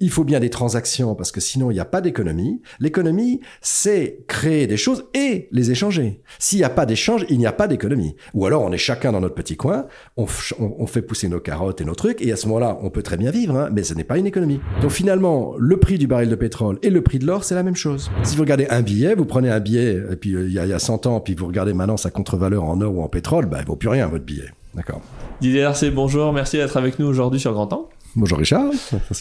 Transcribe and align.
Il 0.00 0.10
faut 0.10 0.22
bien 0.22 0.38
des 0.38 0.48
transactions 0.48 1.16
parce 1.16 1.32
que 1.32 1.40
sinon 1.40 1.72
il 1.72 1.74
n'y 1.74 1.80
a 1.80 1.84
pas 1.84 2.00
d'économie. 2.00 2.62
L'économie, 2.78 3.40
c'est 3.60 4.20
créer 4.28 4.68
des 4.68 4.76
choses 4.76 5.06
et 5.12 5.48
les 5.50 5.72
échanger. 5.72 6.20
S'il 6.38 6.58
n'y 6.58 6.64
a 6.64 6.70
pas 6.70 6.86
d'échange, 6.86 7.26
il 7.28 7.38
n'y 7.38 7.48
a 7.48 7.52
pas 7.52 7.66
d'économie. 7.66 8.14
Ou 8.32 8.46
alors 8.46 8.62
on 8.62 8.70
est 8.70 8.78
chacun 8.78 9.10
dans 9.10 9.20
notre 9.20 9.34
petit 9.34 9.56
coin, 9.56 9.86
on, 10.16 10.26
fait 10.26 11.02
pousser 11.02 11.28
nos 11.28 11.40
carottes 11.40 11.80
et 11.80 11.84
nos 11.84 11.96
trucs 11.96 12.22
et 12.22 12.30
à 12.30 12.36
ce 12.36 12.46
moment-là, 12.46 12.78
on 12.80 12.90
peut 12.90 13.02
très 13.02 13.16
bien 13.16 13.32
vivre, 13.32 13.56
hein, 13.56 13.70
mais 13.72 13.82
ce 13.82 13.92
n'est 13.94 14.04
pas 14.04 14.18
une 14.18 14.26
économie. 14.26 14.60
Donc 14.82 14.92
finalement, 14.92 15.56
le 15.58 15.78
prix 15.78 15.98
du 15.98 16.06
baril 16.06 16.28
de 16.28 16.36
pétrole 16.36 16.78
et 16.84 16.90
le 16.90 17.02
prix 17.02 17.18
de 17.18 17.26
l'or, 17.26 17.42
c'est 17.42 17.56
la 17.56 17.64
même 17.64 17.74
chose. 17.74 18.08
Si 18.22 18.36
vous 18.36 18.42
regardez 18.42 18.68
un 18.70 18.82
billet, 18.82 19.16
vous 19.16 19.24
prenez 19.24 19.50
un 19.50 19.58
billet 19.58 20.00
et 20.12 20.14
puis 20.14 20.34
euh, 20.34 20.46
il 20.46 20.52
y, 20.52 20.60
a, 20.60 20.66
y 20.66 20.72
a 20.72 20.78
100 20.78 21.06
ans, 21.06 21.18
puis 21.18 21.34
vous 21.34 21.48
regardez 21.48 21.74
maintenant 21.74 21.96
sa 21.96 22.10
contre-valeur 22.10 22.62
en 22.62 22.80
or 22.80 22.94
ou 22.94 23.02
en 23.02 23.08
pétrole, 23.08 23.46
bah, 23.46 23.58
il 23.62 23.66
vaut 23.66 23.74
plus 23.74 23.88
rien 23.88 24.06
votre 24.06 24.24
billet. 24.24 24.52
D'accord. 24.74 25.00
Didier 25.40 25.62
Larcé, 25.62 25.90
bonjour, 25.90 26.32
merci 26.32 26.56
d'être 26.56 26.76
avec 26.76 27.00
nous 27.00 27.06
aujourd'hui 27.06 27.40
sur 27.40 27.52
Grand 27.52 27.66
Temps. 27.66 27.88
Bonjour 28.18 28.38
Richard, 28.38 28.72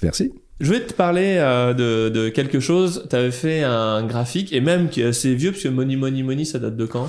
merci. 0.01 0.33
Je 0.59 0.73
vais 0.73 0.79
te 0.79 0.91
parler 0.91 1.35
euh, 1.37 1.75
de, 1.75 2.09
de, 2.09 2.29
quelque 2.29 2.59
chose. 2.59 3.05
Tu 3.11 3.15
avais 3.15 3.29
fait 3.29 3.61
un 3.61 4.03
graphique, 4.03 4.51
et 4.53 4.59
même 4.59 4.89
qui 4.89 5.01
est 5.01 5.05
assez 5.05 5.35
vieux, 5.35 5.51
parce 5.51 5.61
que 5.61 5.67
Money 5.67 5.95
Money 5.95 6.23
Money, 6.23 6.45
ça 6.45 6.57
date 6.57 6.75
de 6.75 6.85
quand? 6.87 7.07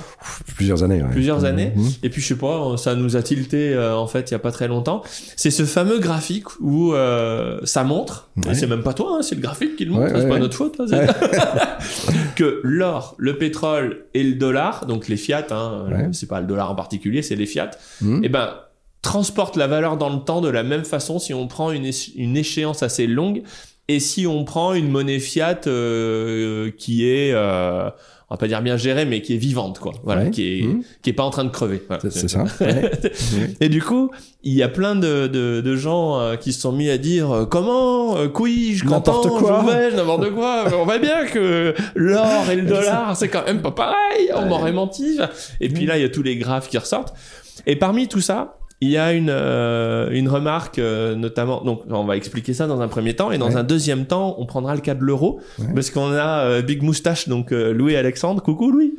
Plusieurs 0.55 0.83
années. 0.83 1.01
Ouais. 1.01 1.09
Plusieurs 1.09 1.45
années. 1.45 1.73
Mhm. 1.75 1.89
Et 2.03 2.11
puis, 2.11 2.21
je 2.21 2.27
sais 2.27 2.37
pas, 2.37 2.77
ça 2.77 2.93
nous 2.93 3.17
a 3.17 3.23
tilté, 3.23 3.73
euh, 3.73 3.95
en 3.95 4.05
fait, 4.05 4.29
il 4.29 4.33
y 4.33 4.35
a 4.35 4.39
pas 4.39 4.51
très 4.51 4.67
longtemps. 4.67 5.01
C'est 5.35 5.49
ce 5.49 5.63
fameux 5.65 5.97
graphique 5.97 6.59
où 6.59 6.93
euh, 6.93 7.59
ça 7.63 7.83
montre, 7.83 8.29
et 8.47 8.53
c'est 8.53 8.67
même 8.67 8.83
pas 8.83 8.93
toi, 8.93 9.15
hein, 9.17 9.21
c'est 9.23 9.33
le 9.33 9.41
graphique 9.41 9.75
qui 9.75 9.85
le 9.85 9.91
montre, 9.93 10.13
c'est 10.15 10.29
pas 10.29 10.37
notre 10.37 10.55
faute, 10.55 10.79
hein, 10.79 11.07
que 12.35 12.61
l'or, 12.63 13.15
le 13.17 13.39
pétrole 13.39 14.05
et 14.13 14.23
le 14.23 14.35
dollar, 14.35 14.85
donc 14.85 15.07
les 15.07 15.17
fiat, 15.17 15.47
hein, 15.49 15.85
c'est 16.11 16.29
pas 16.29 16.39
le 16.39 16.45
dollar 16.45 16.69
en 16.69 16.75
particulier, 16.75 17.23
c'est 17.23 17.35
les 17.35 17.47
fiat, 17.47 17.71
mhm. 18.01 18.23
et 18.23 18.27
eh 18.27 18.29
ben 18.29 18.51
transporte 19.01 19.55
la 19.55 19.67
valeur 19.67 19.97
dans 19.97 20.09
le 20.09 20.19
temps 20.19 20.41
de 20.41 20.49
la 20.49 20.63
même 20.63 20.83
façon 20.83 21.19
si 21.19 21.33
on 21.33 21.47
prend 21.47 21.71
une, 21.71 21.89
une 22.15 22.37
échéance 22.37 22.83
assez 22.83 23.07
longue 23.07 23.43
et 23.87 23.99
si 23.99 24.27
on 24.27 24.43
prend 24.43 24.73
une 24.73 24.89
monnaie 24.89 25.19
fiat 25.19 25.61
euh, 25.67 26.69
qui 26.77 27.09
est 27.09 27.31
euh, 27.33 27.89
on 28.29 28.35
va 28.35 28.37
pas 28.37 28.47
dire 28.47 28.61
bien 28.61 28.77
gérée 28.77 29.05
mais 29.05 29.21
qui 29.21 29.33
est 29.33 29.37
vivante 29.37 29.79
quoi. 29.79 29.93
Voilà 30.03 30.29
qui 30.29 30.59
est 30.59 30.63
mmh. 30.63 30.83
qui 31.01 31.09
est 31.09 31.13
pas 31.13 31.23
en 31.23 31.31
train 31.31 31.43
de 31.43 31.49
crever. 31.49 31.81
C'est 32.09 32.29
ça. 32.29 32.45
Et 33.59 33.69
du 33.69 33.81
coup 33.81 34.11
il 34.43 34.53
y 34.53 34.61
a 34.61 34.69
plein 34.69 34.95
de, 34.95 35.27
de, 35.27 35.61
de 35.61 35.75
gens 35.75 36.19
euh, 36.19 36.35
qui 36.35 36.53
se 36.53 36.61
sont 36.61 36.71
mis 36.71 36.89
à 36.89 36.99
dire 36.99 37.31
euh, 37.31 37.45
comment 37.45 38.17
euh, 38.17 38.27
je 38.27 38.85
n'importe 38.85 39.29
quoi. 39.29 39.63
n'importe 39.95 40.29
quoi. 40.35 40.65
On 40.79 40.85
voit 40.85 40.99
bien 40.99 41.25
que 41.25 41.73
l'or 41.95 42.49
et 42.51 42.55
le 42.55 42.67
dollar 42.67 43.17
c'est 43.17 43.29
quand 43.29 43.45
même 43.45 43.61
pas 43.61 43.71
pareil. 43.71 44.29
On 44.35 44.45
m'aurait 44.45 44.73
menti. 44.73 45.19
Et 45.59 45.69
puis 45.69 45.87
là 45.87 45.97
il 45.97 46.01
y 46.01 46.05
a 46.05 46.09
tous 46.09 46.23
les 46.23 46.37
graphes 46.37 46.69
qui 46.69 46.77
ressortent. 46.77 47.15
Et 47.65 47.75
parmi 47.75 48.07
tout 48.07 48.21
ça 48.21 48.58
il 48.81 48.89
y 48.89 48.97
a 48.97 49.11
une, 49.11 49.29
euh, 49.29 50.09
une 50.11 50.29
remarque, 50.29 50.79
euh, 50.79 51.13
notamment, 51.13 51.61
donc 51.65 51.81
on 51.89 52.05
va 52.05 52.15
expliquer 52.15 52.53
ça 52.53 52.65
dans 52.65 52.79
un 52.79 52.87
premier 52.87 53.13
temps, 53.13 53.29
et 53.31 53.37
dans 53.37 53.57
un 53.57 53.63
deuxième 53.63 54.05
temps, 54.05 54.35
on 54.39 54.45
prendra 54.45 54.73
le 54.73 54.79
cas 54.79 54.95
de 54.95 55.03
l'euro, 55.03 55.41
parce 55.75 55.89
qu'on 55.89 56.13
a 56.13 56.45
euh, 56.45 56.61
Big 56.61 56.81
Moustache, 56.81 57.27
donc 57.27 57.51
Louis 57.51 57.97
Alexandre, 57.97 58.41
coucou 58.41 58.71
Louis, 58.71 58.93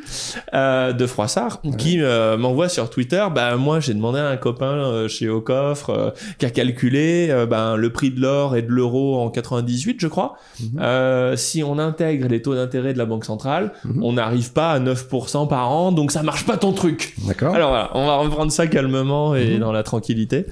de 0.53 1.07
Froissart, 1.07 1.63
qui 1.79 1.99
m'envoie 1.99 2.69
sur 2.69 2.91
Twitter, 2.91 3.25
bah 3.35 3.57
moi 3.57 3.81
j'ai 3.81 3.95
demandé 3.95 4.19
à 4.19 4.29
un 4.29 4.37
copain 4.37 5.09
chez 5.09 5.29
Ocoffre 5.29 6.15
qui 6.39 6.47
a 6.47 6.51
calculé 6.51 7.35
ben 7.49 7.77
le 7.77 7.91
prix 7.91 8.11
de 8.11 8.21
l'or 8.21 8.57
et 8.57 8.63
de 8.63 8.71
l'euro 8.71 9.21
en 9.21 9.31
98, 9.31 9.97
je 10.01 10.07
crois. 10.07 10.37
Mhm. 10.61 11.37
si 11.37 11.63
on 11.63 11.79
intègre 11.79 12.29
les 12.29 12.43
taux 12.43 12.55
d'intérêt 12.55 12.93
de 12.93 12.99
la 12.99 13.07
Banque 13.07 13.25
centrale, 13.25 13.73
mhm. 13.85 14.03
on 14.03 14.13
n'arrive 14.13 14.53
pas 14.53 14.73
à 14.73 14.81
9% 14.81 15.49
par 15.49 15.71
an, 15.71 15.93
donc 15.93 16.13
ça 16.13 16.23
marche 16.23 16.45
pas 16.45 16.57
ton 16.57 16.73
truc. 16.73 17.15
D'accord. 17.27 17.55
Alors 17.55 17.71
voilà, 17.71 17.91
on 17.95 18.07
va 18.07 18.17
reprendre 18.17 18.53
ça 18.53 18.67
calmement 18.67 19.35
et 19.35 19.59
la 19.73 19.83
tranquillité. 19.83 20.47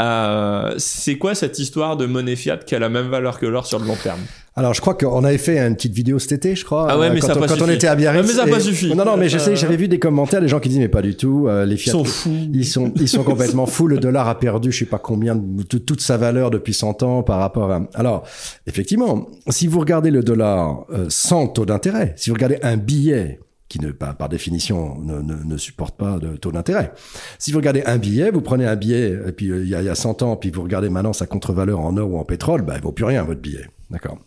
Euh, 0.00 0.74
c'est 0.78 1.18
quoi 1.18 1.34
cette 1.34 1.58
histoire 1.58 1.96
de 1.96 2.06
monnaie 2.06 2.36
fiat 2.36 2.58
qui 2.58 2.74
a 2.74 2.78
la 2.78 2.88
même 2.88 3.08
valeur 3.08 3.38
que 3.38 3.46
l'or 3.46 3.66
sur 3.66 3.78
le 3.78 3.86
long 3.86 3.96
terme? 3.96 4.20
Alors, 4.58 4.72
je 4.72 4.80
crois 4.80 4.94
qu'on 4.94 5.22
avait 5.22 5.36
fait 5.36 5.58
une 5.58 5.76
petite 5.76 5.92
vidéo 5.92 6.18
cet 6.18 6.32
été, 6.32 6.56
je 6.56 6.64
crois. 6.64 6.86
Ah 6.88 6.98
ouais, 6.98 7.10
mais 7.10 7.20
quand, 7.20 7.26
ça 7.26 7.34
on, 7.36 7.46
quand 7.46 7.60
on 7.60 7.68
était 7.68 7.88
à 7.88 7.94
Biarritz. 7.94 8.26
mais 8.26 8.32
ça 8.32 8.46
n'a 8.46 8.50
pas 8.50 8.58
suffi. 8.58 8.94
Non, 8.94 9.04
non, 9.04 9.18
mais 9.18 9.26
euh. 9.34 9.54
j'avais 9.54 9.76
vu 9.76 9.86
des 9.86 9.98
commentaires, 9.98 10.40
des 10.40 10.48
gens 10.48 10.60
qui 10.60 10.70
disent, 10.70 10.78
mais 10.78 10.88
pas 10.88 11.02
du 11.02 11.14
tout, 11.14 11.46
euh, 11.46 11.66
les 11.66 11.76
fiat. 11.76 11.92
Ils 11.92 11.98
sont 11.98 12.04
fous. 12.04 12.48
Ils 12.54 12.64
sont, 12.64 12.92
ils 12.96 13.08
sont 13.08 13.22
complètement 13.22 13.66
fous. 13.66 13.86
Le 13.86 13.98
dollar 13.98 14.26
a 14.28 14.38
perdu, 14.38 14.72
je 14.72 14.78
sais 14.78 14.86
pas 14.86 14.98
combien, 14.98 15.36
de, 15.36 15.62
toute 15.78 16.00
sa 16.00 16.16
valeur 16.16 16.50
depuis 16.50 16.72
100 16.72 17.02
ans 17.02 17.22
par 17.22 17.38
rapport 17.38 17.70
à. 17.70 17.82
Alors, 17.92 18.24
effectivement, 18.66 19.28
si 19.50 19.66
vous 19.66 19.78
regardez 19.78 20.10
le 20.10 20.22
dollar 20.22 20.86
sans 21.10 21.48
taux 21.48 21.66
d'intérêt, 21.66 22.14
si 22.16 22.30
vous 22.30 22.34
regardez 22.34 22.58
un 22.62 22.78
billet 22.78 23.40
qui 23.68 23.80
ne, 23.80 23.90
par, 23.90 24.16
par 24.16 24.28
définition 24.28 24.98
ne, 25.00 25.20
ne, 25.20 25.34
ne, 25.42 25.56
supporte 25.56 25.96
pas 25.96 26.18
de 26.18 26.36
taux 26.36 26.52
d'intérêt. 26.52 26.92
Si 27.38 27.52
vous 27.52 27.58
regardez 27.58 27.82
un 27.84 27.98
billet, 27.98 28.30
vous 28.30 28.40
prenez 28.40 28.66
un 28.66 28.76
billet, 28.76 29.18
et 29.26 29.32
puis 29.32 29.50
euh, 29.50 29.62
il 29.62 29.68
y, 29.68 29.74
a, 29.74 29.82
il 29.82 29.86
y 29.86 29.88
a 29.88 29.94
100 29.94 30.22
ans, 30.22 30.36
puis 30.36 30.50
vous 30.50 30.62
regardez 30.62 30.88
maintenant 30.88 31.12
sa 31.12 31.26
contre-valeur 31.26 31.80
en 31.80 31.96
or 31.96 32.10
ou 32.12 32.18
en 32.18 32.24
pétrole, 32.24 32.62
bah, 32.62 32.74
il 32.76 32.82
vaut 32.82 32.92
plus 32.92 33.04
rien 33.04 33.24
votre 33.24 33.40
billet. 33.40 33.68
D'accord? 33.90 34.18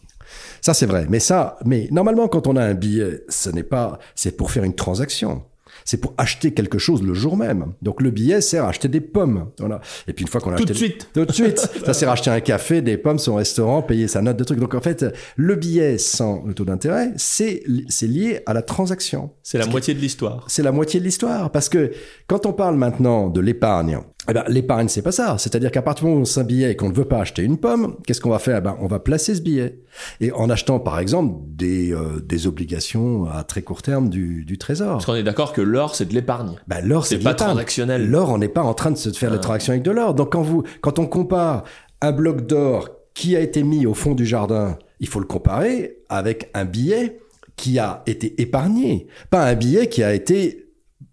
Ça 0.62 0.74
c'est 0.74 0.86
vrai. 0.86 1.08
Mais 1.10 1.20
ça, 1.20 1.58
mais 1.66 1.88
normalement 1.92 2.28
quand 2.28 2.48
on 2.48 2.56
a 2.56 2.64
un 2.64 2.74
billet, 2.74 3.24
ce 3.30 3.50
n'est 3.50 3.64
pas, 3.64 4.00
c'est 4.16 4.36
pour 4.36 4.52
faire 4.52 4.64
une 4.64 4.76
transaction 4.76 5.44
c'est 5.86 5.98
pour 5.98 6.14
acheter 6.18 6.54
quelque 6.54 6.78
chose 6.78 7.02
le 7.02 7.14
jour 7.14 7.38
même. 7.38 7.74
Donc 7.82 8.02
le 8.02 8.12
billet 8.12 8.42
sert 8.42 8.66
à 8.66 8.70
acheter 8.70 8.88
des 8.88 9.02
pommes. 9.02 9.50
Voilà. 9.60 9.82
Et 10.08 10.14
puis 10.14 10.24
une 10.24 10.30
fois 10.30 10.42
qu'on 10.42 10.52
a 10.52 10.56
tout 10.56 10.64
acheté... 10.64 10.74
de 10.74 10.78
suite. 10.78 11.10
Tout 11.14 11.26
de 11.26 11.32
suite. 11.32 11.58
ça 11.86 11.94
sert 11.94 12.10
à 12.10 12.14
acheter 12.14 12.30
un 12.30 12.40
café, 12.40 12.82
des 12.82 12.98
pommes, 12.98 13.20
son 13.20 13.36
restaurant, 13.36 13.82
payer 13.82 14.08
sa 14.08 14.22
note 14.22 14.38
de 14.38 14.44
trucs. 14.44 14.60
Donc 14.60 14.74
en 14.76 14.82
fait, 14.82 15.06
le 15.36 15.56
billet 15.56 15.98
sans 15.98 16.44
le 16.46 16.54
taux 16.54 16.66
d'intérêt, 16.66 17.12
c'est, 17.18 17.64
c'est 17.88 18.08
lié 18.08 18.42
à 18.46 18.54
la 18.54 18.62
transaction. 18.62 19.32
C'est 19.44 19.58
la 19.58 19.66
moitié 19.66 19.94
de 19.94 20.00
l'histoire. 20.00 20.46
C'est 20.48 20.64
la 20.64 20.72
moitié 20.72 21.00
de 21.00 21.06
l'histoire. 21.06 21.52
Parce 21.52 21.70
que 21.70 21.92
quand 22.28 22.46
on 22.46 22.54
parle 22.54 22.76
maintenant 22.76 23.30
de 23.30 23.40
l'épargne, 23.40 24.00
eh 24.28 24.34
ben, 24.34 24.44
l'épargne, 24.48 24.88
c'est 24.90 25.02
pas 25.02 25.12
ça. 25.12 25.38
C'est-à-dire 25.38 25.72
qu'à 25.72 25.82
partir 25.82 26.06
du 26.06 26.10
moment 26.12 26.22
où 26.22 26.26
c'est 26.26 26.42
un 26.42 26.44
billet 26.44 26.72
et 26.72 26.76
qu'on 26.76 26.90
ne 26.90 26.94
veut 26.94 27.06
pas 27.06 27.20
acheter 27.20 27.42
une 27.42 27.58
pomme, 27.58 27.96
qu'est-ce 28.06 28.22
qu'on 28.22 28.30
va 28.30 28.40
faire? 28.40 28.58
Eh 28.58 28.62
ben, 28.62 28.78
On 28.82 28.88
va 28.88 29.00
placer 29.00 29.34
ce 29.34 29.42
billet. 29.42 29.80
Et 30.20 30.32
en 30.32 30.50
achetant, 30.50 30.80
par 30.80 31.00
exemple, 31.00 31.36
des, 31.48 31.94
euh, 31.94 32.20
des 32.22 32.46
obligations 32.46 33.26
à 33.26 33.44
très 33.44 33.62
court 33.62 33.82
terme 33.82 34.10
du, 34.10 34.44
du 34.46 34.58
trésor. 34.58 34.94
Parce 34.94 35.06
qu'on 35.06 35.16
est 35.16 35.24
d'accord 35.24 35.54
que 35.54 35.62
l'or, 35.62 35.96
c'est 35.96 36.06
de 36.06 36.14
l'épargne. 36.14 36.56
Ben, 36.68 36.86
l'or, 36.86 37.06
c'est 37.06 37.20
pas 37.20 37.34
transactionnel. 37.34 38.10
L'or, 38.10 38.30
on 38.30 38.38
n'est 38.38 38.50
pas 38.50 38.62
en 38.62 38.74
train 38.74 38.92
de 38.92 38.98
se 38.98 39.10
faire 39.12 39.32
ah. 39.32 39.36
les 39.36 39.42
transactions 39.42 39.72
avec 39.72 39.84
de 39.84 39.92
l'or. 39.92 40.14
Donc, 40.14 40.34
quand, 40.34 40.42
vous, 40.42 40.64
quand 40.82 41.00
on 41.00 41.08
compare 41.08 41.64
un 42.02 42.12
bloc 42.12 42.46
d'or 42.46 42.90
qui 43.14 43.36
a 43.36 43.40
été 43.40 43.64
mis 43.64 43.86
au 43.86 43.94
fond 43.94 44.16
du 44.16 44.26
jardin, 44.26 44.78
il 45.00 45.08
faut 45.08 45.20
le 45.20 45.26
comparer 45.26 45.98
avec 46.10 46.52
un 46.54 46.66
billet 46.66 47.20
qui 47.56 47.80
a 47.80 48.04
été 48.06 48.40
épargné. 48.42 49.08
Pas 49.30 49.46
un 49.46 49.56
billet 49.56 49.88
qui 49.88 50.04
a 50.04 50.14
été 50.14 50.69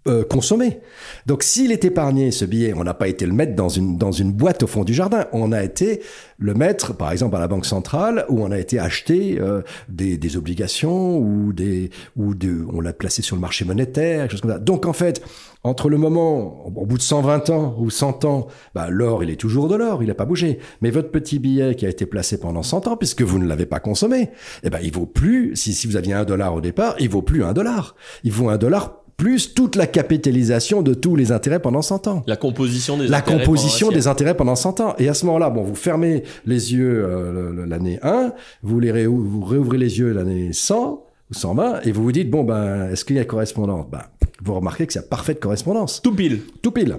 euh, 0.06 0.24
consommer. 0.24 0.80
Donc 1.26 1.42
s'il 1.42 1.72
est 1.72 1.84
épargné 1.84 2.30
ce 2.30 2.44
billet, 2.44 2.72
on 2.74 2.84
n'a 2.84 2.94
pas 2.94 3.08
été 3.08 3.26
le 3.26 3.32
mettre 3.32 3.54
dans 3.54 3.68
une 3.68 3.96
dans 3.96 4.12
une 4.12 4.32
boîte 4.32 4.62
au 4.62 4.66
fond 4.66 4.84
du 4.84 4.94
jardin, 4.94 5.26
on 5.32 5.52
a 5.52 5.62
été 5.62 6.00
le 6.38 6.54
mettre 6.54 6.94
par 6.94 7.12
exemple 7.12 7.36
à 7.36 7.40
la 7.40 7.48
banque 7.48 7.66
centrale 7.66 8.24
où 8.28 8.42
on 8.42 8.50
a 8.50 8.58
été 8.58 8.78
acheter 8.78 9.38
euh, 9.40 9.62
des, 9.88 10.16
des 10.16 10.36
obligations 10.36 11.18
ou 11.18 11.52
des 11.52 11.90
ou 12.16 12.34
de 12.34 12.66
on 12.72 12.80
l'a 12.80 12.92
placé 12.92 13.22
sur 13.22 13.36
le 13.36 13.40
marché 13.40 13.64
monétaire, 13.64 14.30
chose 14.30 14.40
comme 14.40 14.52
ça. 14.52 14.58
Donc 14.58 14.86
en 14.86 14.92
fait, 14.92 15.22
entre 15.64 15.88
le 15.88 15.96
moment 15.96 16.66
au 16.66 16.86
bout 16.86 16.98
de 16.98 17.02
120 17.02 17.50
ans 17.50 17.76
ou 17.78 17.90
100 17.90 18.24
ans, 18.24 18.46
bah, 18.74 18.88
l'or 18.90 19.24
il 19.24 19.30
est 19.30 19.40
toujours 19.40 19.68
de 19.68 19.74
l'or, 19.74 20.02
il 20.02 20.06
n'a 20.06 20.14
pas 20.14 20.24
bougé. 20.26 20.58
Mais 20.82 20.90
votre 20.90 21.10
petit 21.10 21.38
billet 21.38 21.74
qui 21.74 21.86
a 21.86 21.88
été 21.88 22.06
placé 22.06 22.38
pendant 22.38 22.62
100 22.62 22.86
ans 22.86 22.96
puisque 22.96 23.22
vous 23.22 23.38
ne 23.38 23.46
l'avez 23.46 23.66
pas 23.66 23.80
consommé, 23.80 24.30
eh 24.62 24.70
ben 24.70 24.78
il 24.82 24.92
vaut 24.92 25.06
plus 25.06 25.56
si 25.56 25.74
si 25.74 25.86
vous 25.86 25.96
aviez 25.96 26.14
un 26.14 26.24
dollar 26.24 26.54
au 26.54 26.60
départ, 26.60 26.94
il 26.98 27.08
vaut 27.08 27.22
plus 27.22 27.44
un 27.44 27.52
dollar. 27.52 27.96
Il 28.24 28.32
vaut 28.32 28.48
un 28.48 28.56
dollar 28.58 29.05
plus 29.16 29.54
toute 29.54 29.76
la 29.76 29.86
capitalisation 29.86 30.82
de 30.82 30.94
tous 30.94 31.16
les 31.16 31.32
intérêts 31.32 31.60
pendant 31.60 31.82
100 31.82 32.06
ans. 32.06 32.22
La 32.26 32.36
composition 32.36 32.98
des 32.98 33.08
la 33.08 33.18
intérêts 33.18 33.38
composition 33.38 33.90
des 33.90 34.06
intérêts 34.08 34.36
pendant 34.36 34.56
100 34.56 34.80
ans. 34.80 34.94
Et 34.98 35.08
à 35.08 35.14
ce 35.14 35.24
moment-là, 35.26 35.50
bon, 35.50 35.62
vous 35.62 35.74
fermez 35.74 36.22
les 36.44 36.74
yeux 36.74 37.04
euh, 37.04 37.66
l'année 37.66 37.98
1, 38.02 38.32
vous 38.62 38.80
les 38.80 39.06
vous 39.06 39.44
réouvrez 39.44 39.78
les 39.78 39.98
yeux 39.98 40.12
l'année 40.12 40.52
100 40.52 41.02
ou 41.30 41.34
120 41.34 41.80
et 41.82 41.92
vous 41.92 42.02
vous 42.02 42.12
dites 42.12 42.30
bon 42.30 42.44
ben 42.44 42.90
est-ce 42.90 43.04
qu'il 43.04 43.16
y 43.16 43.18
a 43.18 43.24
correspondance? 43.24 43.86
Ben 43.90 44.02
vous 44.42 44.54
remarquez 44.54 44.86
que 44.86 44.92
c'est 44.92 45.08
parfaite 45.08 45.40
correspondance. 45.40 46.02
Tout 46.02 46.14
pile. 46.14 46.40
Tout 46.62 46.70
pile. 46.70 46.98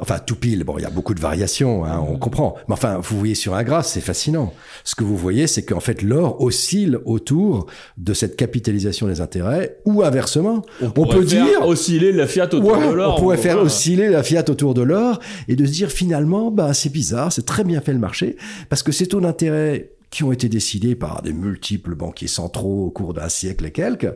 Enfin, 0.00 0.18
tout 0.24 0.36
pile. 0.36 0.62
Bon, 0.62 0.78
il 0.78 0.82
y 0.82 0.86
a 0.86 0.90
beaucoup 0.90 1.12
de 1.12 1.20
variations, 1.20 1.84
hein, 1.84 2.00
on 2.08 2.16
comprend. 2.18 2.54
Mais 2.68 2.74
enfin, 2.74 3.00
vous 3.02 3.18
voyez 3.18 3.34
sur 3.34 3.54
un 3.54 3.64
graphe, 3.64 3.86
c'est 3.86 4.00
fascinant. 4.00 4.54
Ce 4.84 4.94
que 4.94 5.02
vous 5.02 5.16
voyez, 5.16 5.48
c'est 5.48 5.64
qu'en 5.64 5.80
fait, 5.80 6.02
l'or 6.02 6.40
oscille 6.40 6.98
autour 7.04 7.66
de 7.96 8.14
cette 8.14 8.36
capitalisation 8.36 9.08
des 9.08 9.20
intérêts, 9.20 9.78
ou 9.84 10.04
inversement, 10.04 10.62
on, 10.80 11.06
peut 11.06 11.24
dire 11.24 11.66
osciller 11.66 12.12
la 12.12 12.28
fiat 12.28 12.44
autour 12.44 12.78
de 12.78 12.92
l'or. 12.92 13.16
On 13.16 13.20
pourrait 13.20 13.38
faire 13.38 13.58
osciller 13.58 14.08
la 14.08 14.22
fiat 14.22 14.44
autour 14.48 14.74
de 14.74 14.82
l'or 14.82 15.18
et 15.48 15.56
de 15.56 15.66
se 15.66 15.72
dire 15.72 15.90
finalement, 15.90 16.52
bah, 16.52 16.74
c'est 16.74 16.92
bizarre, 16.92 17.32
c'est 17.32 17.46
très 17.46 17.64
bien 17.64 17.80
fait 17.80 17.92
le 17.92 17.98
marché, 17.98 18.36
parce 18.68 18.84
que 18.84 18.92
ces 18.92 19.08
taux 19.08 19.20
d'intérêt 19.20 19.90
qui 20.10 20.24
ont 20.24 20.32
été 20.32 20.48
décidés 20.48 20.94
par 20.94 21.22
des 21.22 21.32
multiples 21.32 21.94
banquiers 21.94 22.28
centraux 22.28 22.86
au 22.86 22.90
cours 22.90 23.14
d'un 23.14 23.28
siècle 23.28 23.66
et 23.66 23.72
quelques, 23.72 24.14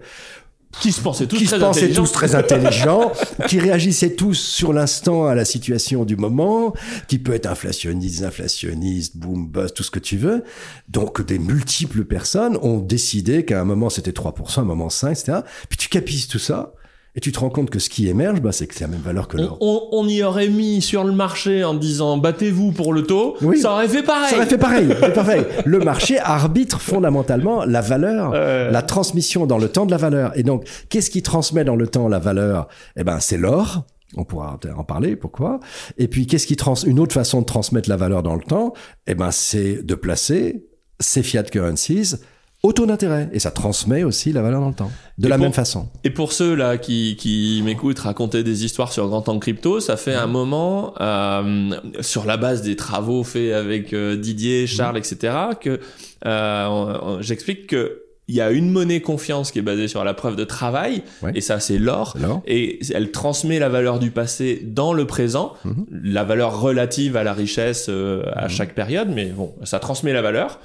qui 0.80 0.92
se 0.92 1.00
pensaient 1.00 1.26
tous 1.26 1.36
qui 1.36 1.44
très 1.44 1.56
se 1.56 1.60
pensaient 1.60 1.90
tous 1.90 2.12
très 2.12 2.34
intelligents, 2.34 3.12
qui 3.48 3.58
réagissaient 3.58 4.14
tous 4.14 4.34
sur 4.34 4.72
l'instant 4.72 5.26
à 5.26 5.34
la 5.34 5.44
situation 5.44 6.04
du 6.04 6.16
moment, 6.16 6.72
qui 7.08 7.19
peut 7.19 7.34
être 7.34 7.46
inflationniste, 7.46 8.24
inflationniste, 8.24 9.16
boom, 9.16 9.48
bust, 9.48 9.76
tout 9.76 9.82
ce 9.82 9.90
que 9.90 9.98
tu 9.98 10.16
veux. 10.16 10.44
Donc 10.88 11.24
des 11.24 11.38
multiples 11.38 12.04
personnes 12.04 12.58
ont 12.62 12.78
décidé 12.78 13.44
qu'à 13.44 13.60
un 13.60 13.64
moment 13.64 13.90
c'était 13.90 14.12
3%, 14.12 14.58
à 14.58 14.60
un 14.62 14.64
moment 14.64 14.90
5, 14.90 15.10
etc. 15.10 15.38
Puis 15.69 15.78
tu 15.78 15.88
capises 15.88 16.26
tout 16.28 16.38
ça, 16.38 16.72
Et 17.14 17.20
tu 17.20 17.31
te 17.31 17.38
rends 17.41 17.50
compte 17.50 17.69
que 17.69 17.79
ce 17.79 17.91
qui 17.91 18.09
émerge, 18.09 18.41
bah, 18.41 18.53
c'est 18.53 18.67
que 18.67 18.75
c'est 18.75 18.85
la 18.85 18.88
même 18.88 19.03
valeur 19.03 19.29
que 19.29 19.37
l'or. 19.37 19.59
On, 19.61 20.09
y 20.09 20.23
aurait 20.23 20.49
mis 20.49 20.81
sur 20.81 21.05
le 21.05 21.12
marché 21.12 21.62
en 21.62 21.75
disant 21.75 22.17
battez-vous 22.17 22.73
pour 22.73 22.94
le 22.94 23.03
taux, 23.03 23.37
ça 23.61 23.73
aurait 23.73 23.88
fait 23.88 24.03
pareil. 24.03 24.31
Ça 24.31 24.37
aurait 24.37 24.47
fait 24.47 24.59
pareil. 24.59 24.88
pareil. 25.14 25.44
Le 25.67 25.79
marché 25.81 26.19
arbitre 26.19 26.81
fondamentalement 26.81 27.67
la 27.67 27.82
valeur, 27.82 28.32
la 28.32 28.82
transmission 28.82 29.47
dans 29.47 29.59
le 29.59 29.69
temps 29.69 29.85
de 29.85 29.91
la 29.91 29.99
valeur. 29.99 30.32
Et 30.37 30.43
donc, 30.43 30.64
qu'est-ce 30.88 31.11
qui 31.11 31.23
transmet 31.23 31.64
dans 31.64 31.76
le 31.76 31.87
temps 31.87 32.09
la 32.09 32.19
valeur? 32.19 32.69
Eh 32.97 33.05
ben, 33.05 33.20
c'est 33.20 33.37
l'or. 33.37 33.85
On 34.17 34.25
pourra 34.25 34.58
en 34.76 34.85
parler, 34.85 35.17
pourquoi? 35.17 35.61
Et 35.97 36.08
puis, 36.08 36.26
qu'est-ce 36.26 36.47
qui 36.47 36.56
trans 36.56 36.75
une 36.75 36.99
autre 36.99 37.15
façon 37.15 37.41
de 37.41 37.47
transmettre 37.47 37.88
la 37.88 37.97
valeur 37.97 38.23
dans 38.23 38.35
le 38.35 38.43
temps? 38.43 38.75
Eh 39.06 39.15
ben, 39.15 39.31
c'est 39.31 39.82
de 39.82 39.94
placer 39.94 40.67
ces 41.00 41.23
fiat 41.23 41.44
currencies 41.44 42.15
au 42.62 42.73
taux 42.73 42.87
d'intérêt. 42.87 43.29
Et 43.32 43.38
ça 43.38 43.50
transmet 43.50 44.05
aussi 44.05 44.32
la 44.32 44.43
valeur 44.43 44.61
dans 44.61 44.69
le 44.69 44.75
temps. 44.75 44.91
De 45.19 45.29
la 45.29 45.38
même 45.38 45.53
façon. 45.53 45.88
Et 46.05 46.11
pour 46.11 46.32
ceux 46.32 46.55
là 46.55 46.79
qui, 46.79 47.17
qui 47.17 47.62
m'écoutent 47.64 47.99
raconter 47.99 48.43
des 48.43 48.64
histoires 48.64 48.93
sur 48.93 49.09
Grand 49.09 49.23
Temps 49.23 49.38
Crypto, 49.38 49.81
ça 49.81 49.97
fait 49.97 50.14
un 50.14 50.26
moment, 50.26 50.94
euh, 51.00 51.70
sur 52.00 52.25
la 52.25 52.37
base 52.37 52.62
des 52.62 52.76
travaux 52.76 53.25
faits 53.25 53.53
avec 53.53 53.93
euh, 53.93 54.17
Didier, 54.17 54.67
Charles, 54.67 54.99
etc., 54.99 55.35
que 55.61 55.81
euh, 56.25 57.20
j'explique 57.20 57.67
que 57.67 58.01
il 58.28 58.36
y 58.36 58.40
a 58.40 58.50
une 58.50 58.70
monnaie 58.70 59.00
confiance 59.00 59.50
qui 59.50 59.58
est 59.58 59.62
basée 59.62 59.88
sur 59.88 60.04
la 60.04 60.14
preuve 60.14 60.36
de 60.36 60.44
travail, 60.44 61.02
et 61.34 61.40
ça 61.40 61.58
c'est 61.58 61.78
l'or, 61.78 62.16
et 62.46 62.78
elle 62.94 63.10
transmet 63.10 63.58
la 63.58 63.69
valeur 63.69 63.98
du 63.98 64.10
passé 64.10 64.62
dans 64.64 64.92
le 64.92 65.06
présent, 65.06 65.54
mhm. 65.64 65.86
la 65.90 66.24
valeur 66.24 66.60
relative 66.60 67.16
à 67.16 67.24
la 67.24 67.32
richesse 67.32 67.86
euh, 67.88 68.22
à 68.34 68.44
mhm. 68.44 68.48
chaque 68.48 68.74
période, 68.74 69.08
mais 69.12 69.26
bon, 69.26 69.52
ça 69.64 69.80
transmet 69.80 70.12
la 70.12 70.22
valeur. 70.22 70.60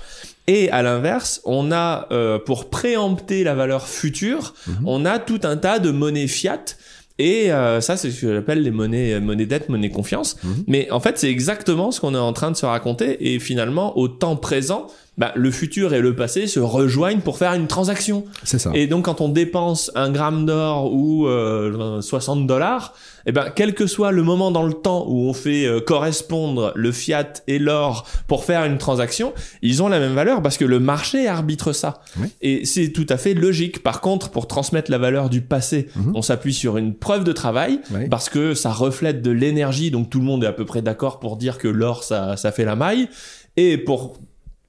Et 0.50 0.70
à 0.70 0.82
l'inverse, 0.82 1.42
on 1.44 1.72
a, 1.74 2.08
euh, 2.12 2.40
pour 2.40 2.70
préempter 2.70 3.44
la 3.44 3.54
valeur 3.56 3.88
future, 3.88 4.54
mhm. 4.68 4.76
on 4.86 5.06
a 5.06 5.20
tout 5.20 5.42
un 5.44 5.58
tas 5.58 5.80
de 5.80 5.92
monnaies 5.92 6.28
fiat 6.28 6.64
et 7.20 7.52
euh, 7.52 7.82
ça, 7.82 7.98
c'est 7.98 8.12
ce 8.12 8.22
que 8.22 8.34
j'appelle 8.34 8.62
les 8.62 8.72
monnaies, 8.72 9.20
monnaies 9.20 9.48
dette, 9.48 9.70
monnaie 9.70 9.90
confiance. 9.90 10.38
Mais 10.68 10.90
en 10.92 11.00
fait, 11.00 11.18
c'est 11.18 11.30
exactement 11.30 11.92
ce 11.92 12.00
qu'on 12.00 12.14
est 12.14 12.20
en 12.20 12.34
train 12.34 12.52
de 12.52 12.56
se 12.56 12.66
raconter. 12.66 13.34
Et 13.34 13.40
finalement, 13.40 13.98
au 13.98 14.08
temps 14.08 14.36
présent, 14.36 14.88
bah, 15.18 15.32
le 15.36 15.50
futur 15.50 15.96
et 15.96 16.00
le 16.00 16.16
passé 16.16 16.46
se 16.46 16.60
rejoignent 16.60 17.22
pour 17.22 17.40
faire 17.40 17.54
une 17.54 17.66
transaction. 17.66 18.26
C'est 18.44 18.60
ça. 18.60 18.72
Et 18.76 18.86
donc, 18.86 19.06
quand 19.06 19.20
on 19.20 19.30
dépense 19.30 19.92
un 19.96 20.12
gramme 20.12 20.46
d'or 20.46 20.94
ou 20.94 21.26
euh, 21.26 22.02
60 22.02 22.46
dollars, 22.46 22.94
eh 23.26 23.32
ben, 23.32 23.52
quel 23.54 23.74
que 23.74 23.88
soit 23.88 24.12
le 24.12 24.22
moment 24.22 24.52
dans 24.52 24.62
le 24.62 24.74
temps 24.74 25.06
où 25.08 25.28
on 25.28 25.34
fait 25.34 25.66
euh, 25.66 25.82
correspondre 25.82 26.72
le 26.76 26.92
fiat 26.92 27.34
et 27.48 27.58
l'or 27.58 28.08
pour 28.28 28.46
faire 28.46 28.64
une 28.64 28.78
transaction, 28.78 29.34
ils 29.64 29.82
ont 29.82 29.88
la 29.88 30.00
même 30.00 30.14
valeur 30.14 30.44
parce 30.44 30.56
que 30.56 30.66
le 30.66 30.80
marché 30.80 31.28
arbitre 31.28 31.74
ça. 31.74 32.02
Et 32.42 32.66
c'est 32.66 32.90
tout 32.90 33.08
à 33.10 33.18
fait 33.18 33.34
logique. 33.34 33.82
Par 33.82 34.02
contre, 34.02 34.30
pour 34.30 34.48
transmettre 34.48 34.92
la 34.92 35.00
valeur 35.00 35.32
du 35.32 35.42
passé, 35.42 35.88
mhm. 35.96 36.16
on 36.16 36.22
s'appuie 36.22 36.54
sur 36.54 36.78
une 36.78 36.94
preuve 36.94 37.24
de 37.24 37.34
travail 37.34 37.80
parce 38.12 38.30
que 38.30 38.54
ça 38.54 38.72
reflète 38.72 39.24
de 39.24 39.32
l'énergie. 39.32 39.90
Donc, 39.90 40.12
tout 40.12 40.20
le 40.20 40.26
monde 40.26 40.44
est 40.44 40.48
à 40.48 40.54
peu 40.54 40.66
près 40.66 40.84
d'accord 40.84 41.20
pour 41.20 41.38
dire 41.38 41.58
que 41.58 41.68
l'or, 41.68 42.04
ça, 42.04 42.38
ça 42.38 42.52
fait 42.52 42.66
la 42.66 42.76
maille. 42.76 43.10
Et 43.60 43.80
pour 43.80 44.20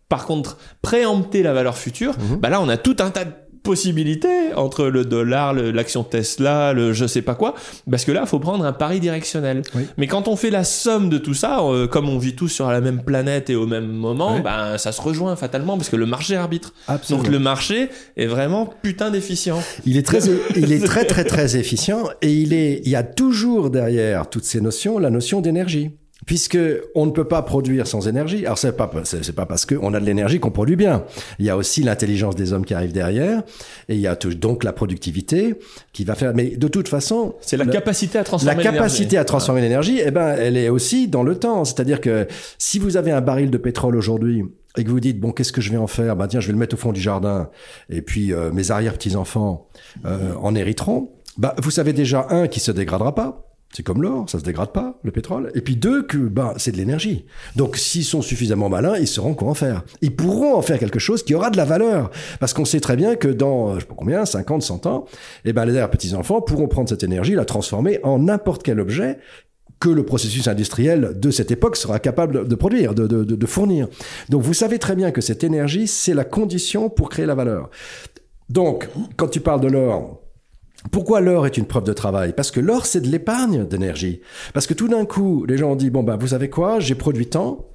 par 0.08 0.26
contre, 0.26 0.58
préempter 0.82 1.42
la 1.42 1.52
valeur 1.52 1.76
future, 1.76 2.14
mhm. 2.18 2.36
bah 2.36 2.48
là, 2.48 2.60
on 2.60 2.68
a 2.68 2.76
tout 2.76 2.96
un 3.00 3.10
tas 3.10 3.24
de 3.24 3.32
possibilités 3.62 4.54
entre 4.54 4.86
le 4.86 5.04
dollar, 5.04 5.52
l'action 5.52 6.02
Tesla, 6.02 6.72
le 6.72 6.94
je 6.94 7.06
sais 7.06 7.20
pas 7.20 7.34
quoi, 7.34 7.54
parce 7.90 8.06
que 8.06 8.12
là, 8.12 8.24
faut 8.24 8.38
prendre 8.38 8.64
un 8.64 8.72
pari 8.72 8.98
directionnel. 8.98 9.62
Mais 9.98 10.06
quand 10.06 10.26
on 10.26 10.36
fait 10.36 10.48
la 10.48 10.64
somme 10.64 11.10
de 11.10 11.18
tout 11.18 11.34
ça, 11.34 11.60
euh, 11.60 11.86
comme 11.86 12.08
on 12.08 12.16
vit 12.16 12.34
tous 12.34 12.48
sur 12.48 12.70
la 12.70 12.80
même 12.80 13.02
planète 13.02 13.50
et 13.50 13.56
au 13.56 13.66
même 13.66 13.88
moment, 13.88 14.40
ben 14.40 14.78
ça 14.78 14.92
se 14.92 15.02
rejoint 15.02 15.36
fatalement 15.36 15.76
parce 15.76 15.90
que 15.90 15.96
le 15.96 16.06
marché 16.06 16.34
arbitre. 16.34 16.72
Donc 17.10 17.28
le 17.28 17.38
marché 17.38 17.90
est 18.16 18.26
vraiment 18.26 18.72
putain 18.82 19.10
d'efficient. 19.10 19.62
Il 19.84 19.98
est 19.98 20.06
très, 20.06 20.20
il 20.56 20.72
est 20.72 20.84
très 20.84 21.04
très 21.04 21.24
très 21.24 21.56
efficient 21.56 22.04
et 22.22 22.32
il 22.32 22.54
est, 22.54 22.80
il 22.84 22.90
y 22.90 22.96
a 22.96 23.02
toujours 23.02 23.68
derrière 23.68 24.30
toutes 24.30 24.44
ces 24.44 24.62
notions 24.62 24.98
la 24.98 25.10
notion 25.10 25.42
d'énergie 25.42 25.90
puisque 26.28 26.58
on 26.94 27.06
ne 27.06 27.10
peut 27.10 27.24
pas 27.24 27.40
produire 27.40 27.86
sans 27.86 28.06
énergie. 28.06 28.44
Alors 28.44 28.58
c'est 28.58 28.76
pas 28.76 28.90
c'est 29.04 29.34
pas 29.34 29.46
parce 29.46 29.64
qu'on 29.64 29.94
a 29.94 29.98
de 29.98 30.04
l'énergie 30.04 30.38
qu'on 30.38 30.50
produit 30.50 30.76
bien. 30.76 31.04
Il 31.38 31.46
y 31.46 31.50
a 31.50 31.56
aussi 31.56 31.82
l'intelligence 31.82 32.36
des 32.36 32.52
hommes 32.52 32.66
qui 32.66 32.74
arrive 32.74 32.92
derrière, 32.92 33.42
et 33.88 33.94
il 33.94 34.00
y 34.00 34.06
a 34.06 34.14
donc 34.14 34.62
la 34.62 34.74
productivité 34.74 35.54
qui 35.94 36.04
va 36.04 36.14
faire. 36.14 36.34
Mais 36.34 36.50
de 36.50 36.68
toute 36.68 36.86
façon, 36.86 37.34
c'est 37.40 37.56
la 37.56 37.64
capacité 37.64 38.18
à 38.18 38.24
transformer. 38.24 38.62
La 38.62 38.70
capacité 38.70 39.16
à 39.16 39.24
transformer 39.24 39.62
l'énergie, 39.62 40.02
eh 40.04 40.10
ben, 40.10 40.36
elle 40.38 40.58
est 40.58 40.68
aussi 40.68 41.08
dans 41.08 41.22
le 41.22 41.34
temps. 41.34 41.64
C'est-à-dire 41.64 42.02
que 42.02 42.28
si 42.58 42.78
vous 42.78 42.98
avez 42.98 43.10
un 43.10 43.22
baril 43.22 43.50
de 43.50 43.58
pétrole 43.58 43.96
aujourd'hui 43.96 44.44
et 44.76 44.84
que 44.84 44.90
vous 44.90 45.00
dites 45.00 45.18
bon 45.18 45.32
qu'est-ce 45.32 45.52
que 45.52 45.62
je 45.62 45.70
vais 45.70 45.78
en 45.78 45.86
faire? 45.86 46.14
Bah 46.14 46.28
tiens 46.28 46.40
je 46.40 46.48
vais 46.48 46.52
le 46.52 46.58
mettre 46.58 46.74
au 46.74 46.78
fond 46.78 46.92
du 46.92 47.00
jardin 47.00 47.48
et 47.88 48.02
puis 48.02 48.34
euh, 48.34 48.52
mes 48.52 48.70
arrière 48.70 48.92
petits 48.92 49.16
enfants 49.16 49.66
euh, 50.04 50.34
en 50.42 50.54
hériteront 50.54 51.10
bah 51.38 51.54
vous 51.62 51.70
savez 51.70 51.92
déjà 51.92 52.26
un 52.30 52.48
qui 52.48 52.60
se 52.60 52.70
dégradera 52.70 53.14
pas 53.14 53.47
c'est 53.72 53.82
comme 53.82 54.02
l'or, 54.02 54.28
ça 54.28 54.38
se 54.38 54.44
dégrade 54.44 54.72
pas, 54.72 54.98
le 55.02 55.10
pétrole. 55.10 55.50
Et 55.54 55.60
puis 55.60 55.76
deux, 55.76 56.02
que 56.02 56.16
bah, 56.16 56.54
c'est 56.56 56.72
de 56.72 56.78
l'énergie. 56.78 57.26
Donc 57.54 57.76
s'ils 57.76 58.04
sont 58.04 58.22
suffisamment 58.22 58.68
malins, 58.68 58.96
ils 58.96 59.06
sauront 59.06 59.34
quoi 59.34 59.48
en 59.48 59.54
faire. 59.54 59.84
Ils 60.00 60.14
pourront 60.14 60.54
en 60.54 60.62
faire 60.62 60.78
quelque 60.78 60.98
chose 60.98 61.22
qui 61.22 61.34
aura 61.34 61.50
de 61.50 61.56
la 61.56 61.64
valeur. 61.64 62.10
Parce 62.40 62.54
qu'on 62.54 62.64
sait 62.64 62.80
très 62.80 62.96
bien 62.96 63.14
que 63.16 63.28
dans, 63.28 63.74
je 63.74 63.80
sais 63.80 63.86
pas 63.86 63.94
combien, 63.96 64.24
50, 64.24 64.62
100 64.62 64.86
ans, 64.86 65.04
eh 65.44 65.52
ben, 65.52 65.66
les 65.66 65.86
petits-enfants 65.88 66.40
pourront 66.40 66.66
prendre 66.66 66.88
cette 66.88 67.02
énergie, 67.02 67.34
la 67.34 67.44
transformer 67.44 68.00
en 68.04 68.18
n'importe 68.18 68.62
quel 68.62 68.80
objet 68.80 69.18
que 69.80 69.90
le 69.90 70.04
processus 70.04 70.48
industriel 70.48 71.12
de 71.16 71.30
cette 71.30 71.50
époque 71.50 71.76
sera 71.76 72.00
capable 72.00 72.48
de 72.48 72.54
produire, 72.54 72.94
de, 72.94 73.06
de, 73.06 73.22
de 73.22 73.46
fournir. 73.46 73.86
Donc 74.28 74.42
vous 74.42 74.54
savez 74.54 74.78
très 74.78 74.96
bien 74.96 75.12
que 75.12 75.20
cette 75.20 75.44
énergie, 75.44 75.86
c'est 75.86 76.14
la 76.14 76.24
condition 76.24 76.88
pour 76.88 77.10
créer 77.10 77.26
la 77.26 77.36
valeur. 77.36 77.70
Donc, 78.48 78.88
quand 79.16 79.28
tu 79.28 79.40
parles 79.40 79.60
de 79.60 79.68
l'or, 79.68 80.22
pourquoi 80.90 81.20
l'or 81.20 81.46
est 81.46 81.56
une 81.56 81.66
preuve 81.66 81.84
de 81.84 81.92
travail? 81.92 82.32
Parce 82.36 82.50
que 82.50 82.60
l'or, 82.60 82.86
c'est 82.86 83.00
de 83.00 83.08
l'épargne 83.08 83.66
d'énergie. 83.66 84.20
Parce 84.54 84.66
que 84.66 84.74
tout 84.74 84.88
d'un 84.88 85.04
coup, 85.04 85.44
les 85.46 85.56
gens 85.56 85.72
ont 85.72 85.76
dit, 85.76 85.90
bon, 85.90 86.02
ben, 86.02 86.16
vous 86.16 86.28
savez 86.28 86.50
quoi, 86.50 86.80
j'ai 86.80 86.94
produit 86.94 87.26
tant, 87.26 87.68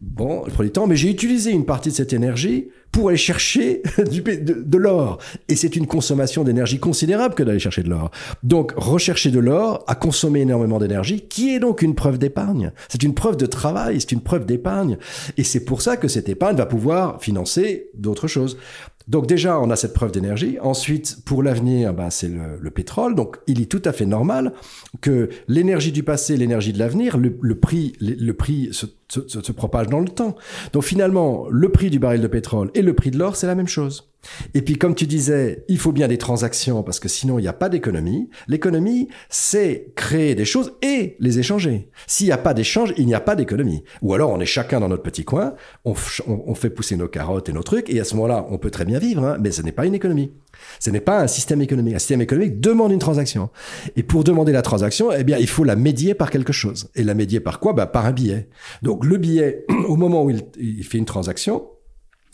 bon, 0.00 0.44
je 0.46 0.52
produis 0.52 0.72
tant, 0.72 0.86
mais 0.86 0.96
j'ai 0.96 1.10
utilisé 1.10 1.50
une 1.50 1.64
partie 1.64 1.90
de 1.90 1.94
cette 1.94 2.12
énergie 2.12 2.68
pour 2.92 3.08
aller 3.08 3.18
chercher 3.18 3.82
de, 3.98 4.62
de 4.62 4.78
l'or. 4.78 5.18
Et 5.48 5.56
c'est 5.56 5.76
une 5.76 5.86
consommation 5.86 6.44
d'énergie 6.44 6.78
considérable 6.78 7.34
que 7.34 7.42
d'aller 7.42 7.58
chercher 7.58 7.82
de 7.82 7.90
l'or. 7.90 8.10
Donc, 8.42 8.72
rechercher 8.76 9.30
de 9.30 9.40
l'or 9.40 9.84
a 9.86 9.94
consommé 9.94 10.40
énormément 10.40 10.78
d'énergie, 10.78 11.22
qui 11.22 11.54
est 11.54 11.58
donc 11.58 11.82
une 11.82 11.94
preuve 11.94 12.18
d'épargne. 12.18 12.72
C'est 12.88 13.02
une 13.02 13.14
preuve 13.14 13.36
de 13.36 13.46
travail, 13.46 14.00
c'est 14.00 14.12
une 14.12 14.22
preuve 14.22 14.46
d'épargne. 14.46 14.98
Et 15.36 15.44
c'est 15.44 15.64
pour 15.64 15.82
ça 15.82 15.96
que 15.96 16.08
cette 16.08 16.28
épargne 16.28 16.56
va 16.56 16.66
pouvoir 16.66 17.20
financer 17.20 17.90
d'autres 17.94 18.28
choses. 18.28 18.58
Donc 19.06 19.26
déjà, 19.26 19.60
on 19.60 19.70
a 19.70 19.76
cette 19.76 19.92
preuve 19.92 20.12
d'énergie. 20.12 20.58
Ensuite, 20.60 21.18
pour 21.24 21.42
l'avenir, 21.42 21.92
ben, 21.92 22.08
c'est 22.08 22.28
le, 22.28 22.70
pétrole. 22.70 23.14
Donc 23.14 23.36
il 23.46 23.60
est 23.60 23.70
tout 23.70 23.82
à 23.84 23.92
fait 23.92 24.06
normal 24.06 24.52
que 25.00 25.28
l'énergie 25.46 25.92
du 25.92 26.02
passé, 26.02 26.36
l'énergie 26.36 26.72
de 26.72 26.78
l'avenir, 26.78 27.18
le, 27.18 27.54
prix, 27.54 27.92
le, 28.00 28.32
prix 28.32 28.70
se, 28.72 28.86
se, 29.20 29.52
propage 29.52 29.88
dans 29.88 30.00
le 30.00 30.08
temps. 30.08 30.36
Donc 30.72 30.84
finalement, 30.84 31.46
le 31.50 31.70
prix 31.70 31.90
du 31.90 31.98
baril 31.98 32.20
de 32.20 32.26
pétrole 32.26 32.70
et 32.74 32.82
le 32.82 32.94
prix 32.94 33.10
de 33.10 33.18
l'or, 33.18 33.36
c'est 33.36 33.46
la 33.46 33.54
même 33.54 33.68
chose. 33.68 34.10
Et 34.54 34.62
puis, 34.62 34.76
comme 34.76 34.94
tu 34.94 35.06
disais, 35.06 35.64
il 35.68 35.78
faut 35.78 35.92
bien 35.92 36.08
des 36.08 36.18
transactions 36.18 36.82
parce 36.82 36.98
que 36.98 37.08
sinon, 37.08 37.38
il 37.38 37.42
n'y 37.42 37.48
a 37.48 37.52
pas 37.52 37.68
d'économie. 37.68 38.30
L'économie, 38.48 39.08
c'est 39.28 39.92
créer 39.96 40.34
des 40.34 40.44
choses 40.44 40.72
et 40.82 41.16
les 41.20 41.38
échanger. 41.38 41.90
S'il 42.06 42.26
n'y 42.26 42.32
a 42.32 42.38
pas 42.38 42.54
d'échange, 42.54 42.94
il 42.96 43.06
n'y 43.06 43.14
a 43.14 43.20
pas 43.20 43.36
d'économie. 43.36 43.84
Ou 44.02 44.14
alors, 44.14 44.30
on 44.30 44.40
est 44.40 44.46
chacun 44.46 44.80
dans 44.80 44.88
notre 44.88 45.02
petit 45.02 45.24
coin, 45.24 45.54
on, 45.84 45.94
on, 46.26 46.54
fait 46.54 46.70
pousser 46.70 46.96
nos 46.96 47.08
carottes 47.08 47.48
et 47.48 47.52
nos 47.52 47.62
trucs, 47.62 47.90
et 47.90 48.00
à 48.00 48.04
ce 48.04 48.14
moment-là, 48.16 48.46
on 48.48 48.58
peut 48.58 48.70
très 48.70 48.84
bien 48.84 48.98
vivre, 48.98 49.24
hein, 49.24 49.36
mais 49.40 49.50
ce 49.50 49.62
n'est 49.62 49.72
pas 49.72 49.86
une 49.86 49.94
économie. 49.94 50.32
Ce 50.80 50.90
n'est 50.90 51.00
pas 51.00 51.20
un 51.20 51.26
système 51.26 51.60
économique. 51.62 51.94
Un 51.94 51.98
système 51.98 52.20
économique 52.20 52.60
demande 52.60 52.92
une 52.92 52.98
transaction. 52.98 53.50
Et 53.96 54.02
pour 54.02 54.24
demander 54.24 54.52
la 54.52 54.62
transaction, 54.62 55.12
eh 55.12 55.24
bien, 55.24 55.38
il 55.38 55.48
faut 55.48 55.64
la 55.64 55.76
médier 55.76 56.14
par 56.14 56.30
quelque 56.30 56.52
chose. 56.52 56.88
Et 56.94 57.04
la 57.04 57.14
médier 57.14 57.40
par 57.40 57.60
quoi? 57.60 57.72
Bah, 57.72 57.86
Par 57.86 58.06
un 58.06 58.12
billet. 58.12 58.48
Donc, 58.82 59.04
le 59.04 59.16
billet, 59.16 59.64
au 59.88 59.96
moment 59.96 60.24
où 60.24 60.30
il, 60.30 60.42
il 60.58 60.84
fait 60.84 60.98
une 60.98 61.04
transaction, 61.04 61.64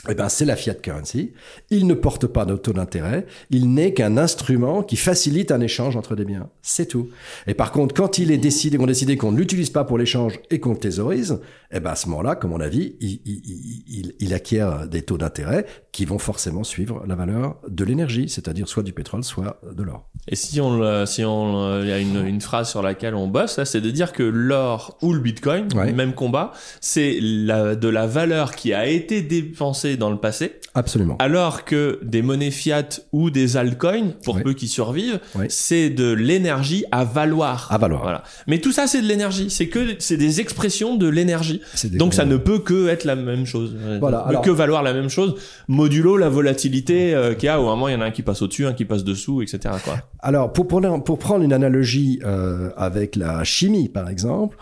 eh 0.08 0.14
ben, 0.14 0.30
c'est 0.30 0.46
la 0.46 0.56
fiat 0.56 0.74
currency. 0.74 1.32
Il 1.68 1.86
ne 1.86 1.92
porte 1.92 2.26
pas 2.26 2.46
de 2.46 2.56
taux 2.56 2.72
d'intérêt. 2.72 3.26
Il 3.50 3.74
n'est 3.74 3.92
qu'un 3.92 4.16
instrument 4.16 4.82
qui 4.82 4.96
facilite 4.96 5.52
un 5.52 5.60
échange 5.60 5.94
entre 5.94 6.16
des 6.16 6.24
biens. 6.24 6.48
C'est 6.62 6.86
tout. 6.86 7.10
Et 7.46 7.52
par 7.52 7.70
contre, 7.70 7.94
quand 7.94 8.16
il 8.16 8.30
est 8.30 8.38
décidé, 8.38 8.78
qu'on 8.78 8.86
décidé 8.86 9.18
qu'on 9.18 9.32
ne 9.32 9.36
l'utilise 9.36 9.68
pas 9.68 9.84
pour 9.84 9.98
l'échange 9.98 10.40
et 10.50 10.58
qu'on 10.58 10.72
le 10.72 10.78
thésaurise, 10.78 11.40
eh 11.70 11.80
ben, 11.80 11.90
à 11.90 11.96
ce 11.96 12.08
moment-là, 12.08 12.34
comme 12.34 12.52
on 12.52 12.60
a 12.60 12.70
dit, 12.70 12.96
il, 13.00 13.20
il, 13.26 13.42
il, 13.88 14.14
il 14.20 14.32
acquiert 14.34 14.88
des 14.88 15.02
taux 15.02 15.18
d'intérêt 15.18 15.66
qui 15.92 16.06
vont 16.06 16.18
forcément 16.18 16.64
suivre 16.64 17.04
la 17.06 17.14
valeur 17.14 17.58
de 17.68 17.84
l'énergie, 17.84 18.28
c'est-à-dire 18.28 18.68
soit 18.68 18.82
du 18.82 18.92
pétrole, 18.92 19.22
soit 19.22 19.60
de 19.70 19.82
l'or. 19.82 20.08
Et 20.28 20.36
si 20.36 20.60
on, 20.60 21.04
si 21.06 21.24
on, 21.24 21.82
il 21.82 21.88
y 21.88 21.92
a 21.92 21.98
une, 21.98 22.26
une 22.26 22.40
phrase 22.40 22.70
sur 22.70 22.82
laquelle 22.82 23.14
on 23.14 23.26
bosse, 23.26 23.58
là, 23.58 23.64
c'est 23.64 23.80
de 23.80 23.90
dire 23.90 24.12
que 24.12 24.22
l'or 24.22 24.96
ou 25.02 25.12
le 25.12 25.20
bitcoin, 25.20 25.68
même 25.94 26.14
combat, 26.14 26.52
c'est 26.80 27.18
la, 27.20 27.74
de 27.74 27.88
la 27.88 28.06
valeur 28.06 28.54
qui 28.54 28.72
a 28.72 28.86
été 28.86 29.22
dépensée 29.22 29.89
dans 29.96 30.10
le 30.10 30.16
passé. 30.16 30.60
Absolument. 30.74 31.16
Alors 31.18 31.64
que 31.64 31.98
des 32.02 32.22
monnaies 32.22 32.50
fiat 32.50 32.88
ou 33.12 33.30
des 33.30 33.56
altcoins, 33.56 34.12
pour 34.24 34.40
peu 34.42 34.52
qu'ils 34.52 34.68
survivent, 34.68 35.20
c'est 35.48 35.90
de 35.90 36.12
l'énergie 36.12 36.84
à 36.92 37.04
valoir. 37.04 37.68
À 37.70 37.78
valoir. 37.78 38.02
Voilà. 38.02 38.22
Mais 38.46 38.58
tout 38.58 38.72
ça, 38.72 38.86
c'est 38.86 39.02
de 39.02 39.06
l'énergie. 39.06 39.50
C'est 39.50 39.68
que 39.68 39.96
c'est 39.98 40.16
des 40.16 40.40
expressions 40.40 40.96
de 40.96 41.08
l'énergie. 41.08 41.60
Donc 41.92 42.14
ça 42.14 42.24
ne 42.24 42.36
peut 42.36 42.58
que 42.58 42.88
être 42.88 43.04
la 43.04 43.16
même 43.16 43.46
chose. 43.46 43.76
Voilà. 44.00 44.40
Que 44.42 44.50
valoir 44.50 44.82
la 44.82 44.94
même 44.94 45.10
chose, 45.10 45.34
modulo 45.68 46.16
la 46.16 46.28
volatilité 46.28 47.14
euh, 47.14 47.34
qu'il 47.34 47.46
y 47.46 47.48
a. 47.48 47.60
Au 47.60 47.64
moment, 47.64 47.88
il 47.88 47.92
y 47.92 47.94
en 47.94 48.00
a 48.00 48.06
un 48.06 48.10
qui 48.10 48.22
passe 48.22 48.42
au-dessus, 48.42 48.66
un 48.66 48.72
qui 48.72 48.84
passe 48.84 49.04
dessous, 49.04 49.42
etc. 49.42 49.74
Quoi. 49.84 49.98
Alors 50.20 50.52
pour 50.52 50.66
prendre, 50.66 51.02
pour 51.02 51.18
prendre 51.18 51.44
une 51.44 51.52
analogie 51.52 52.20
euh, 52.24 52.70
avec 52.76 53.16
la 53.16 53.44
chimie, 53.44 53.88
par 53.88 54.08
exemple. 54.08 54.56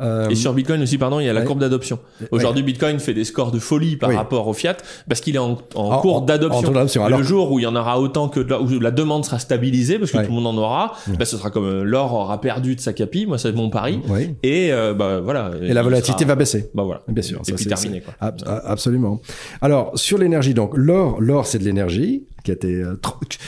Euh, 0.00 0.28
et 0.28 0.34
sur 0.34 0.52
Bitcoin 0.52 0.82
aussi, 0.82 0.98
pardon, 0.98 1.20
il 1.20 1.26
y 1.26 1.28
a 1.28 1.32
la 1.32 1.42
courbe 1.42 1.60
d'adoption. 1.60 1.98
Aujourd'hui, 2.30 2.62
Bitcoin 2.62 2.98
fait 2.98 3.14
des 3.14 3.24
scores 3.24 3.50
de 3.50 3.58
folie 3.58 3.96
par 3.96 4.12
rapport 4.12 4.46
au 4.48 4.52
fiat 4.52 4.76
parce 5.08 5.20
qu'il 5.20 5.36
est 5.36 5.40
en, 5.40 5.58
en, 5.74 5.98
courbe 6.00 6.26
d'adoption. 6.26 6.72
Le 7.08 7.22
jour 7.22 7.52
où 7.52 7.58
il 7.58 7.62
y 7.62 7.66
en 7.66 7.76
aura 7.76 8.00
autant 8.00 8.28
que 8.28 8.40
la, 8.40 8.60
où 8.60 8.68
la 8.80 8.90
demande 8.90 9.24
sera 9.24 9.38
stabilisée 9.38 9.98
parce 9.98 10.10
que 10.10 10.18
tout 10.18 10.24
le 10.24 10.40
monde 10.40 10.46
en 10.46 10.56
aura, 10.56 10.94
bah, 11.18 11.24
ce 11.24 11.36
sera 11.36 11.50
comme 11.50 11.66
euh, 11.66 11.82
l'or 11.84 12.12
aura 12.12 12.40
perdu 12.40 12.76
de 12.76 12.80
sa 12.80 12.92
capi. 12.92 13.26
Moi, 13.26 13.38
c'est 13.38 13.52
mon 13.52 13.70
pari. 13.70 14.00
Et 14.42 14.72
euh, 14.72 14.94
bah 14.94 15.20
voilà. 15.20 15.52
Et, 15.62 15.72
la 15.72 15.82
volatilité 15.82 16.24
va 16.24 16.34
baisser. 16.34 16.70
Bah 16.74 16.82
voilà. 16.82 17.02
Bien 17.08 17.22
sûr. 17.22 17.40
Et 17.48 17.52
puis 17.52 17.66
terminé. 17.66 18.02
Quoi. 18.02 18.14
absolument. 18.64 19.20
Alors 19.60 19.92
sur 19.98 20.18
l'énergie, 20.18 20.54
donc 20.54 20.72
l'or, 20.74 21.20
l'or, 21.20 21.46
c'est 21.46 21.58
de 21.58 21.64
l'énergie 21.64 22.24
qui 22.44 22.50
a 22.50 22.54
été, 22.54 22.82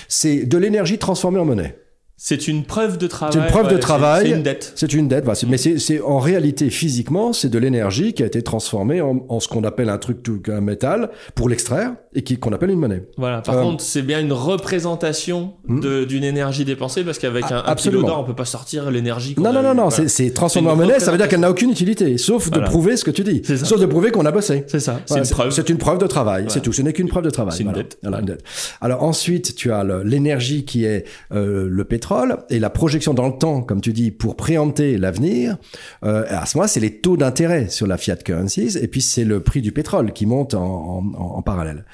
c'est 0.09 0.45
de 0.47 0.59
l'énergie 0.59 0.99
transformée 0.99 1.38
en 1.38 1.45
monnaie. 1.45 1.76
C'est 2.21 2.49
une 2.49 2.65
preuve 2.65 2.99
de 2.99 3.07
travail. 3.07 3.33
C'est 3.33 3.39
une 3.39 3.47
preuve 3.47 3.73
de 3.73 3.79
travail. 3.79 4.27
C'est 4.27 4.35
une 4.35 4.43
dette. 4.43 4.73
C'est 4.75 4.93
une 4.93 5.07
dette. 5.07 5.25
mais 5.47 5.57
c'est 5.57 6.01
en 6.01 6.19
réalité 6.19 6.69
physiquement, 6.69 7.33
c'est 7.33 7.49
de 7.49 7.59
l'énergie 7.61 8.13
qui 8.13 8.25
a 8.25 8.27
été 8.27 8.43
transformée 8.43 9.01
en, 9.01 9.25
en 9.29 9.39
ce 9.39 9.47
qu'on 9.47 9.63
appelle 9.63 9.89
un 9.89 9.99
truc 9.99 10.25
tout 10.25 10.43
un 10.49 10.61
métal 10.61 11.11
pour 11.37 11.49
l'extraire 11.49 11.93
et 12.15 12.23
qui 12.23 12.37
qu'on 12.37 12.53
appelle 12.53 12.71
une 12.71 12.81
monnaie. 12.81 13.05
Voilà. 13.19 13.41
Par 13.41 13.57
euh, 13.57 13.63
contre, 13.63 13.85
c'est 13.85 14.03
bien 14.03 14.19
une 14.19 14.33
représentation 14.33 15.55
hmm. 15.69 16.07
d'une 16.07 16.25
énergie 16.25 16.65
dépensée 16.65 17.05
parce 17.05 17.21
qu'avec 17.21 17.45
un, 17.53 17.63
un 17.65 17.75
kilo 17.77 18.03
d'or, 18.03 18.19
on 18.19 18.25
peut 18.25 18.35
pas 18.35 18.45
sortir 18.45 18.91
l'énergie. 18.91 19.37
Non, 19.39 19.53
non, 19.53 19.63
non, 19.63 19.75
non, 19.75 19.89
C'est 19.91 20.35
transformé 20.35 20.71
en 20.71 20.77
monnaie. 20.77 20.99
Ça 20.99 21.13
veut 21.13 21.19
dire 21.19 21.29
qu'elle 21.29 21.39
n'a 21.39 21.51
aucune 21.51 21.71
utilité, 21.71 22.19
sauf 22.19 22.51
de 22.51 22.59
prouver 22.59 22.97
ce 22.97 23.05
que 23.05 23.13
tu 23.13 23.23
dis, 23.23 23.43
sauf 23.45 23.79
de 23.79 23.87
prouver 23.87 24.11
qu'on 24.11 24.27
a 24.27 24.33
bossé. 24.33 24.65
C'est 24.67 24.81
ça. 24.81 25.01
C'est 25.07 25.21
une 25.21 25.29
preuve. 25.29 25.51
C'est 25.53 25.69
une 25.69 25.79
preuve 25.79 25.99
de 25.99 26.09
travail. 26.09 26.47
C'est 26.49 26.63
tout. 26.63 26.73
Ce 26.73 26.83
n'est 26.83 26.93
qu'une 26.93 27.09
preuve 27.09 27.23
de 27.25 27.31
travail. 27.31 27.55
C'est 27.57 27.63
une, 27.63 27.73
dette. 27.73 27.97
une 28.03 28.25
dette. 28.25 28.43
Alors 28.81 29.05
ensuite, 29.05 29.55
tu 29.55 29.71
as 29.71 29.85
l'énergie 30.03 30.65
qui 30.65 30.85
est 30.85 31.05
euh, 31.33 31.69
le 31.71 31.85
pétrole 31.85 32.08
et 32.50 32.59
la 32.59 32.71
projection 32.71 33.15
dans 33.15 33.27
le 33.27 33.38
temps, 33.38 33.62
comme 33.62 33.81
tu 33.81 33.93
dis, 33.93 34.11
pour 34.11 34.37
préempter 34.37 34.99
l'avenir, 34.99 35.59
euh, 36.05 36.25
à 36.29 36.47
ce 36.47 36.57
moment-là, 36.57 36.69
c'est 36.69 36.81
les 36.81 37.00
taux 37.00 37.17
d'intérêt 37.17 37.69
sur 37.69 37.87
la 37.87 37.97
fiat 37.97 38.17
currencies, 38.17 38.77
et 38.81 38.88
puis 38.88 39.00
c'est 39.00 39.25
le 39.25 39.41
prix 39.41 39.62
du 39.62 39.73
pétrole 39.73 40.12
qui 40.12 40.27
monte 40.27 40.55
en, 40.55 40.99
en, 40.99 41.15
en 41.15 41.43
parallèle. 41.43 41.85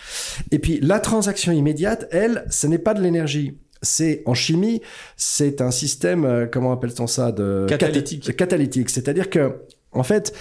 Et 0.50 0.58
puis 0.58 0.78
la 0.80 1.00
transaction 1.00 1.52
immédiate, 1.52 2.06
elle, 2.10 2.44
ce 2.50 2.66
n'est 2.66 2.78
pas 2.78 2.94
de 2.94 3.02
l'énergie 3.02 3.58
c'est 3.82 4.22
en 4.24 4.32
chimie, 4.32 4.80
c'est 5.16 5.60
un 5.60 5.70
système, 5.70 6.24
euh, 6.24 6.46
comment 6.50 6.72
appelle-t-on 6.72 7.06
ça, 7.06 7.32
de 7.32 7.66
catalytique. 7.68 8.34
catalytique, 8.34 8.88
c'est-à-dire 8.88 9.28
que, 9.28 9.56
en 9.92 10.02
fait, 10.02 10.34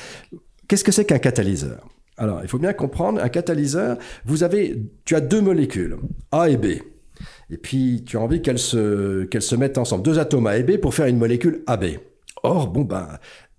qu'est-ce 0.69 0.85
que 0.85 0.93
c'est 0.93 1.03
qu'un 1.03 1.19
catalyseur? 1.19 1.85
Alors, 2.15 2.39
il 2.41 2.47
faut 2.47 2.59
bien 2.59 2.71
comprendre, 2.71 3.21
un 3.21 3.27
catalyseur, 3.27 3.97
vous 4.23 4.43
avez, 4.43 4.81
tu 5.03 5.15
as 5.15 5.19
deux 5.19 5.41
molécules, 5.41 5.97
A 6.31 6.49
et 6.49 6.55
B 6.55 6.67
et 7.53 7.57
puis 7.57 8.03
tu 8.05 8.17
as 8.17 8.19
envie 8.19 8.41
qu'elles 8.41 8.59
se, 8.59 9.27
se 9.39 9.55
mettent 9.55 9.77
ensemble, 9.77 10.03
deux 10.03 10.17
atomes 10.17 10.47
A 10.47 10.57
et 10.57 10.63
B 10.63 10.77
pour 10.77 10.95
faire 10.95 11.05
une 11.05 11.17
molécule 11.17 11.63
AB. 11.67 11.85
Or, 12.41 12.67
bon 12.67 12.81
ben, 12.81 13.07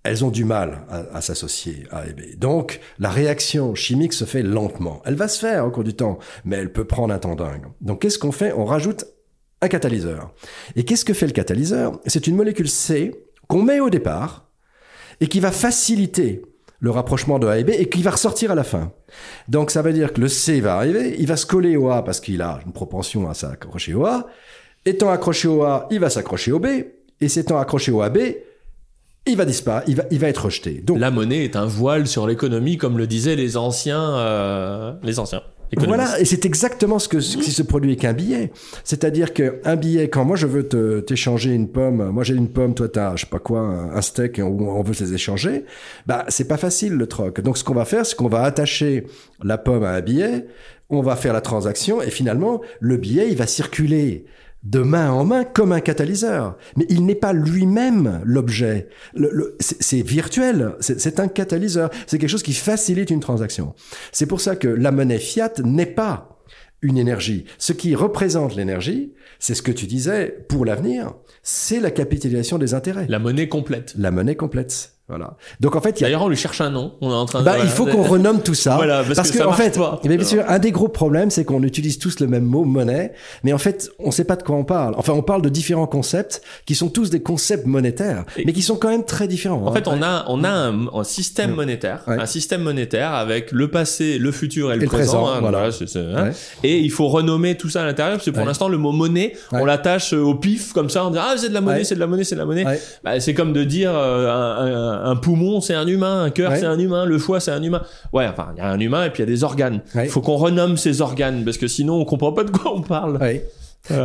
elles 0.03 0.25
ont 0.25 0.31
du 0.31 0.43
mal 0.43 0.85
à, 0.89 1.21
s'associer 1.21 1.87
A 1.91 2.05
et 2.05 2.13
B. 2.13 2.37
Donc, 2.37 2.81
la 2.99 3.09
réaction 3.09 3.73
chimique 3.73 4.13
se 4.13 4.25
fait 4.25 4.43
lentement. 4.43 5.01
Elle 5.05 5.15
va 5.15 5.27
se 5.27 5.39
faire 5.39 5.65
au 5.65 5.71
cours 5.71 5.85
du 5.85 5.95
temps, 5.95 6.19
mais 6.43 6.57
elle 6.57 6.71
peut 6.71 6.85
prendre 6.85 7.13
un 7.13 7.17
temps 7.17 7.35
dingue. 7.35 7.65
Donc, 7.81 8.01
qu'est-ce 8.01 8.19
qu'on 8.19 8.33
fait? 8.33 8.53
On 8.53 8.65
rajoute 8.65 9.05
un 9.61 9.67
catalyseur. 9.67 10.33
Et 10.75 10.83
qu'est-ce 10.83 11.05
que 11.05 11.13
fait 11.13 11.25
le 11.25 11.31
catalyseur? 11.31 11.99
C'est 12.05 12.27
une 12.27 12.35
molécule 12.35 12.69
C 12.69 13.15
qu'on 13.47 13.63
met 13.63 13.79
au 13.79 13.89
départ 13.89 14.51
et 15.21 15.27
qui 15.27 15.39
va 15.39 15.51
faciliter 15.51 16.43
le 16.79 16.91
rapprochement 16.91 17.39
de 17.39 17.47
A 17.47 17.57
et 17.57 17.63
B 17.63 17.69
et 17.69 17.89
qui 17.89 18.03
va 18.03 18.11
ressortir 18.11 18.51
à 18.51 18.55
la 18.55 18.63
fin. 18.63 18.91
Donc 19.47 19.71
ça 19.71 19.81
veut 19.81 19.93
dire 19.93 20.13
que 20.13 20.21
le 20.21 20.27
C 20.27 20.59
va 20.59 20.75
arriver, 20.75 21.15
il 21.17 21.27
va 21.27 21.37
se 21.37 21.45
coller 21.45 21.77
au 21.77 21.89
A 21.89 22.03
parce 22.03 22.19
qu'il 22.19 22.41
a 22.41 22.59
une 22.65 22.73
propension 22.73 23.29
à 23.29 23.33
s'accrocher 23.33 23.93
au 23.93 24.05
A. 24.05 24.27
Étant 24.85 25.09
accroché 25.09 25.47
au 25.47 25.63
A, 25.63 25.87
il 25.89 25.99
va 25.99 26.09
s'accrocher 26.09 26.51
au 26.51 26.59
B. 26.59 26.67
Et 27.21 27.29
s'étant 27.29 27.57
accroché 27.57 27.91
au 27.91 28.01
AB, 28.01 28.17
il 29.25 29.37
va 29.37 29.45
disparaître, 29.45 29.89
il 29.89 30.19
va, 30.19 30.27
être 30.27 30.45
rejeté. 30.45 30.81
Donc 30.81 30.99
la 30.99 31.11
monnaie 31.11 31.43
est 31.45 31.55
un 31.55 31.65
voile 31.65 32.07
sur 32.07 32.27
l'économie, 32.27 32.77
comme 32.77 32.97
le 32.97 33.07
disaient 33.07 33.35
les 33.35 33.57
anciens, 33.57 34.17
euh, 34.17 34.93
les 35.01 35.17
anciens. 35.19 35.41
Voilà, 35.77 36.19
et 36.19 36.25
c'est 36.25 36.45
exactement 36.45 36.99
ce, 36.99 37.07
que, 37.07 37.19
ce 37.19 37.37
qui 37.37 37.51
se 37.51 37.63
produit 37.63 37.91
avec 37.91 38.05
un 38.05 38.13
billet. 38.13 38.51
C'est-à-dire 38.83 39.33
qu'un 39.33 39.75
billet, 39.75 40.09
quand 40.09 40.23
moi 40.23 40.35
je 40.35 40.47
veux 40.47 40.67
t'échanger 41.03 41.53
une 41.53 41.69
pomme, 41.69 42.09
moi 42.09 42.23
j'ai 42.23 42.35
une 42.35 42.49
pomme, 42.49 42.73
toi 42.73 42.87
t'as, 42.87 43.15
je 43.15 43.25
sais 43.25 43.29
pas 43.29 43.39
quoi, 43.39 43.59
un 43.59 44.01
steak, 44.01 44.39
où 44.39 44.69
on 44.69 44.83
veut 44.83 44.93
les 44.99 45.13
échanger, 45.13 45.65
bah 46.05 46.25
c'est 46.29 46.47
pas 46.47 46.57
facile 46.57 46.93
le 46.93 47.07
troc. 47.07 47.41
Donc 47.41 47.57
ce 47.57 47.63
qu'on 47.63 47.73
va 47.73 47.85
faire, 47.85 48.05
c'est 48.05 48.15
qu'on 48.15 48.29
va 48.29 48.43
attacher 48.43 49.05
la 49.43 49.57
pomme 49.57 49.83
à 49.83 49.91
un 49.91 50.01
billet, 50.01 50.47
on 50.89 51.01
va 51.01 51.15
faire 51.15 51.33
la 51.33 51.41
transaction, 51.41 52.01
et 52.01 52.11
finalement, 52.11 52.61
le 52.79 52.97
billet, 52.97 53.27
il 53.29 53.35
va 53.35 53.47
circuler 53.47 54.25
de 54.65 54.79
main 54.79 55.11
en 55.11 55.25
main 55.25 55.43
comme 55.43 55.71
un 55.71 55.79
catalyseur. 55.79 56.57
Mais 56.75 56.85
il 56.89 57.05
n'est 57.05 57.15
pas 57.15 57.33
lui-même 57.33 58.21
l'objet. 58.25 58.89
Le, 59.13 59.55
c'est 59.59 60.01
virtuel, 60.01 60.75
c'est 60.79 61.19
un 61.19 61.27
catalyseur. 61.27 61.89
C'est 62.07 62.17
quelque 62.17 62.29
chose 62.29 62.43
qui 62.43 62.53
facilite 62.53 63.11
une 63.11 63.19
transaction. 63.19 63.73
C'est 64.11 64.25
pour 64.25 64.41
ça 64.41 64.55
que 64.55 64.67
la 64.67 64.91
monnaie 64.91 65.19
fiat 65.19 65.53
n'est 65.63 65.85
pas 65.85 66.41
une 66.81 66.97
énergie. 66.97 67.45
Ce 67.57 67.73
qui 67.73 67.95
représente 67.95 68.55
l'énergie, 68.55 69.13
c'est 69.39 69.55
ce 69.55 69.61
que 69.61 69.71
tu 69.71 69.87
disais 69.87 70.45
pour 70.49 70.65
l'avenir, 70.65 71.13
c'est 71.41 71.79
la 71.79 71.91
capitalisation 71.91 72.57
des 72.57 72.73
intérêts. 72.73 73.05
La 73.07 73.19
monnaie 73.19 73.47
complète. 73.47 73.93
La 73.97 74.11
monnaie 74.11 74.35
complète. 74.35 74.94
Voilà. 75.07 75.35
Donc 75.59 75.75
en 75.75 75.81
fait, 75.81 76.01
d'ailleurs 76.01 76.23
on 76.23 76.29
lui 76.29 76.35
cherche 76.35 76.61
un 76.61 76.71
nom. 76.71 76.95
On 76.99 77.11
est 77.11 77.13
en 77.13 77.27
train. 77.27 77.43
Bah, 77.43 77.57
il 77.61 77.69
faut 77.69 77.85
qu'on 77.85 78.01
renomme 78.01 78.41
tout 78.41 78.55
ça. 78.55 78.75
Voilà, 78.85 79.03
parce, 79.03 79.31
que, 79.31 79.43
en 79.43 79.53
fait, 79.53 79.79
bien 80.03 80.23
sûr, 80.23 80.43
un 80.47 80.59
des 80.59 80.71
gros 80.71 80.89
problèmes, 80.89 81.29
c'est 81.29 81.45
qu'on 81.45 81.63
utilise 81.63 81.97
tous 81.97 82.19
le 82.19 82.27
même 82.27 82.43
mot 82.43 82.65
monnaie, 82.65 83.13
mais 83.43 83.53
en 83.53 83.57
fait, 83.57 83.89
on 83.99 84.07
ne 84.07 84.11
sait 84.11 84.25
pas 84.25 84.35
de 84.35 84.43
quoi 84.43 84.55
on 84.55 84.63
parle. 84.63 84.95
Enfin, 84.97 85.13
on 85.13 85.21
parle 85.21 85.41
de 85.41 85.49
différents 85.49 85.87
concepts 85.87 86.41
qui 86.65 86.75
sont 86.75 86.89
tous 86.89 87.09
des 87.09 87.21
concepts 87.21 87.65
monétaires, 87.65 88.25
mais 88.45 88.51
qui 88.51 88.61
sont 88.61 88.75
quand 88.75 88.89
même 88.89 89.05
très 89.05 89.27
différents. 89.27 89.63
En 89.63 89.71
hein. 89.71 89.73
fait, 89.73 89.87
on 89.87 90.01
a 90.01 90.25
on 90.27 90.43
a 90.43 90.49
un, 90.49 91.03
système 91.03 91.51
monétaire, 91.51 92.01
un 92.07 92.25
système 92.25 92.61
monétaire 92.61 93.13
avec 93.13 93.51
le 93.51 93.69
passé, 93.69 94.17
le 94.17 94.31
futur 94.31 94.73
et 94.73 94.77
le, 94.77 94.87
présent. 94.87 95.27
Hein, 95.27 95.39
voilà. 95.39 95.69
Hein. 95.95 96.31
Et 96.63 96.79
il 96.79 96.91
faut 96.91 97.07
renommer 97.07 97.55
tout 97.55 97.69
ça 97.69 97.83
à 97.83 97.85
l'intérieur 97.85 98.17
parce 98.17 98.25
que 98.25 98.31
pour 98.31 98.45
l'instant, 98.45 98.67
le 98.67 98.77
mot 98.77 98.91
monnaie, 98.91 99.33
on 99.51 99.65
l'attache 99.65 100.13
au 100.13 100.35
pif 100.35 100.73
comme 100.73 100.89
ça, 100.89 101.05
on 101.05 101.11
dit 101.11 101.19
ah 101.21 101.35
c'est 101.37 101.49
de 101.49 101.53
la 101.53 101.61
monnaie, 101.61 101.83
c'est 101.83 101.95
de 101.95 101.99
la 101.99 102.07
monnaie, 102.07 102.23
c'est 102.23 102.35
de 102.35 102.39
la 102.39 102.45
monnaie. 102.45 102.65
Bah, 103.03 103.19
c'est 103.19 103.35
comme 103.35 103.53
de 103.53 103.63
dire 103.63 103.91
euh, 103.95 104.29
un 104.29 104.94
un 104.94 104.94
poumon 105.15 105.61
c'est 105.61 105.73
un 105.73 105.87
humain, 105.87 106.23
un 106.23 106.29
cœur 106.29 106.55
c'est 106.55 106.65
un 106.65 106.79
humain, 106.79 107.05
le 107.05 107.17
foie 107.17 107.39
c'est 107.39 107.51
un 107.51 107.61
humain. 107.61 107.81
Ouais, 108.13 108.27
enfin 108.27 108.49
il 108.55 108.59
y 108.59 108.61
a 108.61 108.69
un 108.69 108.79
humain 108.79 109.05
et 109.05 109.09
puis 109.09 109.23
il 109.23 109.25
y 109.25 109.29
a 109.29 109.31
des 109.33 109.43
organes. 109.43 109.81
Il 109.95 110.09
faut 110.09 110.21
qu'on 110.21 110.37
renomme 110.37 110.77
ces 110.77 111.01
organes 111.01 111.43
parce 111.43 111.57
que 111.57 111.67
sinon 111.67 111.95
on 111.95 112.05
comprend 112.05 112.31
pas 112.31 112.43
de 112.43 112.51
quoi 112.51 112.73
on 112.73 112.81
parle. 112.81 113.19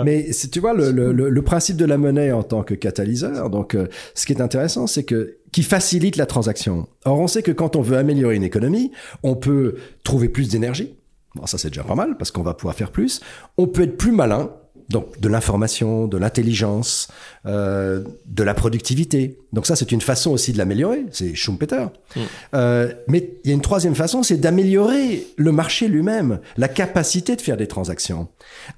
Mais 0.04 0.30
tu 0.52 0.60
vois 0.60 0.74
le, 0.74 0.90
le, 0.90 1.12
le, 1.12 1.42
principe 1.42 1.76
de 1.76 1.84
la 1.84 1.96
monnaie 1.96 2.32
en 2.32 2.42
tant 2.42 2.62
que 2.62 2.74
catalyseur. 2.74 3.50
Donc, 3.50 3.74
euh, 3.74 3.86
ce 4.14 4.26
qui 4.26 4.32
est 4.32 4.42
intéressant, 4.42 4.86
c'est 4.86 5.04
que 5.04 5.38
qui 5.52 5.62
facilite 5.62 6.16
la 6.16 6.26
transaction. 6.26 6.86
Or, 7.04 7.18
on 7.18 7.26
sait 7.26 7.42
que 7.42 7.50
quand 7.50 7.76
on 7.76 7.80
veut 7.80 7.96
améliorer 7.96 8.36
une 8.36 8.42
économie, 8.42 8.92
on 9.22 9.34
peut 9.34 9.76
trouver 10.04 10.28
plus 10.28 10.48
d'énergie. 10.48 10.94
Bon, 11.34 11.46
ça 11.46 11.58
c'est 11.58 11.68
déjà 11.68 11.84
pas 11.84 11.94
mal 11.94 12.16
parce 12.16 12.30
qu'on 12.30 12.42
va 12.42 12.54
pouvoir 12.54 12.74
faire 12.74 12.90
plus. 12.90 13.20
On 13.56 13.66
peut 13.66 13.82
être 13.82 13.96
plus 13.96 14.12
malin 14.12 14.50
donc 14.90 15.20
de 15.20 15.28
l'information, 15.28 16.08
de 16.08 16.18
l'intelligence, 16.18 17.08
euh, 17.46 18.02
de 18.26 18.42
la 18.42 18.54
productivité. 18.54 19.38
Donc 19.52 19.66
ça, 19.66 19.76
c'est 19.76 19.92
une 19.92 20.00
façon 20.00 20.32
aussi 20.32 20.52
de 20.52 20.58
l'améliorer. 20.58 21.04
C'est 21.12 21.34
Schumpeter. 21.34 21.86
Mm. 22.14 22.20
Euh, 22.54 22.92
mais 23.06 23.30
il 23.44 23.50
y 23.50 23.52
a 23.52 23.54
une 23.54 23.62
troisième 23.62 23.94
façon, 23.94 24.22
c'est 24.22 24.36
d'améliorer 24.36 25.26
le 25.36 25.52
marché 25.52 25.86
lui-même, 25.86 26.40
la 26.56 26.68
capacité 26.68 27.36
de 27.36 27.40
faire 27.40 27.56
des 27.56 27.68
transactions. 27.68 28.28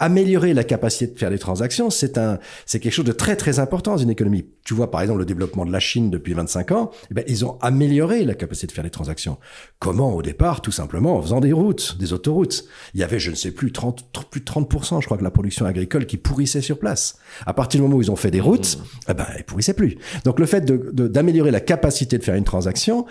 Améliorer 0.00 0.52
la 0.52 0.64
capacité 0.64 1.06
de 1.06 1.18
faire 1.18 1.30
des 1.30 1.38
transactions, 1.38 1.88
c'est 1.88 2.18
un, 2.18 2.38
c'est 2.66 2.78
quelque 2.78 2.92
chose 2.92 3.06
de 3.06 3.12
très 3.12 3.36
très 3.36 3.58
important 3.58 3.92
dans 3.92 3.98
une 3.98 4.10
économie. 4.10 4.44
Tu 4.64 4.74
vois, 4.74 4.90
par 4.90 5.00
exemple, 5.00 5.20
le 5.20 5.26
développement 5.26 5.64
de 5.64 5.72
la 5.72 5.80
Chine 5.80 6.10
depuis 6.10 6.34
25 6.34 6.72
ans, 6.72 6.90
eh 7.10 7.14
ben, 7.14 7.24
ils 7.26 7.44
ont 7.44 7.58
amélioré 7.62 8.24
la 8.24 8.34
capacité 8.34 8.66
de 8.66 8.72
faire 8.72 8.84
des 8.84 8.90
transactions. 8.90 9.38
Comment 9.78 10.14
Au 10.14 10.22
départ, 10.22 10.60
tout 10.60 10.72
simplement 10.72 11.16
en 11.16 11.22
faisant 11.22 11.40
des 11.40 11.52
routes, 11.52 11.96
des 11.98 12.12
autoroutes. 12.12 12.64
Il 12.94 13.00
y 13.00 13.02
avait, 13.02 13.18
je 13.18 13.30
ne 13.30 13.34
sais 13.34 13.50
plus, 13.50 13.72
30, 13.72 14.04
plus 14.30 14.40
de 14.40 14.44
30%, 14.44 15.00
je 15.00 15.06
crois, 15.06 15.16
que 15.16 15.24
la 15.24 15.30
production 15.30 15.64
agricole 15.66 16.01
qui 16.06 16.16
pourrissait 16.16 16.60
sur 16.60 16.78
place. 16.78 17.18
À 17.46 17.54
partir 17.54 17.78
du 17.78 17.82
moment 17.82 17.96
où 17.96 18.02
ils 18.02 18.10
ont 18.10 18.16
fait 18.16 18.30
des 18.30 18.40
routes, 18.40 18.78
mmh. 18.78 19.10
eh 19.10 19.14
ben, 19.14 19.26
ils 19.38 19.44
pourrissaient 19.44 19.74
plus. 19.74 19.98
Donc 20.24 20.38
le 20.38 20.46
fait 20.46 20.64
d'améliorer 20.64 21.50
de, 21.50 21.52
la 21.52 21.60
capacité 21.60 22.18
de 22.18 22.22
faire 22.22 22.34
une 22.34 22.44
transaction 22.44 23.06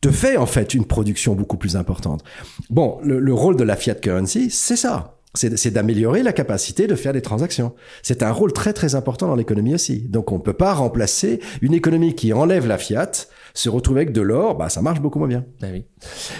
te 0.00 0.10
fait 0.10 0.36
en 0.36 0.46
fait 0.46 0.74
une 0.74 0.84
production 0.84 1.34
beaucoup 1.34 1.56
plus 1.56 1.76
importante. 1.76 2.22
Bon, 2.70 2.98
le, 3.02 3.18
le 3.18 3.34
rôle 3.34 3.56
de 3.56 3.64
la 3.64 3.76
fiat 3.76 3.96
currency, 3.96 4.50
c'est 4.50 4.76
ça 4.76 5.18
c'est 5.34 5.70
d'améliorer 5.70 6.22
la 6.22 6.32
capacité 6.32 6.86
de 6.86 6.94
faire 6.94 7.12
des 7.12 7.20
transactions. 7.22 7.74
C'est 8.02 8.22
un 8.22 8.32
rôle 8.32 8.52
très 8.52 8.72
très 8.72 8.94
important 8.94 9.28
dans 9.28 9.36
l'économie 9.36 9.74
aussi. 9.74 10.00
Donc 10.08 10.32
on 10.32 10.36
ne 10.36 10.42
peut 10.42 10.54
pas 10.54 10.74
remplacer 10.74 11.40
une 11.60 11.74
économie 11.74 12.14
qui 12.14 12.32
enlève 12.32 12.66
la 12.66 12.78
fiat, 12.78 13.10
se 13.58 13.68
retrouver 13.68 14.02
avec 14.02 14.12
de 14.12 14.20
l'or, 14.20 14.56
bah 14.56 14.68
ça 14.68 14.82
marche 14.82 15.00
beaucoup 15.00 15.18
moins 15.18 15.28
bien. 15.28 15.44
Ah 15.62 15.66
oui. 15.72 15.84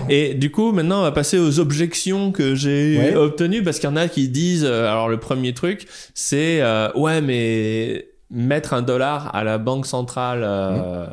Et 0.09 0.35
du 0.35 0.51
coup, 0.51 0.73
maintenant 0.73 1.01
on 1.01 1.03
va 1.03 1.13
passer 1.13 1.39
aux 1.39 1.59
objections 1.59 2.31
que 2.31 2.55
j'ai 2.55 3.17
obtenues 3.17 3.63
parce 3.63 3.79
qu'il 3.79 3.89
y 3.89 3.93
en 3.93 3.97
a 3.97 4.09
qui 4.09 4.29
disent, 4.29 4.65
euh, 4.65 4.87
alors 4.89 5.09
le 5.09 5.19
premier 5.19 5.53
truc, 5.53 5.89
c'est 6.15 6.61
euh, 6.61 6.93
ouais 6.95 7.21
mais 7.21 8.07
mettre 8.31 8.75
un 8.75 8.83
dollar 8.83 9.35
à 9.35 9.43
la 9.43 9.59
banque 9.59 9.87
centrale 9.87 10.43
euh, 10.45 11.07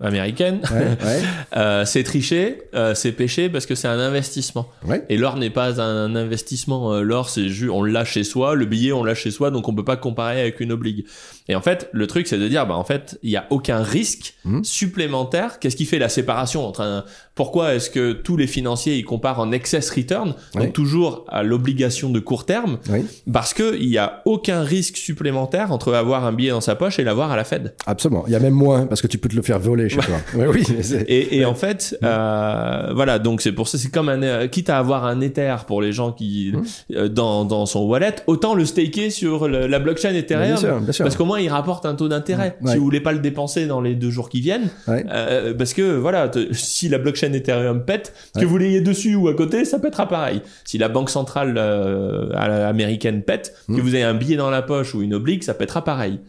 américaine, 0.00 0.60
euh, 1.56 1.84
c'est 1.84 2.02
tricher, 2.02 2.62
euh, 2.74 2.94
c'est 2.94 3.12
péché 3.12 3.48
parce 3.48 3.66
que 3.66 3.74
c'est 3.74 3.88
un 3.88 3.98
investissement. 3.98 4.68
Et 5.08 5.16
l'or 5.16 5.36
n'est 5.36 5.50
pas 5.50 5.80
un 5.80 6.16
investissement. 6.16 7.00
L'or, 7.00 7.28
c'est 7.30 7.48
juste, 7.48 7.70
on 7.70 7.82
l'a 7.82 8.04
chez 8.04 8.24
soi, 8.24 8.54
le 8.54 8.66
billet, 8.66 8.92
on 8.92 9.04
l'a 9.04 9.14
chez 9.14 9.30
soi, 9.30 9.50
donc 9.50 9.68
on 9.68 9.74
peut 9.74 9.84
pas 9.84 9.96
comparer 9.96 10.40
avec 10.40 10.60
une 10.60 10.72
obligue. 10.72 11.06
Et 11.48 11.54
en 11.54 11.60
fait, 11.60 11.88
le 11.92 12.06
truc, 12.06 12.26
c'est 12.26 12.38
de 12.38 12.48
dire, 12.48 12.66
bah 12.66 12.76
en 12.76 12.84
fait, 12.84 13.18
il 13.22 13.30
y 13.30 13.36
a 13.36 13.46
aucun 13.50 13.82
risque 13.82 14.34
mmh. 14.44 14.64
supplémentaire. 14.64 15.58
Qu'est-ce 15.58 15.76
qui 15.76 15.86
fait 15.86 15.98
la 15.98 16.08
séparation 16.08 16.66
entre 16.66 16.82
un 16.82 17.04
pourquoi 17.40 17.74
est-ce 17.74 17.88
que 17.88 18.12
tous 18.12 18.36
les 18.36 18.46
financiers 18.46 18.98
ils 18.98 19.04
comparent 19.04 19.40
en 19.40 19.50
excess 19.50 19.90
return, 19.90 20.34
donc 20.54 20.74
toujours 20.74 21.24
à 21.26 21.42
l'obligation 21.42 22.10
de 22.10 22.20
court 22.20 22.44
terme, 22.44 22.76
parce 23.32 23.54
que 23.54 23.78
il 23.80 23.88
y 23.88 23.96
a 23.96 24.20
aucun 24.26 24.62
risque 24.62 24.98
supplémentaire 24.98 25.72
entre 25.72 25.94
avoir 25.94 26.26
un 26.26 26.34
billet 26.34 26.50
dans 26.50 26.60
sa 26.60 26.74
poche 26.74 26.98
et 26.98 27.02
l'avoir 27.02 27.30
à 27.30 27.36
la 27.36 27.44
Fed. 27.44 27.74
Absolument. 27.86 28.24
Il 28.26 28.34
y 28.34 28.36
a 28.36 28.40
même 28.40 28.52
moins 28.52 28.84
parce 28.84 29.00
que 29.00 29.06
tu 29.06 29.16
peux 29.16 29.30
te 29.30 29.36
le 29.36 29.40
faire 29.40 29.58
voler 29.58 29.88
chez 29.88 30.00
toi. 30.00 30.16
oui. 30.34 30.64
Et, 31.08 31.38
et 31.38 31.46
en 31.46 31.54
fait, 31.54 31.96
euh, 32.04 32.92
voilà. 32.94 33.18
Donc 33.18 33.40
c'est 33.40 33.52
pour 33.52 33.68
ça, 33.68 33.78
c'est 33.78 33.90
comme 33.90 34.10
un 34.10 34.22
euh, 34.22 34.46
quitte 34.46 34.68
à 34.68 34.76
avoir 34.76 35.06
un 35.06 35.22
Ether 35.22 35.56
pour 35.66 35.80
les 35.80 35.92
gens 35.92 36.12
qui 36.12 36.52
hum. 36.54 36.64
euh, 36.92 37.08
dans, 37.08 37.46
dans 37.46 37.64
son 37.64 37.84
wallet, 37.84 38.16
autant 38.26 38.52
le 38.54 38.66
staker 38.66 39.08
sur 39.08 39.48
la 39.48 39.78
blockchain 39.78 40.14
Ethereum, 40.14 40.84
parce 40.98 41.16
qu'au 41.16 41.24
moins 41.30 41.40
il 41.40 41.48
rapporte 41.48 41.86
un 41.86 41.94
taux 41.94 42.08
d'intérêt. 42.08 42.56
Si 42.66 42.76
vous 42.76 42.84
voulez 42.84 43.00
pas 43.00 43.12
le 43.12 43.20
dépenser 43.20 43.66
dans 43.66 43.80
les 43.80 43.94
deux 43.94 44.10
jours 44.10 44.28
qui 44.28 44.40
viennent, 44.40 44.68
euh, 44.88 45.54
parce 45.54 45.74
que 45.74 45.96
voilà, 45.96 46.30
si 46.52 46.88
la 46.88 46.98
blockchain 46.98 47.32
Ethereum 47.32 47.84
pète, 47.84 48.12
que 48.38 48.44
vous 48.44 48.58
l'ayez 48.58 48.80
dessus 48.80 49.14
ou 49.14 49.28
à 49.28 49.34
côté, 49.34 49.64
ça 49.64 49.78
pètera 49.78 50.08
pareil. 50.08 50.42
Si 50.64 50.78
la 50.78 50.88
banque 50.88 51.10
centrale 51.10 51.54
euh, 51.56 52.30
américaine 52.34 53.22
pète, 53.22 53.54
que 53.68 53.72
hmm. 53.72 53.80
vous 53.80 53.94
ayez 53.94 54.04
un 54.04 54.14
billet 54.14 54.36
dans 54.36 54.50
la 54.50 54.62
poche 54.62 54.94
ou 54.94 55.02
une 55.02 55.14
oblique, 55.14 55.44
ça 55.44 55.54
pètera 55.54 55.84
pareil. 55.84 56.20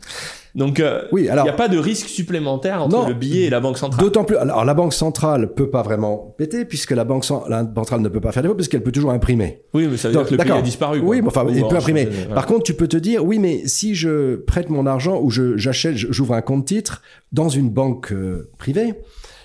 Donc, 0.56 0.80
euh, 0.80 1.04
oui, 1.12 1.28
il 1.30 1.42
n'y 1.44 1.50
a 1.50 1.54
pas 1.54 1.68
de 1.68 1.78
risque 1.78 2.08
supplémentaire 2.08 2.82
entre 2.82 3.08
le 3.08 3.14
billet 3.14 3.46
et 3.46 3.50
la 3.50 3.60
banque 3.60 3.78
centrale. 3.78 4.04
D'autant 4.04 4.24
plus. 4.24 4.38
Alors, 4.38 4.66
la 4.66 4.74
banque 4.74 4.94
centrale 4.94 5.54
peut 5.54 5.70
pas 5.70 5.82
vraiment 5.82 6.36
péter 6.38 6.66
puisque 6.66 6.92
la 6.92 7.04
banque, 7.04 7.26
centrale 7.26 8.02
ne 8.02 8.10
peut 8.10 8.20
pas 8.20 8.32
faire 8.32 8.44
des 8.44 8.50
faux 8.50 8.56
puisqu'elle 8.56 8.84
peut 8.84 8.92
toujours 8.92 9.12
imprimer. 9.12 9.62
Oui, 9.74 9.88
mais 9.90 9.98
ça 9.98 10.10
veut 10.10 10.16
dire 10.16 10.26
que 10.26 10.36
le 10.36 10.44
billet 10.44 10.58
a 10.58 10.62
disparu. 10.62 11.00
Oui, 11.00 11.22
enfin, 11.26 11.46
il 11.50 11.66
peut 11.68 11.76
imprimer. 11.76 12.08
Par 12.34 12.46
contre, 12.46 12.64
tu 12.64 12.74
peux 12.74 12.88
te 12.88 12.98
dire, 12.98 13.24
oui, 13.24 13.40
mais 13.40 13.62
si 13.66 13.96
je 13.96 14.36
prête 14.36 14.70
mon 14.70 14.86
argent 14.86 15.20
ou 15.22 15.30
je 15.30 15.58
j'achète, 15.58 15.96
j'ouvre 15.96 16.34
un 16.34 16.42
compte 16.42 16.66
titre 16.66 17.02
dans 17.32 17.50
une 17.50 17.70
banque 17.70 18.12
euh, 18.12 18.50
privée, 18.58 18.96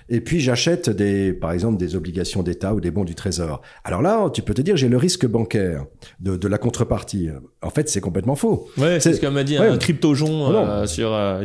et 0.09 0.21
puis 0.21 0.41
j'achète 0.41 0.91
des, 0.91 1.33
par 1.33 1.53
exemple, 1.53 1.79
des 1.79 1.97
obligations 1.97 2.43
d'État 2.43 2.75
ou 2.75 2.81
des 2.81 2.91
bons 2.91 3.05
du 3.05 3.15
Trésor. 3.15 3.61
Alors 3.85 4.03
là, 4.03 4.31
tu 4.31 4.43
peux 4.43 4.55
te 4.55 4.63
dire, 4.63 4.77
j'ai 4.77 4.89
le 4.89 4.97
risque 4.97 5.27
bancaire 5.27 5.85
de, 6.21 6.37
de 6.37 6.49
la 6.49 6.59
contrepartie. 6.59 7.29
En 7.63 7.71
fait, 7.71 7.89
c'est 7.89 8.01
complètement 8.01 8.37
faux. 8.37 8.69
Ouais, 8.79 9.01
c'est 9.01 9.15
ce 9.15 9.21
qu'on 9.21 9.31
m'a 9.31 9.45
dit 9.45 9.57
un 9.57 9.77
crypto-jon 9.77 10.53
euh, 10.53 10.87
sur. 10.87 11.13
Euh, 11.13 11.43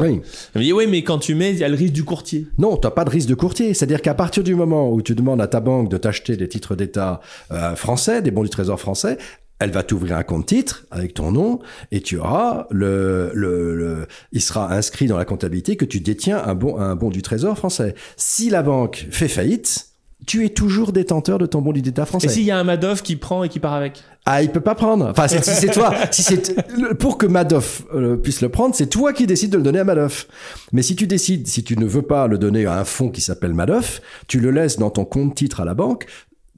oui. 0.00 0.20
Il 0.54 0.58
me 0.58 0.64
dit 0.64 0.72
oui, 0.72 0.86
mais 0.88 1.02
quand 1.02 1.18
tu 1.18 1.34
mets, 1.34 1.52
il 1.52 1.58
y 1.58 1.64
a 1.64 1.68
le 1.68 1.76
risque 1.76 1.94
du 1.94 2.04
courtier. 2.04 2.46
Non, 2.58 2.76
t'as 2.76 2.90
pas 2.90 3.04
de 3.04 3.10
risque 3.10 3.28
de 3.28 3.34
courtier. 3.34 3.74
C'est-à-dire 3.74 4.02
qu'à 4.02 4.14
partir 4.14 4.42
du 4.42 4.54
moment 4.54 4.90
où 4.92 5.00
tu 5.00 5.14
demandes 5.14 5.40
à 5.40 5.46
ta 5.46 5.60
banque 5.60 5.88
de 5.88 5.96
t'acheter 5.96 6.36
des 6.36 6.48
titres 6.48 6.76
d'État 6.76 7.20
euh, 7.50 7.74
français, 7.74 8.22
des 8.22 8.30
bons 8.30 8.42
du 8.42 8.50
Trésor 8.50 8.78
français, 8.78 9.18
elle 9.62 9.70
va 9.70 9.84
t'ouvrir 9.84 10.16
un 10.16 10.24
compte 10.24 10.46
titre 10.46 10.86
avec 10.90 11.14
ton 11.14 11.30
nom 11.30 11.60
et 11.92 12.00
tu 12.00 12.18
auras 12.18 12.66
le, 12.70 13.30
le, 13.32 14.06
il 14.32 14.42
sera 14.42 14.72
inscrit 14.74 15.06
dans 15.06 15.16
la 15.16 15.24
comptabilité 15.24 15.76
que 15.76 15.84
tu 15.84 16.00
détiens 16.00 16.42
un 16.44 16.54
bon, 16.54 16.78
un 16.78 16.96
bon 16.96 17.10
du 17.10 17.22
trésor 17.22 17.56
français. 17.56 17.94
Si 18.16 18.50
la 18.50 18.62
banque 18.62 19.06
fait 19.10 19.28
faillite, 19.28 19.86
tu 20.26 20.44
es 20.44 20.48
toujours 20.48 20.92
détenteur 20.92 21.38
de 21.38 21.46
ton 21.46 21.62
bon 21.62 21.72
du 21.72 21.80
d'État 21.80 22.06
français. 22.06 22.26
Et 22.26 22.30
s'il 22.30 22.42
y 22.42 22.50
a 22.50 22.58
un 22.58 22.64
Madoff 22.64 23.02
qui 23.02 23.16
prend 23.16 23.44
et 23.44 23.48
qui 23.48 23.60
part 23.60 23.74
avec? 23.74 24.02
Ah, 24.24 24.42
il 24.42 24.50
peut 24.50 24.60
pas 24.60 24.74
prendre. 24.74 25.06
Enfin, 25.06 25.26
si 25.28 25.38
c'est 25.42 25.70
toi, 25.70 25.94
si 26.10 26.22
c'est 26.22 26.96
pour 26.98 27.18
que 27.18 27.26
Madoff 27.26 27.84
euh, 27.94 28.16
puisse 28.16 28.40
le 28.40 28.48
prendre, 28.48 28.74
c'est 28.74 28.86
toi 28.86 29.12
qui 29.12 29.26
décides 29.26 29.50
de 29.50 29.56
le 29.56 29.64
donner 29.64 29.80
à 29.80 29.84
Madoff. 29.84 30.28
Mais 30.72 30.82
si 30.82 30.94
tu 30.94 31.06
décides, 31.06 31.46
si 31.48 31.64
tu 31.64 31.76
ne 31.76 31.86
veux 31.86 32.02
pas 32.02 32.28
le 32.28 32.38
donner 32.38 32.66
à 32.66 32.78
un 32.78 32.84
fonds 32.84 33.10
qui 33.10 33.20
s'appelle 33.20 33.54
Madoff, 33.54 34.00
tu 34.28 34.38
le 34.38 34.52
laisses 34.52 34.78
dans 34.78 34.90
ton 34.90 35.04
compte 35.04 35.34
titre 35.34 35.60
à 35.60 35.64
la 35.64 35.74
banque 35.74 36.06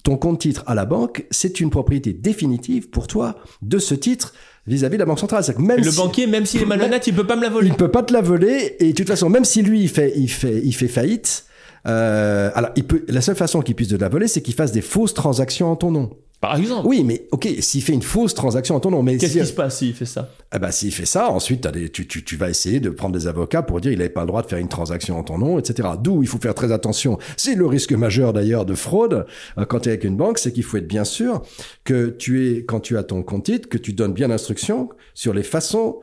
ton 0.04 0.16
compte 0.18 0.38
titre 0.38 0.62
à 0.66 0.74
la 0.74 0.84
banque, 0.84 1.24
c'est 1.30 1.60
une 1.60 1.70
propriété 1.70 2.12
définitive 2.12 2.90
pour 2.90 3.06
toi 3.06 3.36
de 3.62 3.78
ce 3.78 3.94
titre 3.94 4.34
vis-à-vis 4.66 4.96
de 4.96 5.00
la 5.00 5.06
banque 5.06 5.18
centrale. 5.18 5.42
Même 5.58 5.82
le 5.82 5.90
banquier, 5.90 6.26
même 6.26 6.46
s'il 6.46 6.62
est 6.62 6.66
malhonnête, 6.66 7.06
il 7.06 7.14
peut 7.14 7.26
pas 7.26 7.36
me 7.36 7.42
la 7.42 7.48
voler. 7.48 7.68
Il 7.68 7.74
peut 7.74 7.90
pas 7.90 8.02
te 8.02 8.12
la 8.12 8.20
voler 8.20 8.76
et 8.80 8.92
de 8.92 8.94
toute 8.94 9.08
façon, 9.08 9.30
même 9.30 9.46
si 9.46 9.62
lui 9.62 9.80
il 9.80 9.88
fait, 9.88 10.12
il 10.16 10.28
fait, 10.28 10.60
il 10.62 10.72
fait 10.72 10.88
faillite, 10.88 11.46
euh, 11.86 12.50
alors 12.54 12.70
il 12.76 12.84
peut, 12.84 13.04
la 13.08 13.20
seule 13.20 13.36
façon 13.36 13.60
qu'il 13.60 13.74
puisse 13.74 13.88
te 13.88 13.94
la 13.94 14.08
voler, 14.08 14.28
c'est 14.28 14.42
qu'il 14.42 14.54
fasse 14.54 14.72
des 14.72 14.82
fausses 14.82 15.14
transactions 15.14 15.70
en 15.70 15.76
ton 15.76 15.90
nom. 15.90 16.10
Par 16.44 16.56
exemple. 16.56 16.86
Oui, 16.86 17.04
mais 17.04 17.26
ok, 17.30 17.48
s'il 17.60 17.80
fait 17.80 17.94
une 17.94 18.02
fausse 18.02 18.34
transaction 18.34 18.74
en 18.74 18.80
ton 18.80 18.90
nom, 18.90 19.02
mais 19.02 19.16
qu'est-ce 19.16 19.38
qui 19.38 19.46
se 19.46 19.52
passe 19.54 19.78
s'il 19.78 19.94
fait 19.94 20.04
ça? 20.04 20.28
Eh 20.54 20.58
ben, 20.58 20.70
s'il 20.70 20.92
fait 20.92 21.06
ça, 21.06 21.30
ensuite, 21.30 21.66
des, 21.68 21.88
tu, 21.88 22.06
tu, 22.06 22.22
tu, 22.22 22.36
vas 22.36 22.50
essayer 22.50 22.80
de 22.80 22.90
prendre 22.90 23.14
des 23.14 23.26
avocats 23.26 23.62
pour 23.62 23.80
dire 23.80 23.92
il 23.92 23.98
n'avait 23.98 24.10
pas 24.10 24.20
le 24.20 24.26
droit 24.26 24.42
de 24.42 24.46
faire 24.46 24.58
une 24.58 24.68
transaction 24.68 25.18
en 25.18 25.22
ton 25.22 25.38
nom, 25.38 25.58
etc. 25.58 25.88
D'où 25.98 26.22
il 26.22 26.28
faut 26.28 26.38
faire 26.38 26.54
très 26.54 26.70
attention. 26.70 27.18
C'est 27.38 27.54
le 27.54 27.64
risque 27.64 27.92
majeur 27.92 28.34
d'ailleurs 28.34 28.66
de 28.66 28.74
fraude 28.74 29.24
euh, 29.56 29.64
quand 29.64 29.80
tu 29.80 29.88
es 29.88 29.92
avec 29.92 30.04
une 30.04 30.16
banque, 30.16 30.38
c'est 30.38 30.52
qu'il 30.52 30.64
faut 30.64 30.76
être 30.76 30.86
bien 30.86 31.04
sûr 31.04 31.40
que 31.84 32.08
tu 32.10 32.46
es 32.46 32.64
quand 32.64 32.80
tu 32.80 32.98
as 32.98 33.04
ton 33.04 33.22
compte 33.22 33.44
titre, 33.44 33.66
que 33.66 33.78
tu 33.78 33.94
donnes 33.94 34.12
bien 34.12 34.28
l'instruction 34.28 34.90
sur 35.14 35.32
les 35.32 35.44
façons 35.44 36.00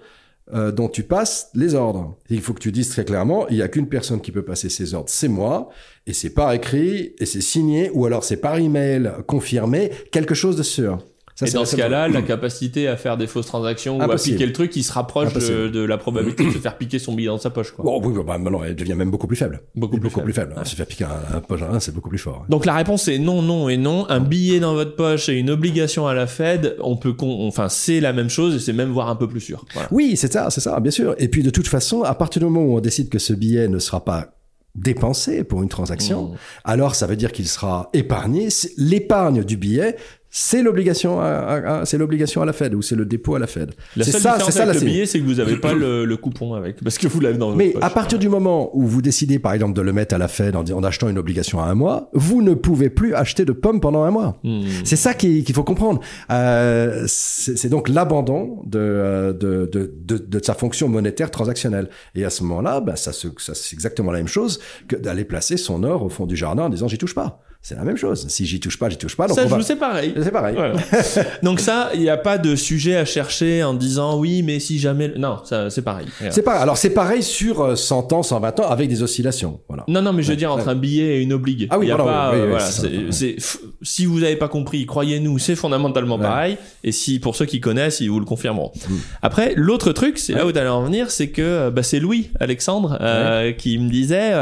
euh, 0.53 0.71
dont 0.71 0.87
tu 0.87 1.03
passes 1.03 1.49
les 1.53 1.75
ordres. 1.75 2.17
Il 2.29 2.41
faut 2.41 2.53
que 2.53 2.59
tu 2.59 2.71
dises 2.71 2.89
très 2.89 3.05
clairement, 3.05 3.47
il 3.49 3.55
n'y 3.55 3.61
a 3.61 3.67
qu'une 3.67 3.87
personne 3.87 4.21
qui 4.21 4.31
peut 4.31 4.43
passer 4.43 4.69
ces 4.69 4.93
ordres, 4.93 5.09
c'est 5.09 5.27
moi, 5.27 5.69
et 6.07 6.13
c'est 6.13 6.31
par 6.31 6.51
écrit, 6.53 7.13
et 7.19 7.25
c'est 7.25 7.41
signé, 7.41 7.89
ou 7.93 8.05
alors 8.05 8.23
c'est 8.23 8.37
par 8.37 8.57
email 8.57 9.11
confirmé, 9.27 9.91
quelque 10.11 10.35
chose 10.35 10.55
de 10.55 10.63
sûr 10.63 11.03
et 11.45 11.51
dans 11.51 11.65
ce 11.65 11.75
cas-là, 11.75 12.07
la 12.07 12.21
capacité 12.21 12.87
à 12.87 12.97
faire 12.97 13.17
des 13.17 13.27
fausses 13.27 13.47
transactions 13.47 13.97
ou 13.97 14.01
à 14.01 14.15
piquer 14.15 14.45
le 14.45 14.53
truc, 14.53 14.75
il 14.75 14.83
se 14.83 14.93
rapproche 14.93 15.33
de, 15.33 15.81
la 15.81 15.97
probabilité 15.97 16.45
de 16.45 16.51
se 16.51 16.57
faire 16.57 16.77
piquer 16.77 16.99
son 16.99 17.13
billet 17.13 17.27
dans 17.27 17.37
sa 17.37 17.49
poche. 17.49 17.71
Quoi. 17.71 17.83
Bon, 17.83 18.01
oui, 18.03 18.13
bah, 18.25 18.37
maintenant, 18.37 18.63
elle 18.63 18.75
devient 18.75 18.95
même 18.95 19.11
beaucoup 19.11 19.27
plus 19.27 19.35
faible. 19.35 19.61
Beaucoup, 19.75 19.97
plus, 19.97 20.01
beaucoup 20.01 20.15
faible. 20.15 20.25
plus 20.25 20.33
faible. 20.33 20.55
Se 20.65 20.75
faire 20.75 20.85
piquer 20.85 21.05
un, 21.05 21.37
un 21.37 21.39
poche 21.41 21.61
c'est 21.79 21.93
beaucoup 21.93 22.09
plus 22.09 22.17
fort. 22.17 22.45
Donc 22.49 22.65
la 22.65 22.75
réponse 22.75 23.07
est 23.07 23.19
non, 23.19 23.41
non 23.41 23.69
et 23.69 23.77
non. 23.77 24.09
Un 24.09 24.19
billet 24.19 24.59
dans 24.59 24.73
votre 24.73 24.95
poche 24.95 25.29
et 25.29 25.33
une 25.33 25.49
obligation 25.49 26.07
à 26.07 26.13
la 26.13 26.27
Fed, 26.27 26.75
on 26.81 26.97
peut, 26.97 27.15
enfin, 27.19 27.69
c'est 27.69 27.99
la 27.99 28.13
même 28.13 28.29
chose 28.29 28.55
et 28.55 28.59
c'est 28.59 28.73
même 28.73 28.91
voire 28.91 29.09
un 29.09 29.15
peu 29.15 29.27
plus 29.27 29.41
sûr. 29.41 29.65
Oui, 29.91 30.15
c'est 30.15 30.31
ça, 30.31 30.49
c'est 30.49 30.61
ça, 30.61 30.79
bien 30.79 30.91
sûr. 30.91 31.15
Et 31.17 31.27
puis 31.27 31.43
de 31.43 31.49
toute 31.49 31.67
façon, 31.67 32.03
à 32.03 32.15
partir 32.15 32.41
du 32.41 32.45
moment 32.45 32.65
où 32.65 32.77
on 32.77 32.81
décide 32.81 33.09
que 33.09 33.19
ce 33.19 33.33
billet 33.33 33.67
ne 33.67 33.79
sera 33.79 34.03
pas 34.03 34.33
dépensé 34.75 35.43
pour 35.43 35.61
une 35.63 35.69
transaction, 35.69 36.27
mmh. 36.27 36.37
alors 36.63 36.95
ça 36.95 37.07
veut 37.07 37.17
dire 37.17 37.31
qu'il 37.31 37.47
sera 37.47 37.89
épargné. 37.93 38.47
L'épargne 38.77 39.43
du 39.43 39.57
billet, 39.57 39.97
c'est 40.33 40.63
l'obligation 40.63 41.19
à, 41.19 41.81
c'est 41.83 41.97
l'obligation 41.97 42.41
à 42.41 42.45
la 42.45 42.53
Fed 42.53 42.73
ou 42.73 42.81
c'est 42.81 42.95
le 42.95 43.05
dépôt 43.05 43.35
à 43.35 43.39
la 43.39 43.47
Fed. 43.47 43.73
La 43.97 44.05
seule 44.05 44.21
ça, 44.21 44.31
différence 44.31 44.53
ça, 44.53 44.63
avec 44.63 44.75
le 44.75 44.85
billet, 44.85 45.05
c'est 45.05 45.19
que 45.19 45.25
vous 45.25 45.35
n'avez 45.35 45.57
pas 45.57 45.73
le, 45.73 46.15
coupon 46.15 46.53
avec, 46.53 46.81
parce 46.81 46.97
que 46.97 47.07
vous 47.07 47.19
l'avez 47.19 47.37
dans. 47.37 47.53
Mais 47.53 47.75
à 47.81 47.89
partir 47.89 48.17
du 48.17 48.29
moment 48.29 48.69
où 48.73 48.87
vous 48.87 49.01
décidez, 49.01 49.39
par 49.39 49.51
exemple, 49.51 49.73
de 49.73 49.81
le 49.81 49.91
mettre 49.91 50.15
à 50.15 50.17
la 50.17 50.29
Fed 50.29 50.55
en, 50.55 50.63
en 50.63 50.83
achetant 50.83 51.09
une 51.09 51.17
obligation 51.17 51.61
à 51.61 51.65
un 51.65 51.73
mois, 51.73 52.09
vous 52.13 52.41
ne 52.41 52.53
pouvez 52.53 52.89
plus 52.89 53.13
acheter 53.13 53.43
de 53.43 53.51
pommes 53.51 53.81
pendant 53.81 54.03
un 54.03 54.11
mois. 54.11 54.37
Hmm. 54.43 54.61
C'est 54.85 54.95
ça 54.95 55.13
qu'il 55.13 55.51
faut 55.53 55.65
comprendre. 55.65 55.99
Euh, 56.31 57.03
c'est 57.07 57.69
donc 57.69 57.89
l'abandon 57.89 58.61
de, 58.65 59.35
de, 59.37 59.69
de, 59.69 59.93
de, 60.01 60.17
de, 60.17 60.43
sa 60.43 60.53
fonction 60.53 60.87
monétaire 60.87 61.29
transactionnelle. 61.29 61.89
Et 62.15 62.23
à 62.23 62.29
ce 62.29 62.43
moment-là, 62.43 62.79
ben, 62.79 62.95
ça, 62.95 63.11
ça 63.11 63.29
c'est 63.53 63.73
exactement 63.73 64.13
la 64.13 64.19
même 64.19 64.27
chose 64.29 64.61
que 64.87 64.95
d'aller 64.95 65.25
placer 65.25 65.57
son 65.57 65.83
or 65.83 66.03
au 66.03 66.09
fond 66.09 66.25
du 66.25 66.37
jardin 66.37 66.63
en 66.63 66.69
disant 66.69 66.87
j'y 66.87 66.97
touche 66.97 67.15
pas 67.15 67.41
c'est 67.63 67.75
la 67.75 67.83
même 67.83 67.97
chose. 67.97 68.25
Si 68.27 68.47
j'y 68.47 68.59
touche 68.59 68.79
pas, 68.79 68.89
j'y 68.89 68.97
touche 68.97 69.15
pas. 69.15 69.27
Donc 69.27 69.37
ça, 69.37 69.47
je 69.47 69.61
c'est 69.61 69.75
pareil. 69.75 70.15
C'est 70.19 70.31
pareil. 70.31 70.57
donc 71.43 71.59
ça, 71.59 71.91
il 71.93 71.99
n'y 71.99 72.09
a 72.09 72.17
pas 72.17 72.39
de 72.39 72.55
sujet 72.55 72.95
à 72.95 73.05
chercher 73.05 73.63
en 73.63 73.75
disant 73.75 74.17
oui, 74.17 74.41
mais 74.41 74.59
si 74.59 74.79
jamais. 74.79 75.13
Non, 75.15 75.37
ça, 75.43 75.69
c'est 75.69 75.83
pareil. 75.83 76.07
C'est 76.31 76.41
pareil. 76.41 76.59
Alors 76.59 76.77
c'est 76.77 76.89
pareil 76.89 77.21
sur 77.21 77.77
100 77.77 78.13
euh, 78.13 78.15
ans, 78.15 78.23
120 78.23 78.61
ans, 78.61 78.67
avec 78.67 78.89
des 78.89 79.03
oscillations. 79.03 79.59
Voilà. 79.67 79.83
Non, 79.87 80.01
non, 80.01 80.11
mais 80.11 80.23
je 80.23 80.31
veux 80.31 80.35
dire 80.35 80.51
entre 80.51 80.69
un 80.69 80.75
billet 80.75 81.17
et 81.17 81.21
une 81.21 81.33
obligue. 81.33 81.67
Ah 81.69 81.77
oui, 81.77 81.87
y 81.87 81.91
a 81.91 81.97
pas, 81.97 82.31
oui, 82.33 82.39
voilà, 82.49 82.65
c'est, 82.65 83.35
si 83.83 84.05
vous 84.07 84.21
n'avez 84.21 84.37
pas 84.37 84.47
compris, 84.47 84.87
croyez-nous, 84.87 85.37
c'est 85.37 85.55
fondamentalement 85.55 86.17
pareil. 86.17 86.57
Et 86.83 86.91
si 86.91 87.19
pour 87.19 87.35
ceux 87.35 87.45
qui 87.45 87.59
connaissent, 87.59 87.99
ils 87.99 88.09
vous 88.09 88.19
le 88.19 88.25
confirmeront. 88.25 88.71
Mm. 88.89 88.95
Après, 89.21 89.53
l'autre 89.55 89.91
truc, 89.91 90.17
c'est 90.17 90.33
là 90.33 90.47
où 90.47 90.51
d'aller 90.51 90.69
en 90.69 90.83
venir, 90.83 91.11
c'est 91.11 91.29
que 91.29 91.41
euh, 91.43 91.69
bah, 91.69 91.83
c'est 91.83 91.99
Louis 91.99 92.31
Alexandre 92.39 92.97
euh, 93.01 93.51
qui 93.51 93.77
me 93.77 93.89
disait 93.89 94.33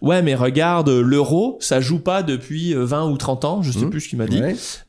ouais, 0.00 0.22
mais 0.22 0.34
regarde, 0.34 0.88
l'euro, 0.88 1.58
ça 1.60 1.82
joue 1.82 1.98
pas 1.98 2.22
depuis 2.22 2.61
depuis 2.62 2.74
20 2.74 3.10
ou 3.10 3.16
30 3.16 3.44
ans, 3.44 3.62
je 3.62 3.72
sais 3.72 3.84
mmh. 3.84 3.90
plus 3.90 4.00
ce 4.00 4.08
qu'il 4.08 4.18
m'a 4.18 4.26
dit, 4.26 4.40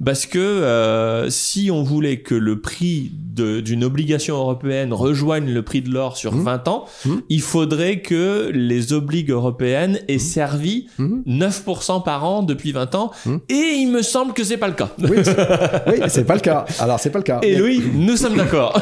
parce 0.04 0.26
que 0.26 1.26
si 1.30 1.72
on 1.72 1.84
voulait 1.84 2.22
que 2.22 2.36
le 2.36 2.62
prix 2.62 3.12
d'une 3.14 3.84
obligation 3.84 4.36
européenne 4.36 4.94
rejoigne 4.94 5.52
le 5.52 5.62
prix 5.64 5.82
de 5.82 5.90
l'or 5.90 6.18
sur 6.18 6.36
20 6.36 6.68
ans, 6.68 6.86
il 7.30 7.42
faudrait 7.42 8.02
que 8.02 8.52
les 8.54 8.94
obligues 8.94 9.32
européennes 9.32 10.00
aient 10.08 10.20
servi 10.20 10.88
9% 11.00 12.04
par 12.04 12.26
an 12.26 12.44
depuis 12.44 12.72
20 12.72 12.96
ans, 12.96 13.12
et 13.50 13.76
il 13.78 13.88
me 13.88 14.02
semble 14.02 14.34
que 14.34 14.44
c'est 14.44 14.58
pas 14.58 14.68
le 14.68 14.74
cas. 14.74 14.92
Oui, 15.00 15.18
c'est 16.08 16.24
pas 16.28 16.36
le 16.36 16.42
cas. 16.42 16.66
Alors 16.80 17.00
c'est 17.00 17.10
pas 17.10 17.20
le 17.20 17.24
cas. 17.24 17.40
Et 17.44 17.62
oui, 17.62 17.84
nous 17.94 18.18
sommes 18.18 18.36
d'accord. 18.36 18.80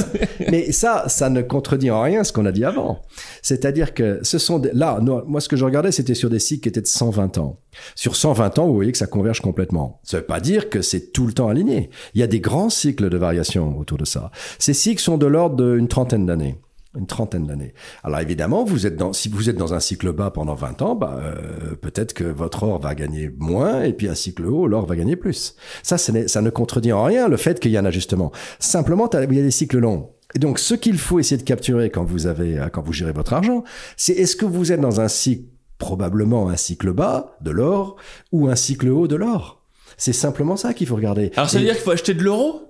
mais 0.50 0.72
ça, 0.72 1.04
ça 1.08 1.30
ne 1.30 1.42
contredit 1.42 1.90
en 1.90 2.02
rien 2.02 2.24
ce 2.24 2.32
qu'on 2.32 2.46
a 2.46 2.52
dit 2.52 2.64
avant. 2.64 3.02
C'est-à-dire 3.42 3.94
que 3.94 4.20
ce 4.22 4.38
sont 4.38 4.58
des... 4.58 4.70
là, 4.72 5.00
moi 5.26 5.40
ce 5.40 5.48
que 5.48 5.56
je 5.56 5.64
regardais, 5.64 5.92
c'était 5.92 6.14
sur 6.14 6.30
des 6.30 6.38
cycles 6.38 6.62
qui 6.62 6.68
étaient 6.68 6.80
de 6.80 6.86
120 6.86 7.38
ans. 7.38 7.60
Sur 7.94 8.16
120 8.26 8.58
ans, 8.58 8.66
vous 8.66 8.74
voyez 8.74 8.90
que 8.90 8.98
ça 8.98 9.06
converge 9.06 9.40
complètement. 9.40 10.00
Ça 10.02 10.16
veut 10.16 10.24
pas 10.24 10.40
dire 10.40 10.68
que 10.68 10.82
c'est 10.82 11.12
tout 11.12 11.28
le 11.28 11.32
temps 11.32 11.48
aligné. 11.48 11.90
Il 12.14 12.20
y 12.20 12.24
a 12.24 12.26
des 12.26 12.40
grands 12.40 12.70
cycles 12.70 13.08
de 13.08 13.16
variation 13.16 13.78
autour 13.78 13.98
de 13.98 14.04
ça. 14.04 14.32
Ces 14.58 14.74
cycles 14.74 15.00
sont 15.00 15.16
de 15.16 15.26
l'ordre 15.26 15.76
d'une 15.76 15.86
trentaine 15.86 16.26
d'années 16.26 16.56
une 16.98 17.06
trentaine 17.06 17.46
d'années. 17.46 17.74
Alors 18.04 18.20
évidemment, 18.20 18.64
vous 18.64 18.86
êtes 18.86 18.96
dans, 18.96 19.12
si 19.12 19.28
vous 19.28 19.50
êtes 19.50 19.58
dans 19.58 19.74
un 19.74 19.80
cycle 19.80 20.12
bas 20.12 20.30
pendant 20.30 20.54
20 20.54 20.80
ans, 20.80 20.94
bah, 20.94 21.20
euh, 21.22 21.74
peut-être 21.74 22.14
que 22.14 22.24
votre 22.24 22.62
or 22.62 22.80
va 22.80 22.94
gagner 22.94 23.30
moins 23.38 23.82
et 23.82 23.92
puis 23.92 24.08
un 24.08 24.14
cycle 24.14 24.46
haut, 24.46 24.66
l'or 24.66 24.86
va 24.86 24.96
gagner 24.96 25.14
plus. 25.14 25.56
Ça, 25.82 25.98
ça 25.98 26.40
ne 26.40 26.48
contredit 26.48 26.92
en 26.92 27.04
rien 27.04 27.28
le 27.28 27.36
fait 27.36 27.60
qu'il 27.60 27.70
y 27.70 27.76
a 27.76 27.80
un 27.80 27.84
ajustement. 27.84 28.32
Simplement, 28.60 29.10
il 29.12 29.34
y 29.34 29.40
a 29.40 29.42
des 29.42 29.50
cycles 29.50 29.78
longs. 29.78 30.08
Et 30.34 30.38
donc, 30.38 30.58
ce 30.58 30.72
qu'il 30.72 30.96
faut 30.96 31.18
essayer 31.18 31.36
de 31.36 31.42
capturer 31.42 31.90
quand 31.90 32.04
vous 32.04 32.26
avez, 32.26 32.66
quand 32.72 32.80
vous 32.80 32.94
gérez 32.94 33.12
votre 33.12 33.34
argent, 33.34 33.62
c'est 33.98 34.14
est-ce 34.14 34.34
que 34.34 34.46
vous 34.46 34.72
êtes 34.72 34.80
dans 34.80 35.02
un 35.02 35.08
cycle, 35.08 35.44
probablement 35.78 36.48
un 36.48 36.56
cycle 36.56 36.92
bas 36.92 37.36
de 37.40 37.50
l'or 37.50 37.96
ou 38.32 38.48
un 38.48 38.56
cycle 38.56 38.88
haut 38.88 39.08
de 39.08 39.16
l'or. 39.16 39.62
C'est 39.96 40.12
simplement 40.12 40.56
ça 40.56 40.74
qu'il 40.74 40.86
faut 40.86 40.96
regarder. 40.96 41.32
Alors, 41.36 41.48
ça 41.48 41.58
veut 41.58 41.64
dire 41.64 41.74
qu'il 41.74 41.82
faut 41.82 41.90
acheter 41.90 42.14
de 42.14 42.22
l'euro? 42.22 42.62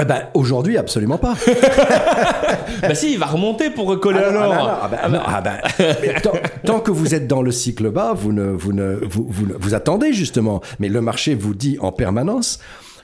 Eh 0.00 0.04
ben, 0.04 0.28
aujourd'hui, 0.34 0.76
absolument 0.76 1.18
pas. 1.18 1.34
bah 2.82 2.94
si, 2.94 3.12
il 3.12 3.18
va 3.18 3.26
remonter 3.26 3.70
pour 3.70 3.88
recoller 3.88 4.20
à 4.20 4.30
l'or. 4.30 4.88
tant, 6.64 6.78
que 6.80 6.92
vous 6.92 7.14
êtes 7.14 7.26
dans 7.26 7.42
le 7.42 7.50
cycle 7.50 7.90
bas, 7.90 8.12
vous 8.14 8.32
ne, 8.32 8.44
vous 8.44 8.72
ne, 8.72 9.00
vous, 9.02 9.26
vous, 9.28 9.46
vous 9.58 9.74
attendez 9.74 10.12
justement. 10.12 10.60
Mais 10.78 10.88
le 10.88 11.00
marché 11.00 11.34
vous 11.34 11.54
dit 11.54 11.76
en 11.80 11.90
permanence 11.90 12.60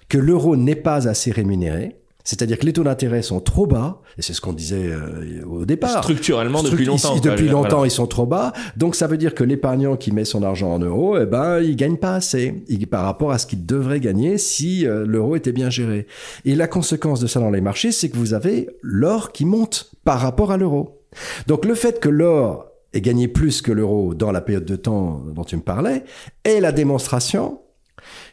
que 0.09 0.17
l'euro 0.17 0.57
n'est 0.57 0.77
pas 0.77 1.09
assez 1.09 1.33
rémunéré 1.33 1.97
c'est-à-dire 2.27 2.59
que 2.59 2.67
les 2.67 2.73
taux 2.73 2.83
d'intérêt 2.83 3.23
sont 3.23 3.39
trop 3.39 3.69
bas, 3.69 4.03
et 4.19 4.23
c'est 4.23 4.33
ce 4.33 4.41
qu'on 4.41 4.53
disait 4.53 4.89
euh, 4.91 5.45
au 5.49 5.65
départ. 5.65 6.03
Structurellement, 6.03 6.65
depuis 6.65 6.85
longtemps. 6.85 7.17
depuis 7.21 7.49
longtemps, 7.49 7.85
ils 7.85 7.91
sont 7.91 8.09
trop 8.09 8.27
bas. 8.27 8.53
Donc, 8.77 8.97
ça 8.97 9.07
veut 9.07 9.17
dire 9.17 9.33
que 9.33 9.45
l'épargnant 9.45 9.97
qui 9.97 10.11
met 10.11 10.25
son 10.25 10.43
argent 10.43 10.75
en 10.75 10.81
euros, 10.81 11.17
eh 11.17 11.25
ben, 11.25 11.61
il 11.61 11.77
gagne 11.77 11.97
pas 11.97 12.17
assez 12.17 12.65
par 12.91 13.05
rapport 13.05 13.31
à 13.31 13.39
ce 13.39 13.47
qu'il 13.47 13.65
devrait 13.65 14.01
gagner 14.01 14.39
si 14.39 14.89
euh, 14.89 15.07
l'euro 15.07 15.37
était 15.37 15.53
bien 15.53 15.71
géré. 15.71 16.09
Et 16.45 16.57
la 16.57 16.67
conséquence 16.67 17.21
de 17.21 17.29
ça 17.29 17.39
dans 17.39 17.53
les 17.53 17.61
marchés, 17.61 17.93
c'est 17.93 18.09
que 18.09 18.17
vous 18.17 18.35
avez 18.35 18.71
l'or 18.83 19.31
qui 19.31 19.45
monte 19.45 19.93
par 20.05 20.19
rapport 20.19 20.51
à 20.51 20.57
l'euro. 20.57 21.01
Donc, 21.47 21.65
le 21.65 21.77
fait 21.77 22.01
que 22.01 22.09
l'or 22.09 22.67
ait 22.93 23.03
gagné 23.03 23.29
plus 23.29 23.63
que 23.63 23.71
l'euro 23.71 24.15
dans 24.15 24.33
la 24.33 24.41
période 24.41 24.65
de 24.65 24.75
temps 24.75 25.23
dont 25.33 25.45
tu 25.45 25.55
me 25.55 25.63
parlais 25.63 26.03
est 26.43 26.59
la 26.59 26.73
démonstration 26.73 27.61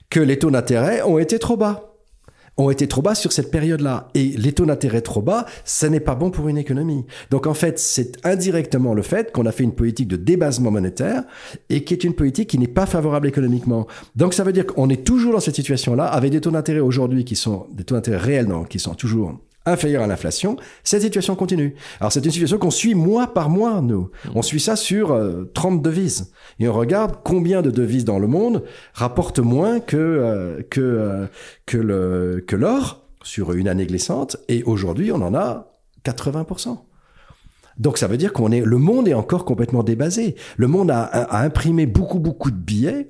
que 0.10 0.19
les 0.19 0.39
taux 0.39 0.49
d'intérêt 0.49 1.03
ont 1.03 1.19
été 1.19 1.38
trop 1.38 1.58
bas 1.58 1.92
ont 2.57 2.69
été 2.69 2.87
trop 2.87 3.01
bas 3.01 3.15
sur 3.15 3.31
cette 3.31 3.51
période-là. 3.51 4.09
Et 4.13 4.25
les 4.25 4.53
taux 4.53 4.65
d'intérêt 4.65 5.01
trop 5.01 5.21
bas, 5.21 5.45
ça 5.65 5.89
n'est 5.89 5.99
pas 5.99 6.15
bon 6.15 6.29
pour 6.29 6.47
une 6.47 6.57
économie. 6.57 7.05
Donc 7.31 7.47
en 7.47 7.53
fait, 7.53 7.79
c'est 7.79 8.23
indirectement 8.25 8.93
le 8.93 9.01
fait 9.01 9.31
qu'on 9.31 9.45
a 9.45 9.51
fait 9.51 9.63
une 9.63 9.73
politique 9.73 10.07
de 10.07 10.17
débasement 10.17 10.71
monétaire 10.71 11.23
et 11.69 11.83
qui 11.83 11.93
est 11.93 12.03
une 12.03 12.13
politique 12.13 12.49
qui 12.49 12.59
n'est 12.59 12.67
pas 12.67 12.85
favorable 12.85 13.27
économiquement. 13.27 13.87
Donc 14.15 14.33
ça 14.33 14.43
veut 14.43 14.53
dire 14.53 14.65
qu'on 14.65 14.89
est 14.89 15.03
toujours 15.03 15.33
dans 15.33 15.39
cette 15.39 15.55
situation-là 15.55 16.05
avec 16.05 16.31
des 16.31 16.41
taux 16.41 16.51
d'intérêt 16.51 16.79
aujourd'hui 16.79 17.25
qui 17.25 17.35
sont 17.35 17.67
des 17.73 17.83
taux 17.83 17.95
d'intérêt 17.95 18.17
réels, 18.17 18.47
non, 18.47 18.63
qui 18.63 18.79
sont 18.79 18.93
toujours 18.95 19.33
inférieure 19.65 20.04
à 20.04 20.08
l'inflation, 20.08 20.58
cette 20.84 21.02
situation 21.02 21.36
continue. 21.36 21.76
Alors 21.99 22.12
c'est 22.12 22.23
une 22.23 22.32
situation 22.32 22.58
qu'on 22.58 22.71
suit 22.71 22.95
mois 22.95 23.34
par 23.34 23.49
mois, 23.49 23.82
nous. 23.82 24.12
On 24.36 24.41
suit 24.41 24.60
ça 24.60 24.76
sur 24.76 25.17
30 25.54 25.80
euh, 25.80 25.82
devises. 25.82 26.32
Et 26.60 26.67
on 26.67 26.73
regarde 26.73 27.17
combien 27.23 27.62
de 27.62 27.71
devises 27.71 28.06
dans 28.06 28.19
le 28.19 28.28
monde 28.28 28.63
rapportent 28.93 29.39
moins 29.39 29.80
que, 29.80 29.97
euh, 29.97 30.62
que, 30.69 30.82
euh, 30.82 31.26
que, 31.65 31.78
le, 31.78 32.43
que 32.45 32.56
l'or 32.56 33.08
sur 33.23 33.54
une 33.54 33.67
année 33.67 33.86
glissante. 33.86 34.38
Et 34.49 34.63
aujourd'hui, 34.63 35.12
on 35.12 35.21
en 35.21 35.34
a 35.34 35.71
80%. 36.06 36.78
Donc 37.78 37.97
ça 37.97 38.08
veut 38.08 38.17
dire 38.17 38.34
qu'on 38.34 38.52
est, 38.52 38.62
le 38.62 38.78
monde 38.78 39.08
est 39.08 39.13
encore 39.13 39.45
complètement 39.45 39.84
débasé. 39.84 40.36
Le 40.58 40.67
monde 40.67 40.91
a, 40.91 41.04
a, 41.04 41.43
imprimé 41.43 41.88
beaucoup 41.88 42.19
beaucoup 42.19 42.52
de 42.52 42.56
billets 42.56 43.10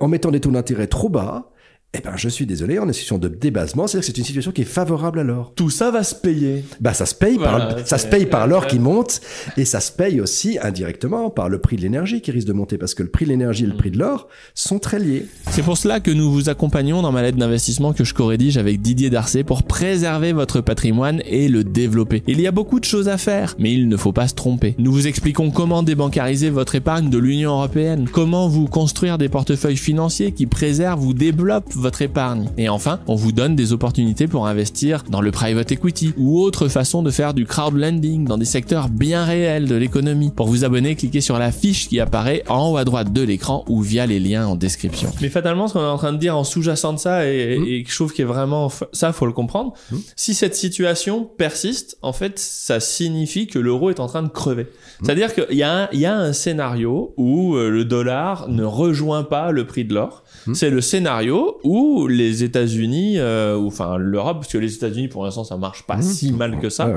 en 0.00 0.08
mettant 0.08 0.30
des 0.32 0.40
taux 0.40 0.50
d'intérêt 0.50 0.88
trop 0.88 1.08
bas 1.08 1.50
eh 1.92 1.98
ben, 2.02 2.12
je 2.16 2.28
suis 2.28 2.46
désolé, 2.46 2.78
on 2.78 2.84
est 2.86 2.90
en 2.90 2.92
situation 2.92 3.18
de 3.18 3.26
débasement, 3.26 3.88
c'est-à-dire 3.88 4.06
que 4.06 4.14
c'est 4.14 4.18
une 4.18 4.24
situation 4.24 4.52
qui 4.52 4.60
est 4.60 4.64
favorable 4.64 5.18
à 5.18 5.24
l'or. 5.24 5.52
Tout 5.56 5.70
ça 5.70 5.90
va 5.90 6.04
se 6.04 6.14
payer. 6.14 6.64
Bah, 6.80 6.94
ça 6.94 7.04
se 7.04 7.16
paye 7.16 7.36
par, 7.36 7.84
ça 7.84 7.98
se 7.98 8.06
paye 8.06 8.26
par 8.26 8.46
l'or 8.46 8.68
qui 8.68 8.78
monte, 8.78 9.20
et 9.56 9.64
ça 9.64 9.80
se 9.80 9.90
paye 9.90 10.20
aussi 10.20 10.56
indirectement 10.62 11.30
par 11.30 11.48
le 11.48 11.58
prix 11.58 11.74
de 11.74 11.82
l'énergie 11.82 12.20
qui 12.20 12.30
risque 12.30 12.46
de 12.46 12.52
monter, 12.52 12.78
parce 12.78 12.94
que 12.94 13.02
le 13.02 13.08
prix 13.08 13.24
de 13.24 13.30
l'énergie 13.30 13.64
et 13.64 13.66
le 13.66 13.76
prix 13.76 13.90
de 13.90 13.98
l'or 13.98 14.28
sont 14.54 14.78
très 14.78 15.00
liés. 15.00 15.26
C'est 15.50 15.64
pour 15.64 15.76
cela 15.76 15.98
que 15.98 16.12
nous 16.12 16.30
vous 16.30 16.48
accompagnons 16.48 17.02
dans 17.02 17.10
ma 17.10 17.22
lettre 17.22 17.38
d'investissement 17.38 17.92
que 17.92 18.04
je 18.04 18.14
co-rédige 18.14 18.56
avec 18.56 18.80
Didier 18.80 19.10
Darcé 19.10 19.42
pour 19.42 19.64
préserver 19.64 20.32
votre 20.32 20.60
patrimoine 20.60 21.20
et 21.26 21.48
le 21.48 21.64
développer. 21.64 22.22
Il 22.28 22.40
y 22.40 22.46
a 22.46 22.52
beaucoup 22.52 22.78
de 22.78 22.84
choses 22.84 23.08
à 23.08 23.18
faire, 23.18 23.56
mais 23.58 23.72
il 23.72 23.88
ne 23.88 23.96
faut 23.96 24.12
pas 24.12 24.28
se 24.28 24.34
tromper. 24.34 24.76
Nous 24.78 24.92
vous 24.92 25.08
expliquons 25.08 25.50
comment 25.50 25.82
débancariser 25.82 26.50
votre 26.50 26.76
épargne 26.76 27.10
de 27.10 27.18
l'Union 27.18 27.50
Européenne, 27.50 28.08
comment 28.10 28.46
vous 28.46 28.66
construire 28.66 29.18
des 29.18 29.28
portefeuilles 29.28 29.76
financiers 29.76 30.30
qui 30.30 30.46
préservent 30.46 31.04
ou 31.04 31.14
développent 31.14 31.79
votre 31.80 32.02
épargne. 32.02 32.48
Et 32.56 32.68
enfin, 32.68 33.00
on 33.06 33.14
vous 33.14 33.32
donne 33.32 33.56
des 33.56 33.72
opportunités 33.72 34.26
pour 34.26 34.46
investir 34.46 35.04
dans 35.08 35.20
le 35.20 35.30
private 35.30 35.72
equity 35.72 36.14
ou 36.16 36.40
autre 36.40 36.68
façon 36.68 37.02
de 37.02 37.10
faire 37.10 37.34
du 37.34 37.46
crowdlending 37.46 38.24
dans 38.24 38.38
des 38.38 38.44
secteurs 38.44 38.88
bien 38.88 39.24
réels 39.24 39.66
de 39.66 39.74
l'économie. 39.74 40.30
Pour 40.30 40.46
vous 40.46 40.64
abonner, 40.64 40.94
cliquez 40.94 41.20
sur 41.20 41.38
la 41.38 41.52
fiche 41.52 41.88
qui 41.88 42.00
apparaît 42.00 42.42
en 42.48 42.70
haut 42.70 42.76
à 42.76 42.84
droite 42.84 43.12
de 43.12 43.22
l'écran 43.22 43.64
ou 43.68 43.80
via 43.82 44.06
les 44.06 44.20
liens 44.20 44.46
en 44.46 44.56
description. 44.56 45.10
Mais 45.20 45.28
fatalement, 45.28 45.68
ce 45.68 45.74
qu'on 45.74 45.80
est 45.80 45.84
en 45.84 45.98
train 45.98 46.12
de 46.12 46.18
dire 46.18 46.36
en 46.36 46.44
sous-jacent 46.44 46.92
de 46.92 46.98
ça 46.98 47.26
et, 47.26 47.58
mmh. 47.58 47.64
et, 47.64 47.84
je 47.86 47.94
trouve 47.94 48.12
qu'il 48.12 48.22
est 48.22 48.28
vraiment 48.28 48.70
ça, 48.92 49.12
faut 49.12 49.26
le 49.26 49.32
comprendre. 49.32 49.74
Mmh. 49.90 49.96
Si 50.16 50.34
cette 50.34 50.54
situation 50.54 51.24
persiste, 51.24 51.96
en 52.02 52.12
fait, 52.12 52.38
ça 52.38 52.80
signifie 52.80 53.46
que 53.46 53.58
l'euro 53.58 53.90
est 53.90 54.00
en 54.00 54.06
train 54.06 54.22
de 54.22 54.28
crever. 54.28 54.64
Mmh. 54.64 55.04
C'est-à-dire 55.04 55.34
qu'il 55.34 55.56
y, 55.56 55.62
a 55.62 55.84
un, 55.84 55.88
il 55.92 56.00
y 56.00 56.06
a 56.06 56.16
un 56.16 56.32
scénario 56.32 57.14
où 57.16 57.56
euh, 57.56 57.70
le 57.70 57.84
dollar 57.84 58.48
ne 58.48 58.64
rejoint 58.64 59.24
pas 59.24 59.50
le 59.50 59.66
prix 59.66 59.84
de 59.84 59.94
l'or. 59.94 60.24
C'est 60.54 60.70
le 60.70 60.80
scénario 60.80 61.58
où 61.64 62.06
les 62.06 62.44
États-Unis, 62.44 63.18
euh, 63.18 63.56
ou 63.56 63.66
enfin 63.66 63.96
l'Europe, 63.98 64.38
parce 64.40 64.52
que 64.52 64.58
les 64.58 64.74
États-Unis 64.74 65.08
pour 65.08 65.24
l'instant 65.24 65.44
ça 65.44 65.56
marche 65.56 65.84
pas 65.84 65.96
mmh. 65.96 66.02
si 66.02 66.32
mal 66.32 66.58
que 66.58 66.68
ça, 66.68 66.90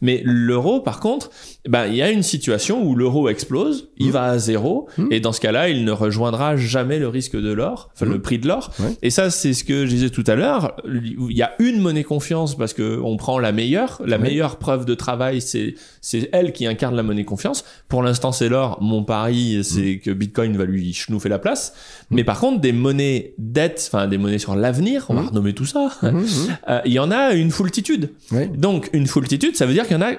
mais 0.00 0.22
l'euro 0.24 0.80
par 0.80 1.00
contre, 1.00 1.30
ben 1.68 1.86
il 1.86 1.96
y 1.96 2.02
a 2.02 2.10
une 2.10 2.22
situation 2.22 2.82
où 2.82 2.94
l'euro 2.94 3.28
explose, 3.28 3.90
il 3.98 4.08
mmh. 4.08 4.10
va 4.10 4.24
à 4.24 4.38
zéro, 4.38 4.88
mmh. 4.96 5.08
et 5.10 5.20
dans 5.20 5.32
ce 5.32 5.40
cas-là 5.40 5.68
il 5.68 5.84
ne 5.84 5.92
rejoindra 5.92 6.56
jamais 6.56 6.98
le 6.98 7.08
risque 7.08 7.36
de 7.36 7.52
l'or, 7.52 7.90
enfin 7.94 8.06
le 8.06 8.20
prix 8.20 8.38
de 8.38 8.48
l'or. 8.48 8.72
Et 9.02 9.10
ça 9.10 9.30
c'est 9.30 9.52
ce 9.52 9.64
que 9.64 9.84
je 9.86 9.90
disais 9.90 10.10
tout 10.10 10.24
à 10.26 10.34
l'heure. 10.34 10.76
Il 10.86 11.36
y 11.36 11.42
a 11.42 11.52
une 11.58 11.80
monnaie 11.80 12.04
confiance 12.04 12.56
parce 12.56 12.72
que 12.72 13.00
on 13.02 13.16
prend 13.16 13.38
la 13.38 13.52
meilleure, 13.52 14.00
la 14.04 14.18
meilleure 14.18 14.56
preuve 14.56 14.84
de 14.84 14.94
travail 14.94 15.40
c'est 15.40 15.74
c'est 16.00 16.30
elle 16.32 16.52
qui 16.52 16.66
incarne 16.66 16.96
la 16.96 17.02
monnaie 17.02 17.24
confiance. 17.24 17.64
Pour 17.88 18.02
l'instant 18.02 18.32
c'est 18.32 18.48
l'or. 18.48 18.78
Mon 18.80 19.04
pari 19.04 19.62
c'est 19.62 19.98
que 19.98 20.10
Bitcoin 20.10 20.56
va 20.56 20.64
lui 20.64 20.92
chenouffer 20.94 21.28
la 21.28 21.38
place. 21.38 21.74
Mais 22.10 22.24
par 22.24 22.40
contre 22.40 22.60
des 22.60 22.72
monnaies 22.72 23.34
dettes, 23.38 23.90
enfin 23.92 24.08
des 24.08 24.18
monnaies 24.18 24.38
sur 24.38 24.56
l'avenir, 24.56 25.06
on 25.10 25.14
va 25.14 25.22
renommer 25.22 25.52
tout 25.52 25.66
ça. 25.66 25.90
Euh, 26.68 26.80
il 26.84 26.92
y 26.92 26.98
en 26.98 27.10
a 27.10 27.32
une 27.32 27.50
foultitude. 27.50 28.10
Donc 28.54 28.90
une 28.92 29.06
foultitude, 29.06 29.56
ça 29.56 29.66
veut 29.66 29.72
dire 29.72 29.86
qu'il 29.86 29.96
y 29.96 29.98
en 29.98 30.02
a 30.02 30.12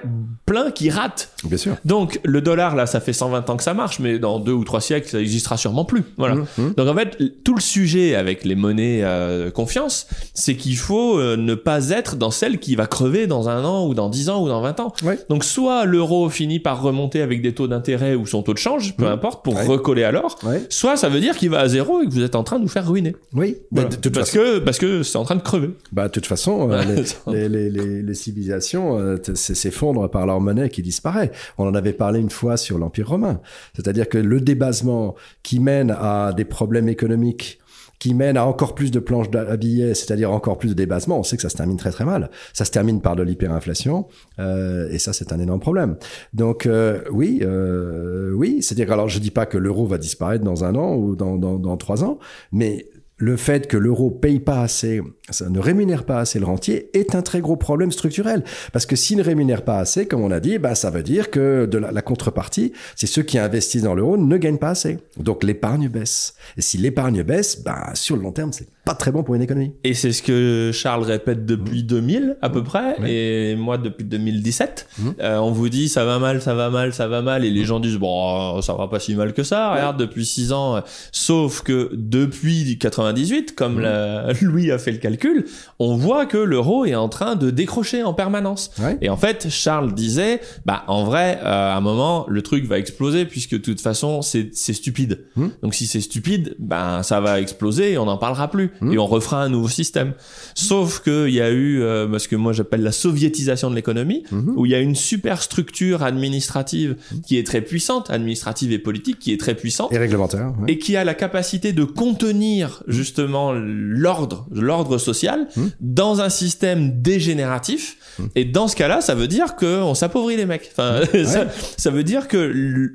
plein 0.46 0.70
qui 0.70 0.90
ratent. 0.90 1.32
Bien 1.44 1.56
sûr. 1.56 1.76
Donc 1.84 2.20
le 2.24 2.40
dollar, 2.40 2.76
là, 2.76 2.86
ça 2.86 3.00
fait 3.00 3.12
120 3.12 3.48
ans 3.50 3.56
que 3.56 3.62
ça 3.62 3.74
marche, 3.74 3.98
mais 3.98 4.18
dans 4.18 4.38
deux 4.38 4.52
ou 4.52 4.64
trois 4.64 4.80
siècles, 4.80 5.08
ça 5.08 5.20
existera 5.20 5.56
sûrement 5.56 5.84
plus. 5.84 6.04
Voilà. 6.16 6.36
Donc 6.76 6.88
en 6.88 6.94
fait, 6.94 7.16
tout 7.44 7.54
le 7.54 7.60
sujet 7.60 8.14
avec 8.14 8.44
les 8.44 8.54
monnaies 8.54 9.00
euh, 9.02 9.50
confiance, 9.50 10.06
c'est 10.34 10.56
qu'il 10.56 10.76
faut 10.76 11.18
euh, 11.18 11.36
ne 11.36 11.54
pas 11.54 11.90
être 11.90 12.16
dans 12.16 12.30
celle 12.30 12.58
qui 12.58 12.76
va 12.76 12.86
crever 12.86 13.26
dans 13.26 13.48
un 13.48 13.64
an 13.64 13.86
ou 13.86 13.94
dans 13.94 14.08
dix 14.08 14.28
ans 14.28 14.42
ou 14.42 14.48
dans 14.48 14.60
20 14.60 14.80
ans. 14.80 14.92
Donc 15.28 15.44
soit 15.44 15.84
l'euro 15.84 16.28
finit 16.30 16.60
par 16.60 16.82
remonter 16.82 17.22
avec 17.22 17.42
des 17.42 17.54
taux 17.54 17.68
d'intérêt 17.68 18.14
ou 18.14 18.26
son 18.26 18.42
taux 18.42 18.54
de 18.54 18.58
change, 18.58 18.96
peu 18.96 19.06
importe, 19.06 19.44
pour 19.44 19.62
recoller 19.64 20.04
à 20.04 20.12
l'or, 20.12 20.38
soit 20.68 20.96
ça 20.96 21.08
veut 21.08 21.20
dire 21.20 21.36
qu'il 21.36 21.50
va 21.50 21.60
à 21.60 21.68
zéro 21.68 22.02
et 22.02 22.06
que 22.06 22.12
vous 22.12 22.22
êtes 22.22 22.34
en 22.34 22.44
train 22.44 22.58
de 22.58 22.62
nous 22.62 22.68
faire 22.68 22.88
ruiner. 22.88 23.14
Oui. 23.34 23.56
Voilà. 23.70 23.90
parce 24.12 24.30
que 24.30 24.58
parce 24.58 24.78
que 24.78 25.02
c'est 25.02 25.18
en 25.18 25.24
train 25.24 25.36
de 25.36 25.42
crever. 25.42 25.70
Bah 25.92 26.08
de 26.08 26.12
toute 26.12 26.26
façon, 26.26 26.70
euh, 26.70 26.82
les, 27.28 27.48
les, 27.48 27.70
les, 27.70 28.02
les, 28.02 28.14
civilisations 28.14 28.98
euh, 28.98 29.16
s'effondrent 29.34 30.10
par 30.10 30.26
leur 30.26 30.40
monnaie 30.40 30.68
qui 30.68 30.82
disparaît. 30.82 31.29
On 31.58 31.66
en 31.66 31.74
avait 31.74 31.92
parlé 31.92 32.20
une 32.20 32.30
fois 32.30 32.56
sur 32.56 32.78
l'Empire 32.78 33.08
romain. 33.08 33.40
C'est-à-dire 33.74 34.08
que 34.08 34.18
le 34.18 34.40
débasement 34.40 35.14
qui 35.42 35.60
mène 35.60 35.90
à 35.90 36.32
des 36.36 36.44
problèmes 36.44 36.88
économiques 36.88 37.60
qui 38.00 38.14
mène 38.14 38.38
à 38.38 38.46
encore 38.46 38.74
plus 38.74 38.90
de 38.90 38.98
planches 38.98 39.28
à 39.34 39.56
billets, 39.56 39.94
c'est-à-dire 39.94 40.32
encore 40.32 40.58
plus 40.58 40.70
de 40.70 40.74
débasement, 40.74 41.20
on 41.20 41.22
sait 41.22 41.36
que 41.36 41.42
ça 41.42 41.50
se 41.50 41.56
termine 41.56 41.76
très 41.76 41.90
très 41.90 42.06
mal. 42.06 42.30
Ça 42.54 42.64
se 42.64 42.70
termine 42.70 43.00
par 43.00 43.14
de 43.14 43.22
l'hyperinflation, 43.22 44.08
euh, 44.38 44.88
et 44.90 44.98
ça 44.98 45.12
c'est 45.12 45.32
un 45.32 45.38
énorme 45.38 45.60
problème. 45.60 45.96
Donc 46.32 46.64
euh, 46.64 47.02
oui, 47.12 47.40
euh, 47.42 48.32
oui, 48.32 48.62
c'est-à-dire 48.62 48.90
alors 48.90 49.08
je 49.08 49.18
dis 49.18 49.30
pas 49.30 49.44
que 49.44 49.58
l'euro 49.58 49.86
va 49.86 49.98
disparaître 49.98 50.42
dans 50.42 50.64
un 50.64 50.74
an 50.74 50.96
ou 50.96 51.14
dans, 51.14 51.76
trois 51.76 52.02
ans, 52.02 52.18
mais 52.52 52.86
le 53.20 53.36
fait 53.36 53.68
que 53.68 53.76
l'euro 53.76 54.10
paye 54.10 54.40
pas 54.40 54.62
assez, 54.62 55.02
ça 55.28 55.50
ne 55.50 55.58
rémunère 55.58 56.04
pas 56.04 56.20
assez 56.20 56.38
le 56.38 56.46
rentier, 56.46 56.90
est 56.94 57.14
un 57.14 57.20
très 57.20 57.40
gros 57.40 57.56
problème 57.56 57.92
structurel. 57.92 58.42
Parce 58.72 58.86
que 58.86 58.96
s'il 58.96 59.18
ne 59.18 59.22
rémunère 59.22 59.62
pas 59.62 59.78
assez, 59.78 60.06
comme 60.06 60.22
on 60.22 60.30
a 60.30 60.40
dit, 60.40 60.58
bah, 60.58 60.74
ça 60.74 60.90
veut 60.90 61.02
dire 61.02 61.30
que 61.30 61.66
de 61.66 61.76
la, 61.76 62.02
contrepartie, 62.02 62.72
c'est 62.96 63.06
ceux 63.06 63.22
qui 63.22 63.38
investissent 63.38 63.82
dans 63.82 63.94
l'euro 63.94 64.16
ne 64.16 64.36
gagnent 64.38 64.58
pas 64.58 64.70
assez. 64.70 64.98
Donc 65.18 65.44
l'épargne 65.44 65.88
baisse. 65.88 66.34
Et 66.56 66.62
si 66.62 66.78
l'épargne 66.78 67.22
baisse, 67.22 67.62
bah, 67.62 67.90
sur 67.92 68.16
le 68.16 68.22
long 68.22 68.32
terme, 68.32 68.54
c'est 68.54 68.68
pas 68.90 68.96
très 68.96 69.12
bon 69.12 69.22
pour 69.22 69.36
une 69.36 69.42
économie. 69.42 69.72
Et 69.84 69.94
c'est 69.94 70.10
ce 70.10 70.20
que 70.20 70.72
Charles 70.72 71.04
répète 71.04 71.46
depuis 71.46 71.84
2000 71.84 72.36
à 72.42 72.50
peu 72.50 72.64
près, 72.64 72.96
et 73.08 73.54
moi 73.54 73.78
depuis 73.78 74.04
2017. 74.04 74.88
Mmh. 74.98 75.08
Euh, 75.20 75.38
on 75.38 75.52
vous 75.52 75.68
dit 75.68 75.88
ça 75.88 76.04
va 76.04 76.18
mal, 76.18 76.42
ça 76.42 76.54
va 76.54 76.70
mal, 76.70 76.92
ça 76.92 77.06
va 77.06 77.22
mal, 77.22 77.44
et 77.44 77.50
les 77.50 77.64
gens 77.64 77.78
disent 77.78 77.98
bon 77.98 78.60
ça 78.62 78.74
va 78.74 78.88
pas 78.88 78.98
si 78.98 79.14
mal 79.14 79.32
que 79.32 79.44
ça. 79.44 79.72
Regarde 79.72 79.96
depuis 79.96 80.26
6 80.26 80.52
ans, 80.52 80.82
sauf 81.12 81.62
que 81.62 81.90
depuis 81.92 82.78
98, 82.78 83.54
comme 83.54 83.78
la, 83.78 84.32
Louis 84.42 84.72
a 84.72 84.78
fait 84.78 84.90
le 84.90 84.98
calcul, 84.98 85.46
on 85.78 85.96
voit 85.96 86.26
que 86.26 86.38
l'euro 86.38 86.84
est 86.84 86.96
en 86.96 87.08
train 87.08 87.36
de 87.36 87.50
décrocher 87.50 88.02
en 88.02 88.12
permanence. 88.12 88.72
Et 89.00 89.08
en 89.08 89.16
fait, 89.16 89.46
Charles 89.50 89.94
disait 89.94 90.40
bah 90.66 90.82
en 90.88 91.04
vrai, 91.04 91.38
euh, 91.42 91.44
à 91.44 91.76
un 91.76 91.80
moment 91.80 92.26
le 92.28 92.42
truc 92.42 92.64
va 92.64 92.78
exploser 92.78 93.24
puisque 93.24 93.52
de 93.52 93.58
toute 93.58 93.80
façon 93.80 94.20
c'est 94.20 94.52
stupide. 94.52 95.26
Donc 95.62 95.74
si 95.74 95.86
c'est 95.86 96.00
stupide, 96.00 96.56
ben 96.58 97.04
ça 97.04 97.20
va 97.20 97.40
exploser 97.40 97.92
et 97.92 97.98
on 97.98 98.06
n'en 98.06 98.18
parlera 98.18 98.50
plus. 98.50 98.72
Hmm. 98.80 98.92
et 98.92 98.98
on 98.98 99.06
refera 99.06 99.42
un 99.42 99.48
nouveau 99.48 99.68
système. 99.68 100.14
Sauf 100.54 101.00
qu'il 101.00 101.30
y 101.30 101.40
a 101.40 101.50
eu 101.50 101.82
euh, 101.82 102.18
ce 102.18 102.28
que 102.28 102.36
moi 102.36 102.52
j'appelle 102.52 102.82
la 102.82 102.92
soviétisation 102.92 103.70
de 103.70 103.74
l'économie, 103.74 104.24
hmm. 104.30 104.52
où 104.56 104.66
il 104.66 104.72
y 104.72 104.74
a 104.74 104.80
une 104.80 104.94
superstructure 104.94 106.02
administrative 106.02 106.96
qui 107.26 107.38
est 107.38 107.46
très 107.46 107.60
puissante, 107.60 108.10
administrative 108.10 108.72
et 108.72 108.78
politique, 108.78 109.18
qui 109.18 109.32
est 109.32 109.40
très 109.40 109.54
puissante. 109.54 109.92
Et 109.92 109.98
réglementaire. 109.98 110.52
Et 110.68 110.78
qui 110.78 110.96
a 110.96 111.04
la 111.04 111.14
capacité 111.14 111.72
de 111.72 111.84
contenir 111.84 112.82
justement 112.86 113.52
l'ordre, 113.52 114.46
l'ordre 114.50 114.98
social 114.98 115.48
dans 115.80 116.20
un 116.20 116.28
système 116.28 117.00
dégénératif. 117.00 117.96
Et 118.34 118.44
dans 118.44 118.68
ce 118.68 118.76
cas-là, 118.76 119.00
ça 119.00 119.14
veut 119.14 119.28
dire 119.28 119.56
qu'on 119.56 119.94
s'appauvrit 119.94 120.36
les 120.36 120.46
mecs. 120.46 120.70
Enfin, 120.72 121.00
ça, 121.24 121.46
ça, 121.76 121.90
veut 121.90 122.04
dire 122.04 122.28
que 122.28 122.36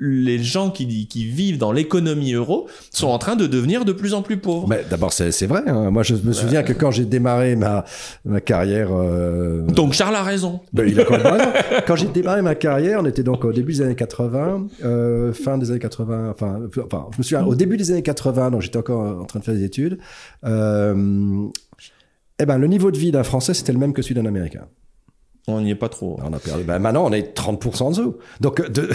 les 0.00 0.42
gens 0.42 0.70
qui, 0.70 1.08
qui 1.08 1.24
vivent 1.24 1.58
dans 1.58 1.72
l'économie 1.72 2.32
euro 2.32 2.68
sont 2.92 3.08
en 3.08 3.18
train 3.18 3.36
de 3.36 3.46
devenir 3.46 3.84
de 3.84 3.92
plus 3.92 4.14
en 4.14 4.22
plus 4.22 4.36
pauvres. 4.36 4.68
Mais 4.68 4.84
d'abord, 4.88 5.12
c'est 5.12 5.46
vrai. 5.46 5.62
Moi, 5.66 6.02
je 6.02 6.14
me 6.14 6.32
souviens 6.32 6.62
que 6.62 6.72
quand 6.72 6.90
j'ai 6.90 7.04
démarré 7.04 7.56
ma, 7.56 7.84
ma 8.24 8.40
carrière. 8.40 8.90
Euh... 8.92 9.62
Donc, 9.62 9.92
Charles 9.92 10.14
a 10.14 10.22
raison. 10.22 10.60
Ben, 10.72 10.86
il 10.88 10.98
a 11.00 11.04
quand, 11.04 11.18
même 11.18 11.26
raison. 11.32 11.50
quand 11.86 11.96
j'ai 11.96 12.06
démarré 12.06 12.42
ma 12.42 12.54
carrière, 12.54 13.00
on 13.02 13.06
était 13.06 13.22
donc 13.22 13.44
au 13.44 13.52
début 13.52 13.72
des 13.72 13.82
années 13.82 13.94
80, 13.94 14.66
euh, 14.84 15.32
fin 15.32 15.58
des 15.58 15.70
années 15.70 15.80
80. 15.80 16.30
Enfin, 16.30 16.60
enfin, 16.84 17.08
je 17.12 17.18
me 17.18 17.22
souviens, 17.22 17.44
au 17.44 17.54
début 17.54 17.76
des 17.76 17.90
années 17.90 18.02
80, 18.02 18.50
donc 18.52 18.62
j'étais 18.62 18.78
encore 18.78 19.20
en 19.20 19.24
train 19.24 19.40
de 19.40 19.44
faire 19.44 19.54
des 19.54 19.64
études. 19.64 19.98
Euh, 20.44 21.48
eh 22.38 22.46
ben, 22.46 22.58
le 22.58 22.66
niveau 22.66 22.90
de 22.90 22.98
vie 22.98 23.10
d'un 23.10 23.24
Français, 23.24 23.54
c'était 23.54 23.72
le 23.72 23.78
même 23.78 23.92
que 23.92 24.02
celui 24.02 24.14
d'un 24.14 24.26
Américain. 24.26 24.66
On 25.48 25.60
n'y 25.60 25.70
est 25.70 25.76
pas 25.76 25.88
trop. 25.88 26.18
On 26.24 26.32
a 26.32 26.38
perdu. 26.38 26.64
Ben, 26.64 26.78
maintenant, 26.78 27.06
on 27.06 27.12
est 27.12 27.36
30% 27.36 27.82
en 27.82 27.90
dessous. 27.90 28.16
Donc, 28.40 28.68
de, 28.68 28.88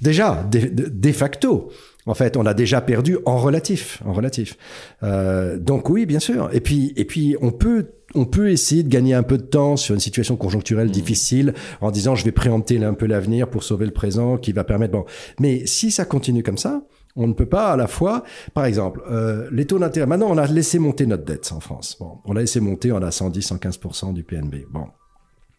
déjà, 0.00 0.44
de, 0.50 0.88
de 0.88 1.12
facto, 1.12 1.70
en 2.06 2.14
fait, 2.14 2.36
on 2.36 2.46
a 2.46 2.54
déjà 2.54 2.80
perdu 2.80 3.18
en 3.26 3.36
relatif, 3.36 4.00
en 4.06 4.12
relatif. 4.12 4.56
Euh, 5.02 5.58
donc 5.58 5.90
oui, 5.90 6.06
bien 6.06 6.20
sûr. 6.20 6.48
Et 6.52 6.60
puis, 6.60 6.92
et 6.96 7.04
puis, 7.04 7.36
on 7.40 7.50
peut, 7.50 7.88
on 8.14 8.24
peut 8.24 8.50
essayer 8.50 8.84
de 8.84 8.88
gagner 8.88 9.14
un 9.14 9.24
peu 9.24 9.38
de 9.38 9.42
temps 9.42 9.76
sur 9.76 9.94
une 9.94 10.00
situation 10.00 10.36
conjoncturelle 10.36 10.88
mmh. 10.88 10.92
difficile 10.92 11.54
en 11.80 11.90
disant 11.90 12.14
je 12.14 12.24
vais 12.24 12.32
préempter 12.32 12.82
un 12.82 12.94
peu 12.94 13.06
l'avenir 13.06 13.48
pour 13.48 13.64
sauver 13.64 13.86
le 13.86 13.92
présent, 13.92 14.36
qui 14.38 14.52
va 14.52 14.62
permettre. 14.62 14.92
Bon, 14.92 15.04
mais 15.40 15.66
si 15.66 15.90
ça 15.90 16.04
continue 16.04 16.44
comme 16.44 16.58
ça, 16.58 16.82
on 17.16 17.26
ne 17.26 17.32
peut 17.32 17.46
pas 17.46 17.72
à 17.72 17.76
la 17.76 17.88
fois, 17.88 18.22
par 18.54 18.66
exemple, 18.66 19.02
euh, 19.10 19.48
les 19.50 19.66
taux 19.66 19.78
d'intérêt. 19.78 20.06
Maintenant, 20.06 20.28
on 20.30 20.38
a 20.38 20.46
laissé 20.46 20.78
monter 20.78 21.06
notre 21.06 21.24
dette 21.24 21.50
en 21.52 21.60
France. 21.60 21.96
Bon, 21.98 22.18
on 22.24 22.36
a 22.36 22.40
laissé 22.40 22.60
monter, 22.60 22.92
on 22.92 23.02
a 23.02 23.10
110, 23.10 23.52
115% 23.52 24.12
du 24.12 24.22
PNB. 24.22 24.66
Bon. 24.70 24.86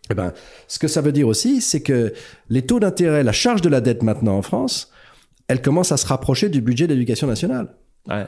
Eh 0.10 0.14
ben, 0.14 0.32
ce 0.70 0.80
que 0.80 0.88
ça 0.88 1.02
veut 1.02 1.12
dire 1.12 1.28
aussi, 1.28 1.60
c'est 1.60 1.82
que 1.82 2.14
les 2.50 2.62
taux 2.62 2.80
d'intérêt, 2.80 3.24
la 3.24 3.34
charge 3.34 3.62
de 3.62 3.68
la 3.68 3.82
dette 3.82 4.04
maintenant 4.04 4.38
en 4.38 4.42
France, 4.42 4.92
elle 5.48 5.62
commence 5.62 5.92
à 5.92 5.98
se 5.98 6.06
rapprocher 6.06 6.50
du 6.50 6.62
budget 6.62 6.88
d'éducation 6.88 7.28
nationale. 7.28 7.76
Ouais. 8.08 8.26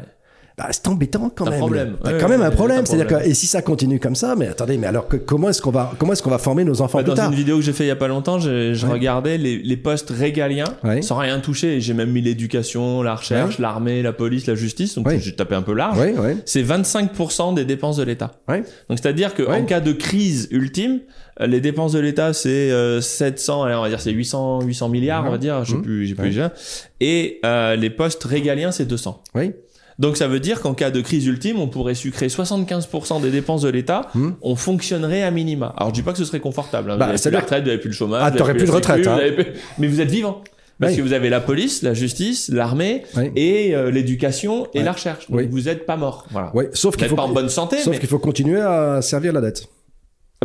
Bah, 0.59 0.67
c'est 0.71 0.85
embêtant 0.89 1.31
quand 1.33 1.45
même. 1.45 1.53
Un 1.53 1.57
problème. 1.57 1.95
Bah, 2.03 2.11
quand 2.19 2.27
même 2.27 2.41
un 2.41 2.51
problème. 2.51 2.85
C'est-à-dire 2.85 3.07
que 3.07 3.25
et 3.25 3.33
si 3.33 3.47
ça 3.47 3.61
continue 3.61 3.97
comme 3.97 4.15
ça, 4.15 4.35
mais 4.35 4.47
attendez, 4.47 4.77
mais 4.77 4.87
alors 4.87 5.07
que, 5.07 5.15
comment 5.15 5.47
est-ce 5.47 5.61
qu'on 5.61 5.71
va 5.71 5.93
comment 5.97 6.11
est-ce 6.11 6.21
qu'on 6.21 6.29
va 6.29 6.37
former 6.37 6.65
nos 6.65 6.81
enfants 6.81 6.97
bah, 7.01 7.15
Dans 7.15 7.29
une 7.29 7.35
vidéo 7.35 7.55
que 7.55 7.61
j'ai 7.61 7.71
fait 7.71 7.85
il 7.85 7.87
y 7.87 7.91
a 7.91 7.95
pas 7.95 8.09
longtemps, 8.09 8.39
je, 8.39 8.73
je 8.73 8.85
regardais 8.85 9.37
les, 9.37 9.57
les, 9.57 9.77
postes 9.77 10.09
régaliens 10.09 10.65
sans 11.01 11.15
rien 11.15 11.39
toucher. 11.39 11.79
J'ai 11.79 11.93
même 11.93 12.11
mis 12.11 12.21
l'éducation, 12.21 13.01
la 13.01 13.15
recherche, 13.15 13.57
l'armée, 13.57 14.01
la 14.01 14.11
police, 14.11 14.47
la 14.47 14.55
justice. 14.55 14.95
Donc 14.95 15.09
j'ai 15.09 15.33
tapé 15.33 15.55
un 15.55 15.61
peu 15.61 15.73
large. 15.73 15.97
C'est 16.45 16.63
25% 16.63 17.53
des 17.53 17.63
dépenses 17.63 17.95
de 17.95 18.03
l'État. 18.03 18.33
Donc 18.49 18.99
c'est-à-dire 19.01 19.33
que 19.33 19.43
en 19.43 19.63
cas 19.63 19.79
de 19.79 19.93
crise 19.93 20.49
ultime, 20.51 20.99
les 21.39 21.61
dépenses 21.61 21.93
de 21.93 21.99
l'État 21.99 22.33
c'est 22.33 22.69
700, 23.01 23.65
euh, 23.65 23.75
on 23.77 23.81
va 23.81 23.87
dire 23.87 24.01
c'est 24.01 24.11
800 24.11 24.61
800 24.63 24.89
milliards, 24.89 25.25
on 25.25 25.31
va 25.31 25.37
dire. 25.37 25.63
J'ai 25.63 25.75
mmh. 25.75 25.81
plus 25.81 26.05
j'ai 26.05 26.15
plus 26.15 26.37
Et 26.99 27.39
euh, 27.45 27.77
les 27.77 27.89
postes 27.89 28.25
régaliens 28.25 28.73
c'est 28.73 28.85
200. 28.85 29.23
Oui. 29.35 29.53
Donc 29.99 30.15
ça 30.17 30.27
veut 30.27 30.39
dire 30.39 30.61
qu'en 30.61 30.73
cas 30.73 30.91
de 30.91 31.01
crise 31.01 31.27
ultime, 31.27 31.59
on 31.59 31.67
pourrait 31.67 31.93
sucrer 31.93 32.27
75% 32.27 33.21
des 33.21 33.31
dépenses 33.31 33.61
de 33.61 33.69
l'État, 33.69 34.07
hmm. 34.15 34.31
on 34.41 34.55
fonctionnerait 34.55 35.23
à 35.23 35.31
minima. 35.31 35.73
Alors 35.77 35.89
je 35.89 35.95
dis 35.95 36.01
pas 36.01 36.13
que 36.13 36.17
ce 36.17 36.25
serait 36.25 36.39
confortable. 36.39 36.89
Hein. 36.91 36.97
Bah, 36.97 37.07
vous 37.07 37.11
avez 37.11 37.21
plus 37.21 37.31
la 37.31 37.39
retraite, 37.41 37.61
vous 37.61 37.67
n'avez 37.67 37.79
plus 37.79 37.89
le 37.89 37.95
chômage. 37.95 38.21
Ah, 38.23 38.31
t'aurais 38.31 38.55
plus 38.55 38.65
de 38.65 38.71
retraite. 38.71 39.05
Hein. 39.05 39.19
Mais 39.77 39.87
vous 39.87 40.01
êtes 40.01 40.09
vivant. 40.09 40.41
Parce 40.79 40.95
que 40.95 41.01
vous 41.01 41.11
avez 41.11 41.29
la 41.29 41.41
police, 41.41 41.81
la 41.81 41.93
justice, 41.93 42.49
l'armée 42.49 43.03
et 43.35 43.75
euh, 43.75 43.91
l'éducation 43.91 44.67
et 44.73 44.81
la 44.81 44.93
recherche. 44.93 45.29
Donc 45.29 45.41
vous 45.49 45.61
n'êtes 45.61 45.85
pas 45.85 45.97
mort. 45.97 46.25
Voilà. 46.31 46.53
Sauf 46.73 46.95
qu'il 46.95 47.07
faut 47.07 47.15
pas 47.15 47.23
en 47.23 47.33
bonne 47.33 47.49
santé. 47.49 47.77
Sauf 47.79 47.99
qu'il 47.99 48.09
faut 48.09 48.19
continuer 48.19 48.61
à 48.61 49.01
servir 49.01 49.33
la 49.33 49.41
dette. 49.41 49.67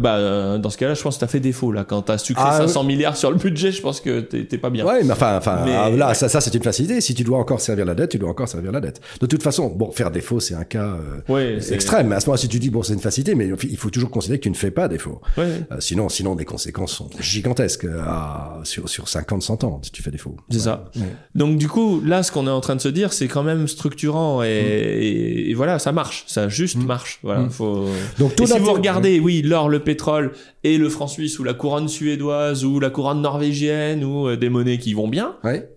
Bah, 0.01 0.17
euh, 0.17 0.59
dans 0.59 0.71
ce 0.71 0.79
cas-là, 0.79 0.95
je 0.95 1.03
pense 1.03 1.17
que 1.17 1.21
t'as 1.21 1.29
fait 1.29 1.39
défaut, 1.39 1.71
là. 1.71 1.85
Quand 1.85 2.03
t'as 2.03 2.19
sucré 2.19 2.43
500 2.43 2.81
ah, 2.81 2.85
milliards 2.85 3.17
sur 3.17 3.31
le 3.31 3.37
budget, 3.37 3.71
je 3.71 3.81
pense 3.81 4.01
que 4.01 4.21
t'es 4.21 4.59
pas 4.59 4.69
bien. 4.69 4.85
Ouais, 4.85 5.05
mais 5.05 5.13
enfin, 5.13 5.37
enfin, 5.37 5.65
ah, 5.69 5.89
là, 5.89 6.15
ça, 6.15 6.29
ça 6.29 6.41
c'est 6.41 6.53
une 6.53 6.65
facilité. 6.65 7.01
Si 7.01 7.15
tu 7.15 7.23
dois 7.23 7.39
encore 7.39 7.61
servir 7.61 7.85
la 7.85 7.95
dette, 7.95 8.11
tu 8.11 8.19
dois 8.19 8.29
encore 8.29 8.49
servir 8.49 8.73
la 8.73 8.81
dette. 8.81 9.01
De 9.21 9.27
toute 9.27 9.45
façon, 9.45 9.69
bon, 9.69 9.93
faire 9.93 10.11
défaut, 10.11 10.41
c'est 10.41 10.57
un 10.57 10.65
cas 10.65 10.97
euh, 11.29 11.61
extrême. 11.71 12.09
Mais 12.09 12.17
à 12.17 12.21
ce 12.21 12.27
moment-là, 12.27 12.41
si 12.41 12.49
tu 12.49 12.59
dis, 12.59 12.71
bon, 12.71 12.83
c'est 12.83 12.95
une 12.95 12.99
facilité, 12.99 13.37
mais 13.37 13.49
il 13.63 13.77
faut 13.77 13.91
toujours 13.91 14.11
considérer 14.11 14.39
que 14.39 14.43
tu 14.43 14.51
ne 14.51 14.57
fais 14.57 14.73
pas 14.73 14.89
défaut. 14.89 15.21
Euh, 15.39 15.61
sinon, 15.79 16.09
sinon, 16.09 16.35
les 16.35 16.45
conséquences 16.45 16.93
sont 16.93 17.09
gigantesques 17.21 17.87
à, 18.05 18.59
sur, 18.65 18.89
sur 18.89 19.09
50, 19.09 19.43
100 19.43 19.63
ans, 19.63 19.81
si 19.85 19.93
tu 19.93 20.03
fais 20.03 20.11
défaut. 20.11 20.35
C'est 20.51 20.59
ça. 20.59 20.87
Donc, 21.37 21.57
du 21.57 21.69
coup, 21.69 22.03
là, 22.05 22.25
ce 22.25 22.33
qu'on 22.33 22.49
est 22.49 22.51
en 22.51 22.61
train 22.61 22.75
de 22.75 22.81
se 22.81 22.89
dire, 22.89 23.13
c'est 23.13 23.29
quand 23.29 23.45
même 23.45 23.69
structurant 23.69 24.43
et, 24.43 25.51
et, 25.51 25.55
voilà, 25.55 25.79
ça 25.79 25.93
marche. 25.93 26.25
Ça 26.27 26.49
juste 26.49 26.79
mm. 26.79 26.85
marche. 26.85 27.21
Voilà. 27.23 27.43
Mm. 27.43 27.51
Faut... 27.51 27.87
Donc, 28.19 28.41
et 28.41 28.47
si 28.47 28.59
vous 28.59 28.73
regardez, 28.73 29.21
oui, 29.21 29.43
l'or, 29.43 29.69
le 29.69 29.84
pétrole, 29.85 30.33
et 30.63 30.79
le 30.79 30.89
franc 30.89 31.07
suisse 31.07 31.39
ou 31.39 31.45
la 31.45 31.55
couronne 31.55 31.89
suédoise 31.89 32.65
ou 32.65 32.81
la 32.81 32.91
couronne 32.91 33.23
norvégienne 33.23 34.05
ou 34.05 34.29
euh, 34.29 34.37
des 34.37 34.49
monnaies 34.49 34.79
qui 34.79 34.95
vont 34.95 35.09
bien. 35.09 35.37
Ouais. 35.45 35.69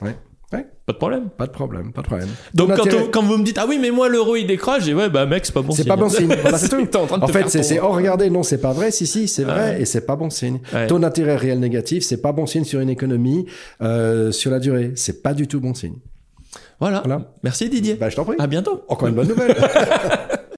Ouais. 0.00 0.16
Ouais. 0.52 0.66
Pas 0.86 0.92
de 0.94 0.98
problème. 0.98 1.28
Pas 1.36 1.46
de 1.46 1.52
problème, 1.52 1.92
pas 1.92 2.00
de 2.00 2.06
problème. 2.06 2.28
Donc 2.54 2.74
quand, 2.74 3.10
quand, 3.12 3.22
vous 3.22 3.36
me 3.36 3.44
dites 3.44 3.58
ah 3.58 3.66
oui 3.68 3.78
mais 3.78 3.90
moi 3.90 4.08
l'euro 4.08 4.36
il 4.36 4.46
décroche, 4.46 4.84
j'ai 4.84 4.94
ouais 4.94 5.10
bah 5.10 5.26
mec 5.26 5.44
c'est 5.44 5.52
pas 5.52 5.60
bon 5.60 5.72
signe. 5.72 5.82
C'est 5.82 5.88
pas 5.88 5.96
bon 5.96 6.08
signe. 6.08 6.34
Voilà, 6.40 6.56
c'est 6.58 6.68
tout. 6.90 6.96
En, 6.96 7.22
en 7.22 7.28
fait 7.28 7.48
c'est 7.50 7.80
oh 7.80 7.90
regardez 7.90 8.30
non 8.30 8.42
c'est 8.42 8.60
pas 8.60 8.72
vrai 8.72 8.90
si 8.90 9.06
si 9.06 9.28
c'est 9.28 9.44
vrai 9.44 9.82
et 9.82 9.84
c'est 9.84 10.06
pas 10.06 10.16
bon 10.16 10.30
signe. 10.30 10.60
Taux 10.88 10.98
d'intérêt 10.98 11.36
réel 11.36 11.60
négatif 11.60 12.04
c'est 12.04 12.22
pas 12.22 12.32
bon 12.32 12.46
signe 12.46 12.64
sur 12.64 12.80
une 12.80 12.88
économie 12.88 13.44
euh, 13.82 14.32
sur 14.32 14.50
la 14.50 14.60
durée 14.60 14.92
c'est 14.94 15.22
pas 15.22 15.34
du 15.34 15.46
tout 15.46 15.60
bon 15.60 15.74
signe. 15.74 15.96
Voilà. 16.80 17.02
voilà. 17.04 17.32
Merci 17.42 17.68
Didier. 17.68 17.94
Bah 17.94 18.08
je 18.08 18.16
t'en 18.16 18.24
prie. 18.24 18.36
À 18.38 18.46
bientôt. 18.46 18.84
Encore 18.88 19.08
une 19.08 19.14
bonne 19.14 19.28
nouvelle. 19.28 19.54